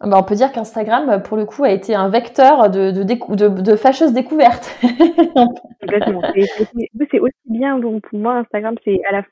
ah 0.01 0.09
bah 0.09 0.19
on 0.19 0.25
peut 0.25 0.35
dire 0.35 0.51
qu'Instagram, 0.51 1.23
pour 1.23 1.37
le 1.37 1.47
coup, 1.47 1.63
a 1.63 1.71
été 1.71 1.95
un 1.95 2.09
vecteur 2.09 2.69
de, 2.69 2.91
de, 2.91 3.05
de, 3.05 3.63
de 3.63 3.77
fâcheuses 3.77 4.13
découvertes. 4.13 4.77
Exactement. 5.83 6.21
C'est 6.35 7.21
aussi 7.21 7.33
bien, 7.47 7.79
donc 7.79 8.03
pour 8.03 8.19
moi, 8.19 8.39
Instagram, 8.39 8.75
c'est 8.85 9.01
à 9.09 9.13
la 9.13 9.23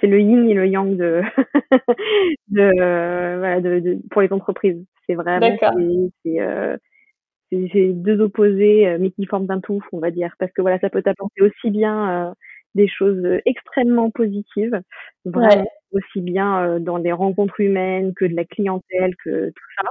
c'est 0.00 0.06
le 0.06 0.20
yin 0.20 0.48
et 0.48 0.54
le 0.54 0.68
yang 0.68 0.96
de, 0.96 1.22
de, 2.48 3.38
voilà, 3.38 3.60
de, 3.60 3.80
de, 3.80 3.98
pour 4.10 4.22
les 4.22 4.32
entreprises. 4.32 4.82
C'est 5.06 5.14
vraiment, 5.14 5.56
c'est, 6.24 6.38
c'est 7.72 7.92
deux 7.92 8.20
opposés, 8.20 8.88
euh, 8.88 8.98
mais 9.00 9.10
qui 9.10 9.26
forment 9.26 9.50
un 9.50 9.60
tout, 9.60 9.82
on 9.92 9.98
va 9.98 10.10
dire, 10.10 10.34
parce 10.38 10.52
que 10.52 10.62
voilà, 10.62 10.78
ça 10.78 10.90
peut 10.90 11.02
t'apporter 11.02 11.42
aussi 11.42 11.70
bien 11.70 12.28
euh, 12.28 12.32
des 12.74 12.88
choses 12.88 13.22
extrêmement 13.44 14.10
positives, 14.10 14.80
vraiment 15.24 15.66
aussi 15.92 16.20
bien 16.22 16.64
euh, 16.64 16.78
dans 16.78 16.98
des 16.98 17.12
rencontres 17.12 17.60
humaines 17.60 18.14
que 18.14 18.24
de 18.24 18.34
la 18.34 18.44
clientèle, 18.44 19.14
que 19.24 19.50
tout 19.50 19.64
ça, 19.76 19.90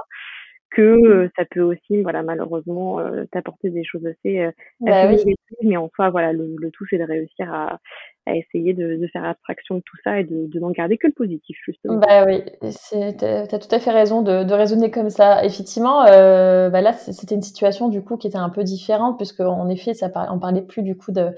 que 0.74 1.24
mmh. 1.24 1.30
ça 1.36 1.44
peut 1.50 1.62
aussi, 1.62 2.02
voilà, 2.02 2.22
malheureusement, 2.22 2.98
t'apporter 3.30 3.70
des 3.70 3.84
choses 3.84 4.06
assez, 4.06 4.48
bah 4.80 5.06
négatives, 5.08 5.36
mais 5.62 5.76
en 5.76 5.90
soi, 5.94 6.10
voilà, 6.10 6.32
le, 6.32 6.54
le 6.58 6.70
tout 6.70 6.84
c'est 6.88 6.98
de 6.98 7.04
réussir 7.04 7.52
à, 7.52 7.78
à 8.26 8.36
essayer 8.36 8.72
de, 8.72 8.96
de, 8.96 9.06
faire 9.08 9.24
abstraction 9.24 9.76
de 9.76 9.80
tout 9.80 9.96
ça 10.04 10.20
et 10.20 10.24
de, 10.24 10.46
de 10.46 10.60
n'en 10.60 10.70
garder 10.70 10.96
que 10.96 11.06
le 11.06 11.12
positif, 11.12 11.56
justement. 11.64 11.96
Bah 11.96 12.24
oui, 12.26 12.42
tu 12.60 13.24
as 13.24 13.58
tout 13.58 13.74
à 13.74 13.80
fait 13.80 13.90
raison 13.90 14.22
de, 14.22 14.44
de 14.44 14.54
raisonner 14.54 14.90
comme 14.90 15.10
ça. 15.10 15.44
Effectivement, 15.44 16.06
euh, 16.06 16.70
bah 16.70 16.80
là, 16.80 16.92
c'était 16.92 17.34
une 17.34 17.42
situation 17.42 17.88
du 17.88 18.02
coup 18.02 18.16
qui 18.16 18.28
était 18.28 18.36
un 18.36 18.50
peu 18.50 18.62
différente, 18.62 19.16
puisque 19.16 19.40
en 19.40 19.68
effet, 19.68 19.94
ça 19.94 20.10
on 20.30 20.38
parlait 20.38 20.62
plus 20.62 20.82
du 20.82 20.96
coup 20.96 21.12
de 21.12 21.30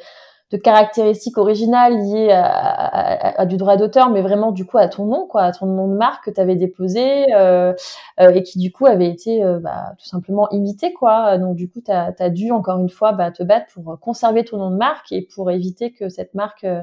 de 0.51 0.57
caractéristiques 0.59 1.39
originales 1.39 1.95
liées 1.95 2.31
à, 2.31 3.45
du 3.47 3.57
droit 3.57 3.77
d'auteur, 3.77 4.11
mais 4.11 4.23
vraiment 4.23 4.53
du 4.53 4.67
coup 4.67 4.79
à 4.79 4.89
ton 4.89 5.07
nom, 5.07 5.27
quoi, 5.27 5.43
à 5.43 5.53
ton 5.53 5.67
nom 5.67 5.89
de 5.89 5.97
marque 5.97 6.27
que 6.27 6.31
tu 6.31 6.41
avais 6.41 6.55
déposé 6.55 7.35
euh, 7.35 7.73
euh, 8.21 8.31
et 8.31 8.43
qui 8.43 8.59
du 8.59 8.71
coup 8.71 8.87
avait 8.87 9.09
été 9.09 9.43
euh, 9.43 9.59
bah, 9.59 9.95
tout 9.99 10.07
simplement 10.07 10.49
imité, 10.51 10.93
quoi. 10.93 11.39
Donc 11.39 11.57
du 11.57 11.69
coup, 11.69 11.81
tu 11.85 11.91
as, 11.91 12.31
dû 12.31 12.53
encore 12.53 12.79
une 12.79 12.91
fois 12.91 13.13
bah, 13.13 13.31
te 13.31 13.43
battre 13.43 13.67
pour 13.73 13.99
conserver 14.01 14.45
ton 14.45 14.59
nom 14.59 14.71
de 14.71 14.77
marque 14.77 15.11
et 15.13 15.23
pour 15.23 15.51
éviter 15.51 15.93
que 15.93 16.09
cette 16.09 16.35
marque 16.35 16.65
euh, 16.65 16.83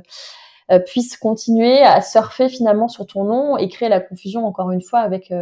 euh, 0.71 0.79
puisse 0.79 1.15
continuer 1.17 1.81
à 1.81 2.01
surfer 2.01 2.49
finalement 2.49 2.87
sur 2.87 3.05
ton 3.05 3.23
nom 3.23 3.57
et 3.57 3.69
créer 3.69 3.89
la 3.89 3.99
confusion 3.99 4.45
encore 4.45 4.71
une 4.71 4.81
fois 4.81 4.99
avec 4.99 5.33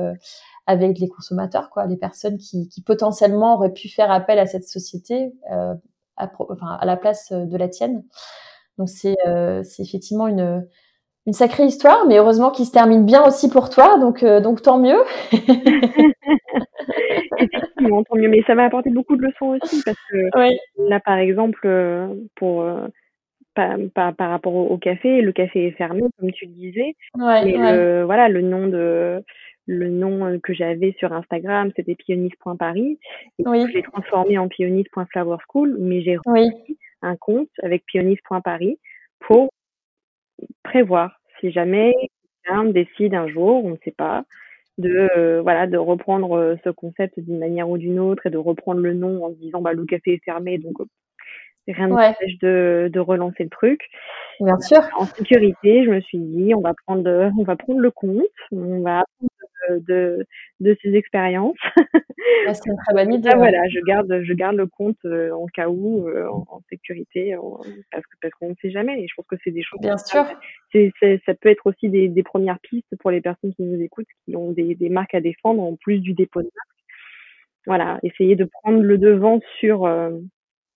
avec 0.67 0.99
les 0.99 1.07
consommateurs, 1.07 1.71
quoi, 1.71 1.87
les 1.87 1.97
personnes 1.97 2.37
qui, 2.37 2.69
potentiellement 2.85 3.55
auraient 3.55 3.73
pu 3.73 3.89
faire 3.89 4.11
appel 4.11 4.37
à 4.37 4.45
cette 4.45 4.67
société 4.67 5.33
à, 6.19 6.29
enfin, 6.49 6.77
à 6.79 6.85
la 6.85 6.97
place 6.97 7.31
euh, 7.31 7.45
de 7.45 7.57
la 7.57 7.67
tienne. 7.67 8.03
Donc 8.77 8.89
c'est 8.89 9.15
euh, 9.27 9.63
effectivement 9.79 10.27
une, 10.27 10.65
une 11.25 11.33
sacrée 11.33 11.65
histoire, 11.65 12.05
mais 12.07 12.17
heureusement 12.17 12.51
qu'il 12.51 12.65
se 12.65 12.71
termine 12.71 13.05
bien 13.05 13.23
aussi 13.25 13.49
pour 13.49 13.69
toi, 13.69 13.97
donc, 13.97 14.23
euh, 14.23 14.39
donc 14.39 14.61
tant 14.61 14.79
mieux. 14.79 15.01
Effectivement, 17.37 18.03
tant 18.03 18.15
mieux. 18.15 18.29
Mais 18.29 18.41
ça 18.47 18.55
m'a 18.55 18.65
apporté 18.65 18.89
beaucoup 18.89 19.15
de 19.15 19.23
leçons 19.23 19.57
aussi, 19.61 19.81
parce 19.83 19.97
que 20.11 20.17
là, 20.89 20.99
par 20.99 21.17
exemple, 21.17 21.67
pour, 22.35 22.65
par, 23.53 23.77
par, 23.93 24.15
par, 24.15 24.29
rapport 24.29 24.55
au, 24.55 24.77
café, 24.77 25.21
le 25.21 25.31
café 25.31 25.67
est 25.67 25.71
fermé, 25.71 26.01
comme 26.17 26.31
tu 26.31 26.45
le 26.45 26.51
disais. 26.51 26.95
Ouais, 27.17 27.45
mais 27.45 27.57
Le, 27.75 28.03
voilà, 28.03 28.29
le 28.29 28.41
nom 28.41 28.67
de 28.67 29.23
le 29.69 29.87
nom 29.87 30.39
que 30.39 30.53
j'avais 30.53 30.95
sur 30.97 31.13
Instagram, 31.13 31.71
c'était 31.75 31.93
pionis.paris. 31.93 32.99
Et 33.37 33.43
oui. 33.45 33.65
je 33.67 33.73
l'ai 33.73 33.83
transformé 33.83 34.37
en 34.39 34.47
pionis.flowerschool, 34.47 35.77
mais 35.79 36.01
j'ai 36.01 36.17
oui. 36.25 36.49
un 37.03 37.15
compte 37.15 37.49
avec 37.61 37.85
pionis.paris 37.85 38.79
pour 39.19 39.49
prévoir 40.63 41.19
si 41.39 41.51
jamais 41.51 41.93
quelqu'un 42.43 42.65
décide 42.65 43.13
un 43.13 43.27
jour, 43.27 43.63
on 43.63 43.71
ne 43.71 43.77
sait 43.83 43.93
pas, 43.95 44.25
de 44.79 45.09
euh, 45.17 45.41
voilà 45.41 45.67
de 45.67 45.77
reprendre 45.77 46.31
euh, 46.37 46.55
ce 46.63 46.69
concept 46.69 47.19
d'une 47.19 47.37
manière 47.37 47.69
ou 47.69 47.77
d'une 47.77 47.99
autre 47.99 48.25
et 48.25 48.29
de 48.29 48.37
reprendre 48.37 48.79
le 48.79 48.93
nom 48.93 49.23
en 49.25 49.29
se 49.29 49.35
disant 49.35 49.61
bah 49.61 49.73
le 49.73 49.85
café 49.85 50.13
est 50.13 50.23
fermé 50.23 50.57
donc 50.57 50.77
rien 51.67 51.87
ne 51.87 51.93
ouais. 51.93 52.15
de, 52.41 52.89
de 52.91 52.99
relancer 52.99 53.43
le 53.43 53.49
truc. 53.49 53.81
Bien 54.39 54.59
sûr. 54.59 54.81
En 54.97 55.05
sécurité, 55.05 55.83
je 55.83 55.89
me 55.89 56.01
suis 56.01 56.17
dit 56.17 56.53
on 56.55 56.61
va 56.61 56.73
prendre 56.85 57.31
on 57.37 57.43
va 57.43 57.55
prendre 57.55 57.79
le 57.79 57.91
compte, 57.91 58.23
on 58.51 58.81
va 58.81 59.03
de, 59.69 60.25
de 60.59 60.77
ces 60.81 60.93
expériences. 60.95 61.57
c'est 62.53 62.65
une 62.65 62.77
très 62.77 62.93
bonne 62.93 63.13
idée. 63.13 63.29
Voilà, 63.35 63.67
je 63.69 63.79
garde, 63.81 64.21
je 64.23 64.33
garde 64.33 64.55
le 64.55 64.67
compte 64.67 64.97
euh, 65.05 65.31
en 65.31 65.45
cas 65.47 65.67
où, 65.69 66.07
euh, 66.07 66.27
en, 66.27 66.61
sécurité, 66.69 67.35
parce 67.91 68.05
que 68.05 68.15
parce 68.21 68.33
qu'on 68.35 68.49
ne 68.49 68.55
sait 68.61 68.71
jamais. 68.71 69.01
Et 69.01 69.07
je 69.07 69.13
pense 69.15 69.25
que 69.27 69.35
c'est 69.43 69.51
des 69.51 69.63
choses. 69.63 69.79
Bien 69.81 69.97
sûr. 69.97 70.25
C'est, 70.71 70.91
ça 71.25 71.33
peut 71.33 71.49
être 71.49 71.65
aussi 71.65 71.89
des, 71.89 72.07
des, 72.07 72.23
premières 72.23 72.59
pistes 72.59 72.95
pour 72.99 73.11
les 73.11 73.21
personnes 73.21 73.53
qui 73.53 73.63
nous 73.63 73.81
écoutent, 73.81 74.07
qui 74.25 74.35
ont 74.35 74.51
des, 74.51 74.75
des 74.75 74.89
marques 74.89 75.15
à 75.15 75.21
défendre 75.21 75.61
en 75.63 75.75
plus 75.75 75.99
du 75.99 76.13
dépôt 76.13 76.41
de 76.41 76.47
marque. 76.47 76.83
voilà, 77.65 77.99
essayer 78.03 78.35
de 78.35 78.45
prendre 78.45 78.81
le 78.81 78.97
devant 78.97 79.39
sur 79.59 79.87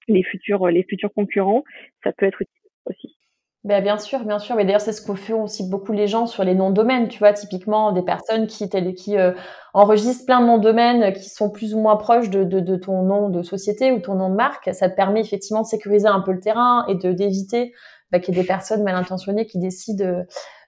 les 0.08 0.24
futurs 0.24 0.68
les 0.68 0.84
futurs 0.84 1.14
concurrents, 1.14 1.64
ça 2.04 2.12
peut 2.12 2.26
être 2.26 2.42
utile 2.42 2.70
aussi. 2.86 3.18
Ben, 3.64 3.82
bien 3.82 3.98
sûr, 3.98 4.26
bien 4.26 4.40
sûr. 4.40 4.56
Mais 4.58 4.66
d'ailleurs, 4.66 4.82
c'est 4.82 4.92
ce 4.92 5.02
que 5.02 5.16
font 5.16 5.44
aussi 5.44 5.70
beaucoup 5.70 5.94
les 5.94 6.06
gens 6.08 6.28
sur 6.28 6.44
les 6.44 6.54
noms 6.54 6.70
de 6.70 6.76
domaines. 6.76 7.08
Tu 7.08 7.20
vois, 7.20 7.32
typiquement, 7.32 7.94
des 7.94 8.02
personnes 8.02 8.46
qui, 8.46 8.70
qui 8.70 9.18
euh, 9.18 9.32
enregistrent 9.74 10.26
plein 10.26 10.42
de 10.42 10.48
noms 10.48 10.58
de 10.58 10.64
domaines 10.64 11.14
qui 11.14 11.30
sont 11.30 11.50
plus 11.50 11.74
ou 11.74 11.80
moins 11.80 11.96
proches 11.96 12.30
de, 12.30 12.44
de, 12.44 12.76
ton 12.76 13.04
nom 13.04 13.30
de 13.30 13.42
société 13.42 13.94
ou 13.94 14.00
ton 14.00 14.16
nom 14.16 14.30
de 14.30 14.36
marque. 14.36 14.70
Ça 14.74 14.90
te 14.90 14.96
permet 14.96 15.22
effectivement 15.22 15.62
de 15.62 15.68
sécuriser 15.68 16.08
un 16.08 16.20
peu 16.20 16.34
le 16.34 16.42
terrain 16.42 16.86
et 16.90 16.96
de 16.96 17.14
d'éviter 17.14 17.74
bah, 18.12 18.20
qu'il 18.20 18.36
y 18.36 18.38
ait 18.38 18.42
des 18.42 18.48
personnes 18.48 18.84
mal 18.84 18.96
intentionnées 18.96 19.46
qui 19.46 19.60
décident 19.60 20.24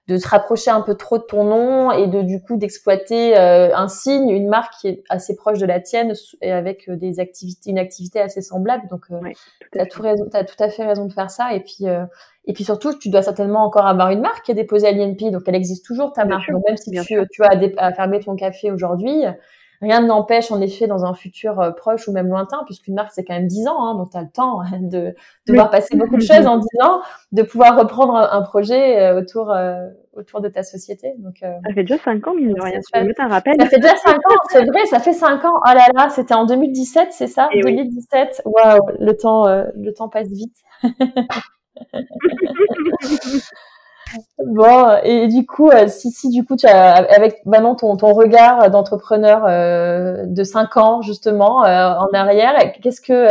de 0.08 0.18
se 0.18 0.28
rapprocher 0.28 0.70
un 0.70 0.82
peu 0.82 0.94
trop 0.94 1.18
de 1.18 1.24
ton 1.24 1.42
nom 1.42 1.90
et 1.90 2.06
de 2.06 2.22
du 2.22 2.40
coup 2.40 2.56
d'exploiter 2.56 3.36
euh, 3.36 3.74
un 3.74 3.88
signe, 3.88 4.30
une 4.30 4.48
marque 4.48 4.74
qui 4.80 4.88
est 4.88 5.02
assez 5.08 5.34
proche 5.34 5.58
de 5.58 5.66
la 5.66 5.80
tienne 5.80 6.12
et 6.42 6.52
avec 6.52 6.88
euh, 6.88 6.96
des 6.96 7.18
activités, 7.18 7.70
une 7.70 7.78
activité 7.78 8.20
assez 8.20 8.40
semblable. 8.40 8.86
Donc, 8.88 9.02
euh, 9.10 9.18
tu 9.72 9.80
as, 9.80 9.86
tout 9.86 10.04
as 10.04 10.44
tout 10.44 10.62
à 10.62 10.68
fait 10.68 10.84
raison 10.84 11.06
de 11.06 11.12
faire 11.12 11.30
ça. 11.30 11.54
Et 11.54 11.60
puis, 11.60 11.88
euh, 11.88 12.04
et 12.44 12.52
puis 12.52 12.62
surtout, 12.62 12.96
tu 12.96 13.08
dois 13.08 13.22
certainement 13.22 13.64
encore 13.64 13.86
avoir 13.86 14.10
une 14.10 14.20
marque 14.20 14.44
qui 14.44 14.52
est 14.52 14.54
déposée 14.54 14.86
à 14.86 14.92
l'INP, 14.92 15.32
donc 15.32 15.42
elle 15.46 15.56
existe 15.56 15.84
toujours 15.84 16.12
ta 16.12 16.24
marque. 16.24 16.48
même 16.50 16.76
si 16.76 16.92
tu, 16.92 17.16
tu 17.32 17.42
as 17.42 17.60
à, 17.78 17.92
fermer 17.92 18.20
ton 18.20 18.36
café 18.36 18.70
aujourd'hui, 18.70 19.24
Rien 19.82 20.00
n'empêche 20.00 20.50
en 20.50 20.60
effet 20.60 20.86
dans 20.86 21.04
un 21.04 21.14
futur 21.14 21.60
euh, 21.60 21.70
proche 21.70 22.08
ou 22.08 22.12
même 22.12 22.28
lointain, 22.28 22.62
puisqu'une 22.64 22.94
marque 22.94 23.12
c'est 23.12 23.24
quand 23.24 23.34
même 23.34 23.46
10 23.46 23.68
ans, 23.68 23.86
hein, 23.86 23.94
donc 23.94 24.10
tu 24.10 24.16
as 24.16 24.22
le 24.22 24.30
temps 24.30 24.60
hein, 24.60 24.78
de, 24.80 25.14
de 25.46 25.52
voir 25.52 25.70
passer 25.70 25.96
beaucoup 25.96 26.16
de 26.16 26.22
choses 26.22 26.46
en 26.46 26.58
10 26.58 26.66
ans, 26.82 27.00
de 27.32 27.42
pouvoir 27.42 27.78
reprendre 27.78 28.16
un, 28.16 28.42
projet 28.42 29.00
euh, 29.00 29.20
autour 29.20 29.50
euh, 29.50 29.88
autour 30.14 30.40
de 30.40 30.48
ta 30.48 30.62
société. 30.62 31.14
Donc, 31.18 31.36
ça 31.40 31.58
fait 31.74 31.82
déjà 31.82 31.98
5 31.98 32.26
ans, 32.26 32.34
mine 32.34 32.54
de 32.54 32.60
rien. 32.60 32.80
Ça, 32.92 33.00
un 33.00 33.28
rappel. 33.28 33.54
ça 33.60 33.66
fait 33.66 33.78
déjà 33.78 33.96
5 33.96 34.14
ans, 34.14 34.36
c'est 34.50 34.64
vrai, 34.64 34.86
ça 34.86 34.98
fait 34.98 35.12
5 35.12 35.44
ans. 35.44 35.52
Oh 35.54 35.74
là 35.74 35.86
là, 35.94 36.08
c'était 36.08 36.34
en 36.34 36.46
2017, 36.46 37.08
c'est 37.10 37.26
ça? 37.26 37.50
2017. 37.52 38.42
Waouh, 38.46 38.80
le 38.98 39.12
temps, 39.12 39.44
le 39.46 39.90
temps 39.92 40.08
passe 40.08 40.28
vite. 40.28 40.56
Bon, 44.38 44.96
et 45.02 45.26
du 45.28 45.46
coup, 45.46 45.68
euh, 45.68 45.88
si, 45.88 46.10
si 46.10 46.28
du 46.30 46.44
coup, 46.44 46.56
tu 46.56 46.66
as, 46.66 46.94
avec 46.94 47.44
maintenant 47.44 47.74
ton, 47.74 47.96
ton 47.96 48.12
regard 48.12 48.70
d'entrepreneur 48.70 49.44
euh, 49.46 50.24
de 50.26 50.44
5 50.44 50.76
ans, 50.76 51.02
justement, 51.02 51.64
euh, 51.64 51.94
en 51.94 52.08
arrière, 52.12 52.54
qu'est-ce 52.80 53.00
que, 53.00 53.28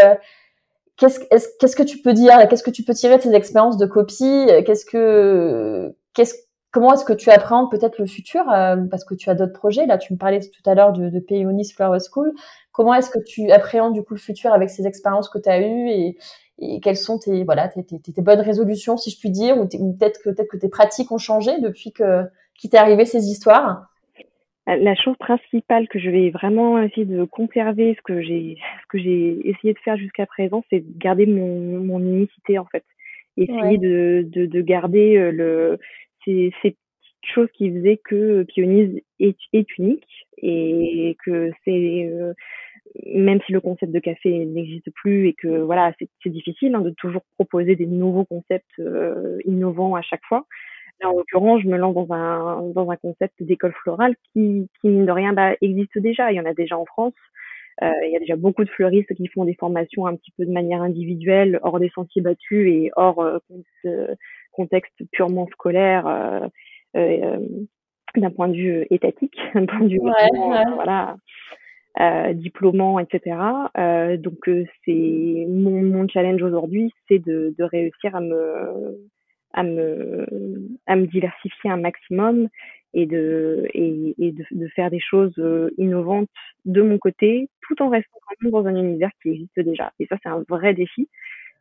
qu'est-ce, 0.98 1.20
qu'est-ce 1.60 1.76
que 1.76 1.84
tu 1.84 2.00
peux 2.00 2.14
dire 2.14 2.48
Qu'est-ce 2.50 2.64
que 2.64 2.72
tu 2.72 2.84
peux 2.84 2.94
tirer 2.94 3.18
de 3.18 3.22
ces 3.22 3.34
expériences 3.34 3.78
de 3.78 3.86
copie 3.86 4.48
Qu'est-ce 4.66 4.86
que, 4.86 5.96
qu'est-ce, 6.14 6.36
comment 6.72 6.94
est-ce 6.94 7.06
que 7.06 7.14
tu 7.14 7.30
appréhendes 7.30 7.72
peut-être 7.72 7.98
le 8.00 8.06
futur 8.06 8.44
Parce 8.46 9.06
que 9.06 9.16
tu 9.16 9.30
as 9.30 9.36
d'autres 9.36 9.54
projets. 9.54 9.86
Là, 9.86 9.98
tu 9.98 10.14
me 10.14 10.18
parlais 10.18 10.42
tout 10.42 10.70
à 10.70 10.76
l'heure 10.76 10.92
de, 10.92 11.10
de 11.10 11.20
Peonis 11.20 11.72
Flower 11.72 12.00
School. 12.12 12.34
Comment 12.74 12.94
est-ce 12.94 13.10
que 13.10 13.20
tu 13.26 13.52
appréhendes 13.52 13.94
du 13.94 14.04
coup 14.04 14.16
le 14.16 14.20
futur 14.20 14.52
avec 14.52 14.70
ces 14.70 14.86
expériences 14.86 15.30
que 15.30 15.40
tu 15.40 15.50
as 15.50 15.62
eues 15.62 15.90
et, 15.90 16.18
et 16.60 16.80
quelles 16.80 16.98
sont 16.98 17.20
tes 17.20 17.44
voilà 17.44 17.68
tes, 17.68 17.84
tes, 17.84 18.00
tes, 18.00 18.22
bonnes 18.22 18.40
résolutions 18.40 18.98
si 18.98 19.12
je 19.12 19.20
puis 19.20 19.30
dire 19.30 19.58
ou, 19.58 19.68
peut-être 19.68 20.22
que 20.24 20.30
peut-être 20.30 20.50
que 20.50 20.58
tes 20.58 20.70
pratiques 20.70 21.12
ont 21.12 21.18
changé 21.18 21.60
depuis 21.60 21.92
que 21.92 22.24
qu'il 22.58 22.70
t'est 22.70 22.78
arrivé 22.78 23.06
ces 23.06 23.30
histoires? 23.30 23.88
La 24.68 24.96
chose 24.96 25.16
principale 25.18 25.88
que 25.88 26.00
je 26.00 26.10
vais 26.10 26.32
vraiment 26.32 26.82
essayer 26.82 27.06
de 27.06 27.24
conserver, 27.26 27.94
ce 27.96 28.02
que 28.02 28.22
j'ai, 28.22 28.58
ce 28.84 28.88
que 28.90 28.98
j'ai 28.98 29.48
essayé 29.48 29.74
de 29.74 29.80
faire 29.80 29.98
jusqu'à 29.98 30.26
présent, 30.26 30.64
c'est 30.70 30.80
de 30.80 30.98
garder 30.98 31.28
mon, 31.28 31.80
mon 31.84 32.00
unicité 32.00 32.58
en 32.58 32.66
fait, 32.66 32.84
essayer 33.38 33.78
de, 33.78 34.26
de, 34.28 34.46
de, 34.46 34.62
garder 34.62 35.18
euh, 35.18 35.32
le 35.32 35.80
ces, 36.24 36.52
ces 36.62 36.72
petites 36.72 37.34
choses 37.34 37.50
qui 37.54 37.70
faisaient 37.72 38.02
que 38.04 38.44
Pionise 38.44 39.02
est, 39.20 39.38
est 39.54 39.78
unique 39.78 40.08
et 40.38 41.16
que 41.24 41.52
c'est 41.64 42.10
euh, 42.12 42.34
même 43.04 43.40
si 43.46 43.52
le 43.52 43.62
concept 43.62 43.92
de 43.92 44.00
café 44.00 44.46
n'existe 44.46 44.90
plus 44.92 45.28
et 45.28 45.34
que 45.34 45.62
voilà, 45.62 45.94
c'est 46.00 46.30
difficile 46.30 46.76
hein, 46.76 46.82
de 46.82 46.92
toujours 46.92 47.24
proposer 47.36 47.76
des 47.76 47.86
nouveaux 47.86 48.26
concepts 48.26 48.80
euh, 48.80 49.40
innovants 49.46 49.96
à 49.96 50.02
chaque 50.02 50.24
fois. 50.26 50.46
Là, 51.02 51.10
en 51.10 51.18
l'occurrence, 51.18 51.62
je 51.62 51.68
me 51.68 51.78
lance 51.78 51.96
dans 51.96 52.14
un 52.14 52.62
dans 52.74 52.90
un 52.90 52.96
concept 52.96 53.44
d'école 53.44 53.74
florale 53.74 54.16
qui, 54.32 54.70
qui 54.80 54.88
mine 54.88 55.06
de 55.06 55.12
rien 55.12 55.34
bah, 55.34 55.56
existe 55.62 55.98
déjà. 55.98 56.32
Il 56.32 56.36
y 56.36 56.40
en 56.40 56.46
a 56.46 56.54
déjà 56.54 56.78
en 56.78 56.86
France. 56.86 57.14
Euh, 57.84 57.92
il 58.06 58.12
y 58.12 58.16
a 58.16 58.20
déjà 58.20 58.38
beaucoup 58.38 58.64
de 58.64 58.70
fleuristes 58.70 59.14
qui 59.16 59.28
font 59.28 59.44
des 59.44 59.56
formations 59.56 60.08
un 60.08 60.16
petit 60.16 60.32
peu 60.38 60.46
de 60.46 60.52
manière 60.52 60.82
individuelle, 60.82 61.60
hors 61.64 61.80
des 61.80 61.90
sentiers 61.90 62.22
battus 62.22 62.68
et 62.68 62.92
hors 62.96 63.20
euh, 63.20 64.08
contexte 64.54 64.94
purement 65.12 65.48
scolaire, 65.48 66.06
d'un 66.94 68.32
point 68.34 68.48
de 68.48 68.56
vue 68.56 68.88
étatique, 68.90 69.38
d'un 69.54 69.66
point 69.66 69.82
de 69.82 69.90
vue 69.90 70.00
voilà 70.00 71.18
euh, 72.00 72.34
etc. 73.00 73.38
Euh, 73.78 74.18
donc 74.18 74.48
euh, 74.48 74.66
c'est 74.84 75.46
mon, 75.50 75.82
mon 75.82 76.08
challenge 76.08 76.42
aujourd'hui, 76.42 76.92
c'est 77.08 77.20
de, 77.20 77.54
de 77.58 77.64
réussir 77.64 78.16
à 78.16 78.22
me 78.22 79.00
à 79.54 79.64
me 79.64 80.26
à 80.88 80.96
me 80.96 81.08
diversifier 81.08 81.70
un 81.70 81.78
maximum 81.78 82.50
et 82.94 83.06
de 83.06 83.68
et, 83.74 84.16
et 84.20 84.32
de, 84.32 84.44
de, 84.52 84.68
faire 84.70 84.90
des 84.90 85.00
choses 85.00 85.34
euh, 85.38 85.70
innovantes 85.78 86.30
de 86.66 86.82
mon 86.82 86.98
côté, 86.98 87.50
tout 87.62 87.82
en 87.82 87.90
restant 87.90 88.20
dans 88.44 88.66
un 88.66 88.76
univers 88.76 89.12
qui 89.22 89.30
existe 89.30 89.60
déjà. 89.60 89.92
Et 90.00 90.08
ça 90.08 90.18
c'est 90.22 90.30
un 90.30 90.44
vrai 90.50 90.74
défi, 90.74 91.08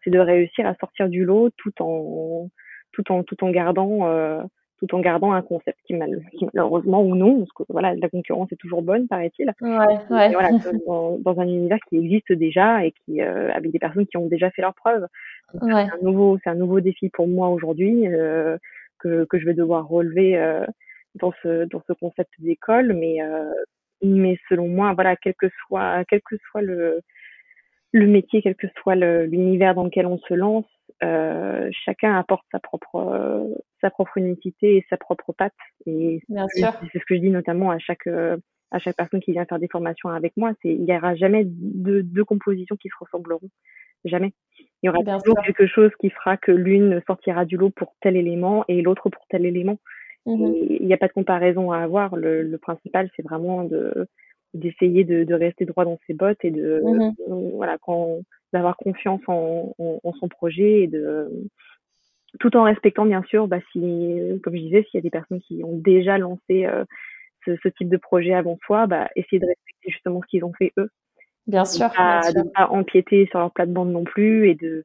c'est 0.03 0.11
de 0.11 0.19
réussir 0.19 0.67
à 0.67 0.75
sortir 0.77 1.09
du 1.09 1.25
lot 1.25 1.51
tout 1.57 1.83
en 1.83 2.51
tout 2.93 3.11
en 3.13 3.23
tout 3.23 3.43
en 3.45 3.51
gardant 3.51 4.07
euh, 4.09 4.43
tout 4.87 4.97
en 4.97 5.01
gardant 5.01 5.33
un 5.33 5.43
concept 5.43 5.79
qui, 5.87 5.95
malheureusement 5.95 7.03
ou 7.03 7.15
non, 7.15 7.39
parce 7.39 7.53
que 7.53 7.63
voilà, 7.69 7.95
la 7.95 8.09
concurrence 8.09 8.51
est 8.53 8.57
toujours 8.57 8.83
bonne, 8.83 9.09
paraît-il. 9.09 9.53
Ouais, 9.61 9.69
ouais. 10.11 10.33
Voilà, 10.33 10.51
dans, 10.87 11.41
un 11.41 11.47
univers 11.47 11.79
qui 11.89 11.97
existe 11.97 12.33
déjà 12.33 12.85
et 12.85 12.93
qui 12.93 13.21
euh, 13.21 13.53
avec 13.53 13.73
des 13.73 13.79
personnes 13.79 14.07
qui 14.07 14.17
ont 14.17 14.27
déjà 14.27 14.51
fait 14.51 14.63
leurs 14.63 14.75
preuves. 14.75 15.07
Ouais. 15.63 15.87
C'est 15.87 15.95
un 15.95 16.03
nouveau, 16.03 16.39
c'est 16.43 16.51
un 16.51 16.55
nouveau 16.55 16.81
défi 16.81 17.09
pour 17.11 17.29
moi 17.29 17.49
aujourd'hui 17.49 18.09
euh, 18.09 18.57
que, 18.99 19.25
que 19.25 19.39
je 19.39 19.45
vais 19.45 19.55
devoir 19.55 19.89
relever 19.89 20.37
euh, 20.37 20.65
dans 21.15 21.33
ce 21.43 21.65
dans 21.67 21.83
ce 21.87 21.93
concept 21.93 22.31
d'école, 22.39 22.93
mais 22.93 23.19
mais 24.03 24.37
selon 24.49 24.69
moi, 24.69 24.93
voilà, 24.95 25.17
quel 25.17 25.35
que 25.35 25.49
soit 25.67 26.05
quel 26.09 26.21
que 26.23 26.37
soit 26.51 26.63
le 26.63 27.01
le 27.93 28.07
métier, 28.09 28.43
quel 28.43 28.57
que 28.57 28.67
soit 28.83 28.97
l'univers 28.97 29.75
dans 29.75 29.85
lequel 29.85 30.07
on 30.07 30.19
se 30.19 30.35
lance, 30.35 30.67
euh, 31.03 31.69
chacun 31.73 32.17
apporte 32.17 32.45
sa 32.53 32.61
propre 32.61 32.97
euh, 32.97 33.55
sa 33.81 33.91
propre 33.91 34.17
unicité 34.17 34.77
et 34.77 34.87
sa 34.89 34.97
propre 34.97 35.33
patte. 35.33 35.53
Et 35.87 36.21
c'est 36.29 36.63
ce 36.63 37.05
que 37.07 37.17
je 37.17 37.21
dis 37.21 37.31
notamment 37.31 37.71
à 37.71 37.79
chaque 37.79 38.07
euh, 38.07 38.37
à 38.71 38.79
chaque 38.79 38.97
personne 38.97 39.21
qui 39.21 39.33
vient 39.33 39.45
faire 39.45 39.59
des 39.59 39.69
formations 39.69 40.09
avec 40.09 40.37
moi, 40.37 40.53
c'est 40.63 40.73
il 40.73 40.85
n'y 40.85 40.97
aura 40.97 41.15
jamais 41.15 41.45
deux, 41.47 42.03
deux 42.03 42.25
compositions 42.25 42.77
qui 42.77 42.89
se 42.89 42.95
ressembleront, 42.99 43.49
jamais. 44.05 44.33
Il 44.83 44.87
y 44.87 44.89
aura 44.89 44.99
toujours 45.19 45.43
quelque 45.45 45.67
chose 45.67 45.91
qui 46.01 46.11
fera 46.11 46.37
que 46.37 46.53
l'une 46.53 47.01
sortira 47.07 47.45
du 47.45 47.57
lot 47.57 47.71
pour 47.71 47.95
tel 48.01 48.17
élément 48.17 48.65
et 48.69 48.83
l'autre 48.83 49.11
pour 49.11 49.25
tel 49.29 49.47
élément. 49.47 49.79
Mmh 50.27 50.53
il 50.81 50.87
n'y 50.87 50.95
a 50.95 50.97
pas 50.97 51.09
de 51.09 51.13
comparaison 51.13 51.71
à 51.71 51.79
avoir. 51.79 52.17
Le, 52.17 52.43
le 52.43 52.59
principal, 52.59 53.11
c'est 53.15 53.23
vraiment 53.23 53.65
de 53.65 54.09
d'essayer 54.55 55.05
de, 55.05 55.25
de, 55.25 55.35
rester 55.35 55.65
droit 55.65 55.85
dans 55.85 55.99
ses 56.07 56.15
bottes 56.15 56.45
et 56.45 56.51
de 56.51 56.83
mmh 56.85 57.51
voilà 57.55 57.77
quand 57.79 58.21
d'avoir 58.55 58.77
confiance 58.77 59.21
en, 59.27 59.75
en, 59.79 60.13
son 60.15 60.29
projet 60.29 60.83
et 60.83 60.87
de 60.87 61.29
tout 62.39 62.57
en 62.57 62.63
respectant 62.63 63.05
bien 63.05 63.23
sûr 63.25 63.49
bah 63.49 63.59
si 63.73 63.81
comme 64.43 64.57
je 64.57 64.63
disais 64.63 64.85
s'il 64.85 64.99
y 64.99 64.99
a 64.99 65.03
des 65.03 65.11
personnes 65.11 65.41
qui 65.41 65.63
ont 65.65 65.77
déjà 65.77 66.19
lancé 66.19 66.65
euh, 66.65 66.85
ce, 67.45 67.57
ce, 67.63 67.69
type 67.69 67.89
de 67.89 67.97
projet 67.97 68.33
avant 68.33 68.57
soi 68.65 68.87
bah 68.87 69.09
essayer 69.17 69.41
de 69.41 69.47
respecter 69.47 69.91
justement 69.91 70.21
ce 70.23 70.29
qu'ils 70.29 70.45
ont 70.45 70.53
fait 70.53 70.73
eux. 70.79 70.89
Bien 71.47 71.67
sûr, 71.67 71.89
de 71.89 72.39
ne 72.39 72.49
pas 72.49 72.69
empiéter 72.69 73.27
sur 73.27 73.39
leur 73.39 73.53
plate-bande 73.53 73.91
non 73.91 74.05
plus 74.05 74.49
et 74.49 74.55
de 74.55 74.83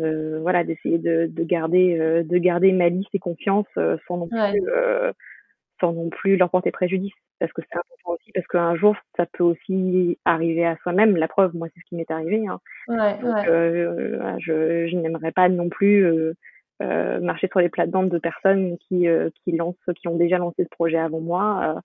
euh, 0.00 0.38
voilà 0.40 0.64
d'essayer 0.64 0.98
de, 0.98 1.26
de 1.26 1.44
garder 1.44 1.98
euh, 1.98 2.22
de 2.22 2.38
garder 2.38 2.72
malice 2.72 3.08
et 3.12 3.18
confiance 3.18 3.66
sans 4.06 4.16
non 4.16 4.28
plus 4.28 4.62
sans 5.80 5.92
non 5.92 6.10
plus 6.10 6.36
leur 6.36 6.50
porter 6.50 6.70
préjudice. 6.70 7.12
Parce 7.38 7.52
que 7.52 7.62
c'est 7.62 7.78
important 7.78 8.12
aussi 8.20 8.32
parce 8.32 8.46
qu'un 8.46 8.74
jour 8.74 8.96
ça 9.16 9.26
peut 9.26 9.44
aussi 9.44 10.18
arriver 10.24 10.66
à 10.66 10.76
soi-même. 10.82 11.16
La 11.16 11.28
preuve 11.28 11.54
moi 11.54 11.68
c'est 11.72 11.80
ce 11.80 11.84
qui 11.88 11.96
m'est 11.96 12.10
arrivé 12.10 12.46
hein. 12.46 12.60
ouais, 12.88 13.18
Donc, 13.20 13.46
euh, 13.46 14.36
je, 14.38 14.88
je 14.88 14.96
n'aimerais 14.96 15.32
pas 15.32 15.48
non 15.48 15.68
plus 15.68 16.04
euh, 16.04 16.34
euh, 16.82 17.20
marcher 17.20 17.48
sur 17.48 17.60
les 17.60 17.68
plates-bandes 17.68 18.08
de 18.08 18.18
personnes 18.18 18.76
qui 18.78 19.06
qui 19.44 19.52
lancent 19.52 19.76
qui 19.96 20.08
ont 20.08 20.16
déjà 20.16 20.38
lancé 20.38 20.64
ce 20.64 20.68
projet 20.68 20.98
avant 20.98 21.20
moi 21.20 21.80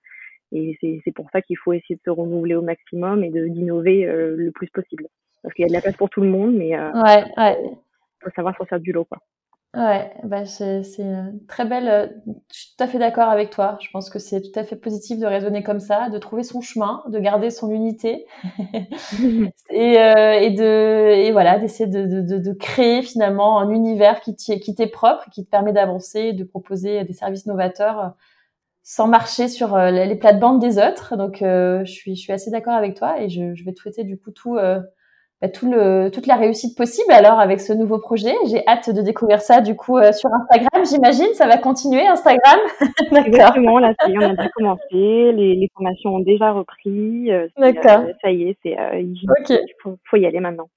et 0.52 0.78
c'est 0.82 1.12
pour 1.12 1.30
ça 1.32 1.42
qu'il 1.42 1.58
faut 1.58 1.74
essayer 1.74 1.96
de 1.96 2.02
se 2.06 2.12
renouveler 2.12 2.56
au 2.56 2.62
maximum 2.62 3.24
et 3.24 3.30
d'innover 3.30 4.06
le 4.06 4.52
plus 4.52 4.70
possible. 4.70 5.08
Parce 5.42 5.54
qu'il 5.56 5.64
y 5.64 5.66
a 5.66 5.70
de 5.70 5.74
la 5.74 5.82
place 5.82 5.98
pour 5.98 6.10
tout 6.10 6.22
le 6.22 6.30
monde 6.30 6.56
mais 6.56 6.76
ouais. 6.78 7.56
faut 8.24 8.30
savoir 8.36 8.56
sortir 8.58 8.80
du 8.80 8.92
lot 8.92 9.06
quoi 9.06 9.20
Ouais, 9.76 10.14
bah 10.24 10.46
c'est 10.46 10.84
très 11.48 11.66
belle. 11.66 11.88
Euh, 11.88 12.08
je 12.54 12.60
suis 12.60 12.76
tout 12.78 12.84
à 12.84 12.88
fait 12.88 13.00
d'accord 13.00 13.30
avec 13.30 13.50
toi. 13.50 13.80
Je 13.82 13.90
pense 13.92 14.12
que 14.12 14.20
c'est 14.20 14.40
tout 14.40 14.52
à 14.60 14.64
fait 14.64 14.76
positif 14.76 15.18
de 15.18 15.26
raisonner 15.26 15.64
comme 15.64 15.80
ça, 15.80 16.10
de 16.10 16.20
trouver 16.20 16.44
son 16.44 16.62
chemin, 16.62 17.02
de 17.08 17.18
garder 17.18 17.50
son 17.50 17.72
unité 17.72 18.28
et, 19.72 19.98
euh, 19.98 20.34
et 20.40 20.52
de 20.52 21.10
et 21.16 21.32
voilà 21.32 21.58
d'essayer 21.58 21.90
de, 21.90 22.06
de, 22.06 22.38
de, 22.38 22.54
créer 22.54 23.02
finalement 23.02 23.60
un 23.60 23.72
univers 23.72 24.22
qui 24.22 24.36
qui 24.36 24.76
t'est 24.76 24.86
propre, 24.88 25.28
qui 25.32 25.44
te 25.44 25.50
permet 25.50 25.74
d'avancer, 25.74 26.34
de 26.34 26.44
proposer 26.44 27.04
des 27.04 27.14
services 27.14 27.48
novateurs 27.48 28.14
sans 28.84 29.08
marcher 29.08 29.48
sur 29.48 29.78
les 29.78 30.16
plates-bandes 30.16 30.60
des 30.62 30.78
autres. 30.80 31.16
Donc, 31.18 31.38
je 31.42 31.84
suis, 31.86 32.16
je 32.16 32.22
suis 32.22 32.34
assez 32.34 32.52
d'accord 32.52 32.74
avec 32.76 32.96
toi 32.98 33.22
et 33.22 33.30
je, 33.30 33.56
je, 33.56 33.66
vais 33.66 33.74
te 33.74 33.80
souhaiter 33.80 34.04
du 34.04 34.18
coup 34.20 34.32
tout, 34.32 34.58
bah, 35.44 35.50
tout 35.50 35.70
le, 35.70 36.10
toute 36.10 36.26
la 36.26 36.36
réussite 36.36 36.78
possible 36.78 37.12
alors 37.12 37.38
avec 37.38 37.60
ce 37.60 37.74
nouveau 37.74 37.98
projet. 37.98 38.34
J'ai 38.50 38.66
hâte 38.66 38.90
de 38.90 39.02
découvrir 39.02 39.42
ça 39.42 39.60
du 39.60 39.76
coup 39.76 39.98
euh, 39.98 40.14
sur 40.14 40.30
Instagram, 40.34 40.86
j'imagine. 40.90 41.34
Ça 41.34 41.48
va 41.48 41.58
continuer 41.58 42.08
Instagram? 42.08 42.60
Exactement, 43.26 43.78
là, 43.78 43.94
on 44.08 44.22
a 44.22 44.30
déjà 44.30 44.50
commencé, 44.56 44.88
les, 44.94 45.56
les, 45.56 45.70
formations 45.74 46.16
ont 46.16 46.20
déjà 46.20 46.54
repris. 46.54 47.30
Euh, 47.30 47.50
D'accord. 47.58 48.06
Euh, 48.06 48.14
ça 48.22 48.32
y 48.32 48.44
est, 48.44 48.58
c'est 48.64 48.78
il 49.02 49.20
faut, 49.82 49.98
faut, 50.06 50.16
y 50.16 50.26
aller 50.26 50.40
maintenant. 50.40 50.70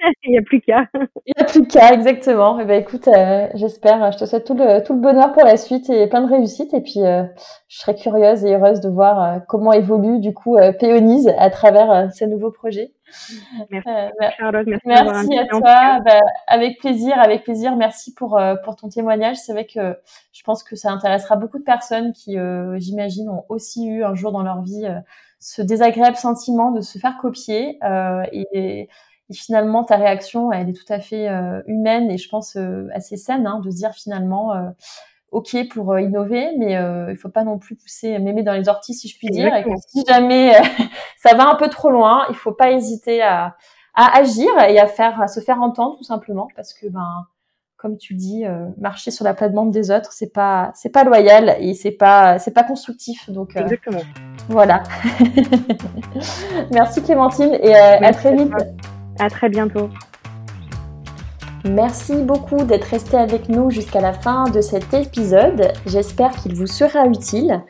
il 0.24 0.30
n'y 0.30 0.38
a 0.38 0.42
plus 0.42 0.62
qu'à. 0.62 0.86
il 1.26 1.34
n'y 1.36 1.42
a 1.42 1.44
plus 1.44 1.66
qu'à, 1.66 1.92
exactement. 1.92 2.58
Et 2.58 2.62
eh 2.62 2.64
ben, 2.64 2.80
écoute, 2.80 3.06
j'espère, 3.52 4.12
je 4.12 4.18
te 4.18 4.24
souhaite 4.24 4.46
tout 4.46 4.54
le, 4.54 4.82
tout 4.82 4.94
le 4.94 5.00
bonheur 5.00 5.34
pour 5.34 5.44
la 5.44 5.58
suite 5.58 5.90
et 5.90 6.06
plein 6.06 6.22
de 6.22 6.32
réussite. 6.32 6.72
Et 6.72 6.80
puis, 6.80 7.00
je 7.00 7.76
serais 7.76 7.96
curieuse 7.96 8.46
et 8.46 8.54
heureuse 8.54 8.80
de 8.80 8.88
voir 8.88 9.42
comment 9.46 9.74
évolue 9.74 10.20
du 10.20 10.32
coup 10.32 10.56
Péonise 10.78 11.30
à 11.36 11.50
travers 11.50 12.10
ces 12.12 12.26
nouveaux 12.26 12.50
projets. 12.50 12.92
Merci, 13.70 13.88
euh. 13.88 14.10
Merci, 14.84 15.38
à 15.38 15.46
toi. 15.46 16.00
Bah, 16.00 16.20
avec 16.46 16.78
plaisir, 16.78 17.18
avec 17.18 17.44
plaisir. 17.44 17.76
Merci 17.76 18.14
pour 18.14 18.38
euh, 18.38 18.54
pour 18.64 18.76
ton 18.76 18.88
témoignage. 18.88 19.36
C'est 19.36 19.52
vrai 19.52 19.66
que 19.66 19.98
je 20.32 20.42
pense 20.42 20.62
que 20.62 20.76
ça 20.76 20.90
intéressera 20.90 21.36
beaucoup 21.36 21.58
de 21.58 21.64
personnes 21.64 22.12
qui, 22.12 22.38
euh, 22.38 22.78
j'imagine, 22.78 23.28
ont 23.28 23.44
aussi 23.48 23.86
eu 23.86 24.04
un 24.04 24.14
jour 24.14 24.32
dans 24.32 24.42
leur 24.42 24.62
vie 24.62 24.86
ce 25.38 25.62
désagréable 25.62 26.16
sentiment 26.16 26.70
de 26.70 26.80
se 26.80 26.98
faire 26.98 27.16
copier. 27.18 27.78
Et, 28.32 28.46
et, 28.52 28.88
finalement, 29.32 29.84
ta 29.84 29.96
réaction, 29.96 30.50
elle 30.50 30.68
est 30.68 30.72
tout 30.72 30.92
à 30.92 30.98
fait 30.98 31.28
humaine 31.66 32.10
et 32.10 32.18
je 32.18 32.28
pense 32.28 32.58
assez 32.92 33.16
saine 33.16 33.46
hein, 33.46 33.60
de 33.64 33.70
se 33.70 33.76
dire 33.76 33.92
finalement 33.92 34.52
ok 35.30 35.68
pour 35.70 35.92
euh, 35.92 36.00
innover, 36.00 36.50
mais 36.58 36.76
euh, 36.76 37.10
il 37.10 37.16
faut 37.16 37.28
pas 37.28 37.44
non 37.44 37.58
plus 37.58 37.76
pousser 37.76 38.18
mémé 38.18 38.42
dans 38.42 38.52
les 38.52 38.68
orties, 38.68 38.94
si 38.94 39.08
je 39.08 39.16
puis 39.16 39.28
dire. 39.28 39.54
Et 39.54 39.64
si 39.86 40.04
jamais 40.06 40.56
euh, 40.56 40.62
ça 41.16 41.34
va 41.34 41.48
un 41.48 41.54
peu 41.54 41.68
trop 41.68 41.90
loin, 41.90 42.24
il 42.30 42.34
faut 42.34 42.52
pas 42.52 42.72
hésiter 42.72 43.22
à, 43.22 43.56
à, 43.94 44.18
agir 44.18 44.50
et 44.68 44.78
à 44.78 44.86
faire, 44.86 45.20
à 45.20 45.28
se 45.28 45.40
faire 45.40 45.60
entendre 45.60 45.96
tout 45.96 46.04
simplement, 46.04 46.48
parce 46.56 46.74
que 46.74 46.86
ben, 46.88 47.26
comme 47.76 47.96
tu 47.96 48.14
dis, 48.14 48.44
euh, 48.44 48.66
marcher 48.78 49.10
sur 49.10 49.24
la 49.24 49.32
plate-bande 49.32 49.70
des 49.70 49.90
autres, 49.90 50.12
c'est 50.12 50.32
pas, 50.32 50.70
c'est 50.74 50.90
pas 50.90 51.04
loyal 51.04 51.56
et 51.60 51.74
c'est 51.74 51.92
pas, 51.92 52.38
c'est 52.38 52.52
pas 52.52 52.64
constructif. 52.64 53.30
Donc 53.30 53.56
exactement. 53.56 54.02
Voilà. 54.48 54.82
Merci 56.72 57.02
Clémentine 57.02 57.54
et 57.62 57.74
à 57.74 58.12
très 58.12 58.34
vite. 58.34 58.52
À 59.18 59.30
très 59.30 59.48
bientôt. 59.48 59.88
Merci 61.64 62.14
beaucoup 62.16 62.64
d'être 62.64 62.84
resté 62.84 63.18
avec 63.18 63.50
nous 63.50 63.68
jusqu'à 63.68 64.00
la 64.00 64.14
fin 64.14 64.44
de 64.44 64.62
cet 64.62 64.94
épisode. 64.94 65.72
J'espère 65.84 66.30
qu'il 66.30 66.54
vous 66.54 66.66
sera 66.66 67.06
utile. 67.06 67.62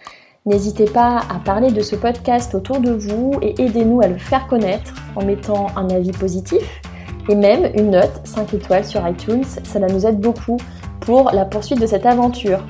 N'hésitez 0.46 0.84
pas 0.84 1.18
à 1.28 1.40
parler 1.44 1.72
de 1.72 1.80
ce 1.80 1.96
podcast 1.96 2.54
autour 2.54 2.78
de 2.78 2.92
vous 2.92 3.32
et 3.42 3.60
aidez-nous 3.60 4.00
à 4.00 4.06
le 4.06 4.16
faire 4.16 4.46
connaître 4.46 4.94
en 5.16 5.24
mettant 5.24 5.66
un 5.76 5.90
avis 5.90 6.12
positif 6.12 6.80
et 7.28 7.34
même 7.34 7.68
une 7.74 7.90
note 7.90 8.20
5 8.22 8.54
étoiles 8.54 8.84
sur 8.84 9.06
iTunes. 9.06 9.44
Cela 9.64 9.88
nous 9.88 10.06
aide 10.06 10.20
beaucoup 10.20 10.56
pour 11.00 11.32
la 11.32 11.44
poursuite 11.44 11.80
de 11.80 11.86
cette 11.86 12.06
aventure. 12.06 12.64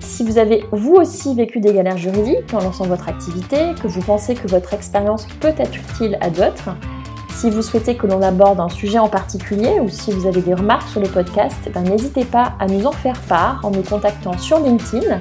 Si 0.00 0.22
vous 0.22 0.36
avez 0.36 0.64
vous 0.70 0.96
aussi 0.96 1.34
vécu 1.34 1.60
des 1.60 1.72
galères 1.72 1.96
juridiques 1.96 2.52
en 2.52 2.60
lançant 2.60 2.84
votre 2.84 3.08
activité, 3.08 3.72
que 3.82 3.88
vous 3.88 4.02
pensez 4.02 4.34
que 4.34 4.48
votre 4.48 4.74
expérience 4.74 5.26
peut 5.40 5.54
être 5.56 5.76
utile 5.76 6.18
à 6.20 6.28
d'autres, 6.28 6.76
si 7.42 7.50
vous 7.50 7.60
souhaitez 7.60 7.96
que 7.96 8.06
l'on 8.06 8.22
aborde 8.22 8.60
un 8.60 8.68
sujet 8.68 9.00
en 9.00 9.08
particulier 9.08 9.80
ou 9.80 9.88
si 9.88 10.12
vous 10.12 10.28
avez 10.28 10.40
des 10.42 10.54
remarques 10.54 10.88
sur 10.88 11.00
le 11.00 11.08
podcast, 11.08 11.58
ben, 11.74 11.82
n'hésitez 11.82 12.24
pas 12.24 12.52
à 12.60 12.68
nous 12.68 12.86
en 12.86 12.92
faire 12.92 13.20
part 13.22 13.58
en 13.64 13.72
nous 13.72 13.82
contactant 13.82 14.38
sur 14.38 14.60
LinkedIn 14.60 15.20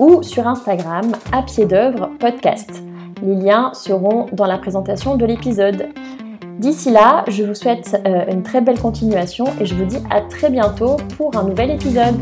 ou 0.00 0.24
sur 0.24 0.48
Instagram 0.48 1.12
à 1.30 1.42
pied 1.42 1.64
d'œuvre 1.64 2.10
podcast. 2.18 2.82
Les 3.22 3.36
liens 3.36 3.70
seront 3.72 4.26
dans 4.32 4.46
la 4.46 4.58
présentation 4.58 5.14
de 5.14 5.24
l'épisode. 5.26 5.90
D'ici 6.58 6.90
là, 6.90 7.24
je 7.28 7.44
vous 7.44 7.54
souhaite 7.54 8.02
euh, 8.04 8.24
une 8.32 8.42
très 8.42 8.60
belle 8.60 8.80
continuation 8.80 9.44
et 9.60 9.64
je 9.64 9.76
vous 9.76 9.84
dis 9.84 9.98
à 10.10 10.22
très 10.22 10.50
bientôt 10.50 10.96
pour 11.16 11.36
un 11.36 11.44
nouvel 11.44 11.70
épisode. 11.70 12.16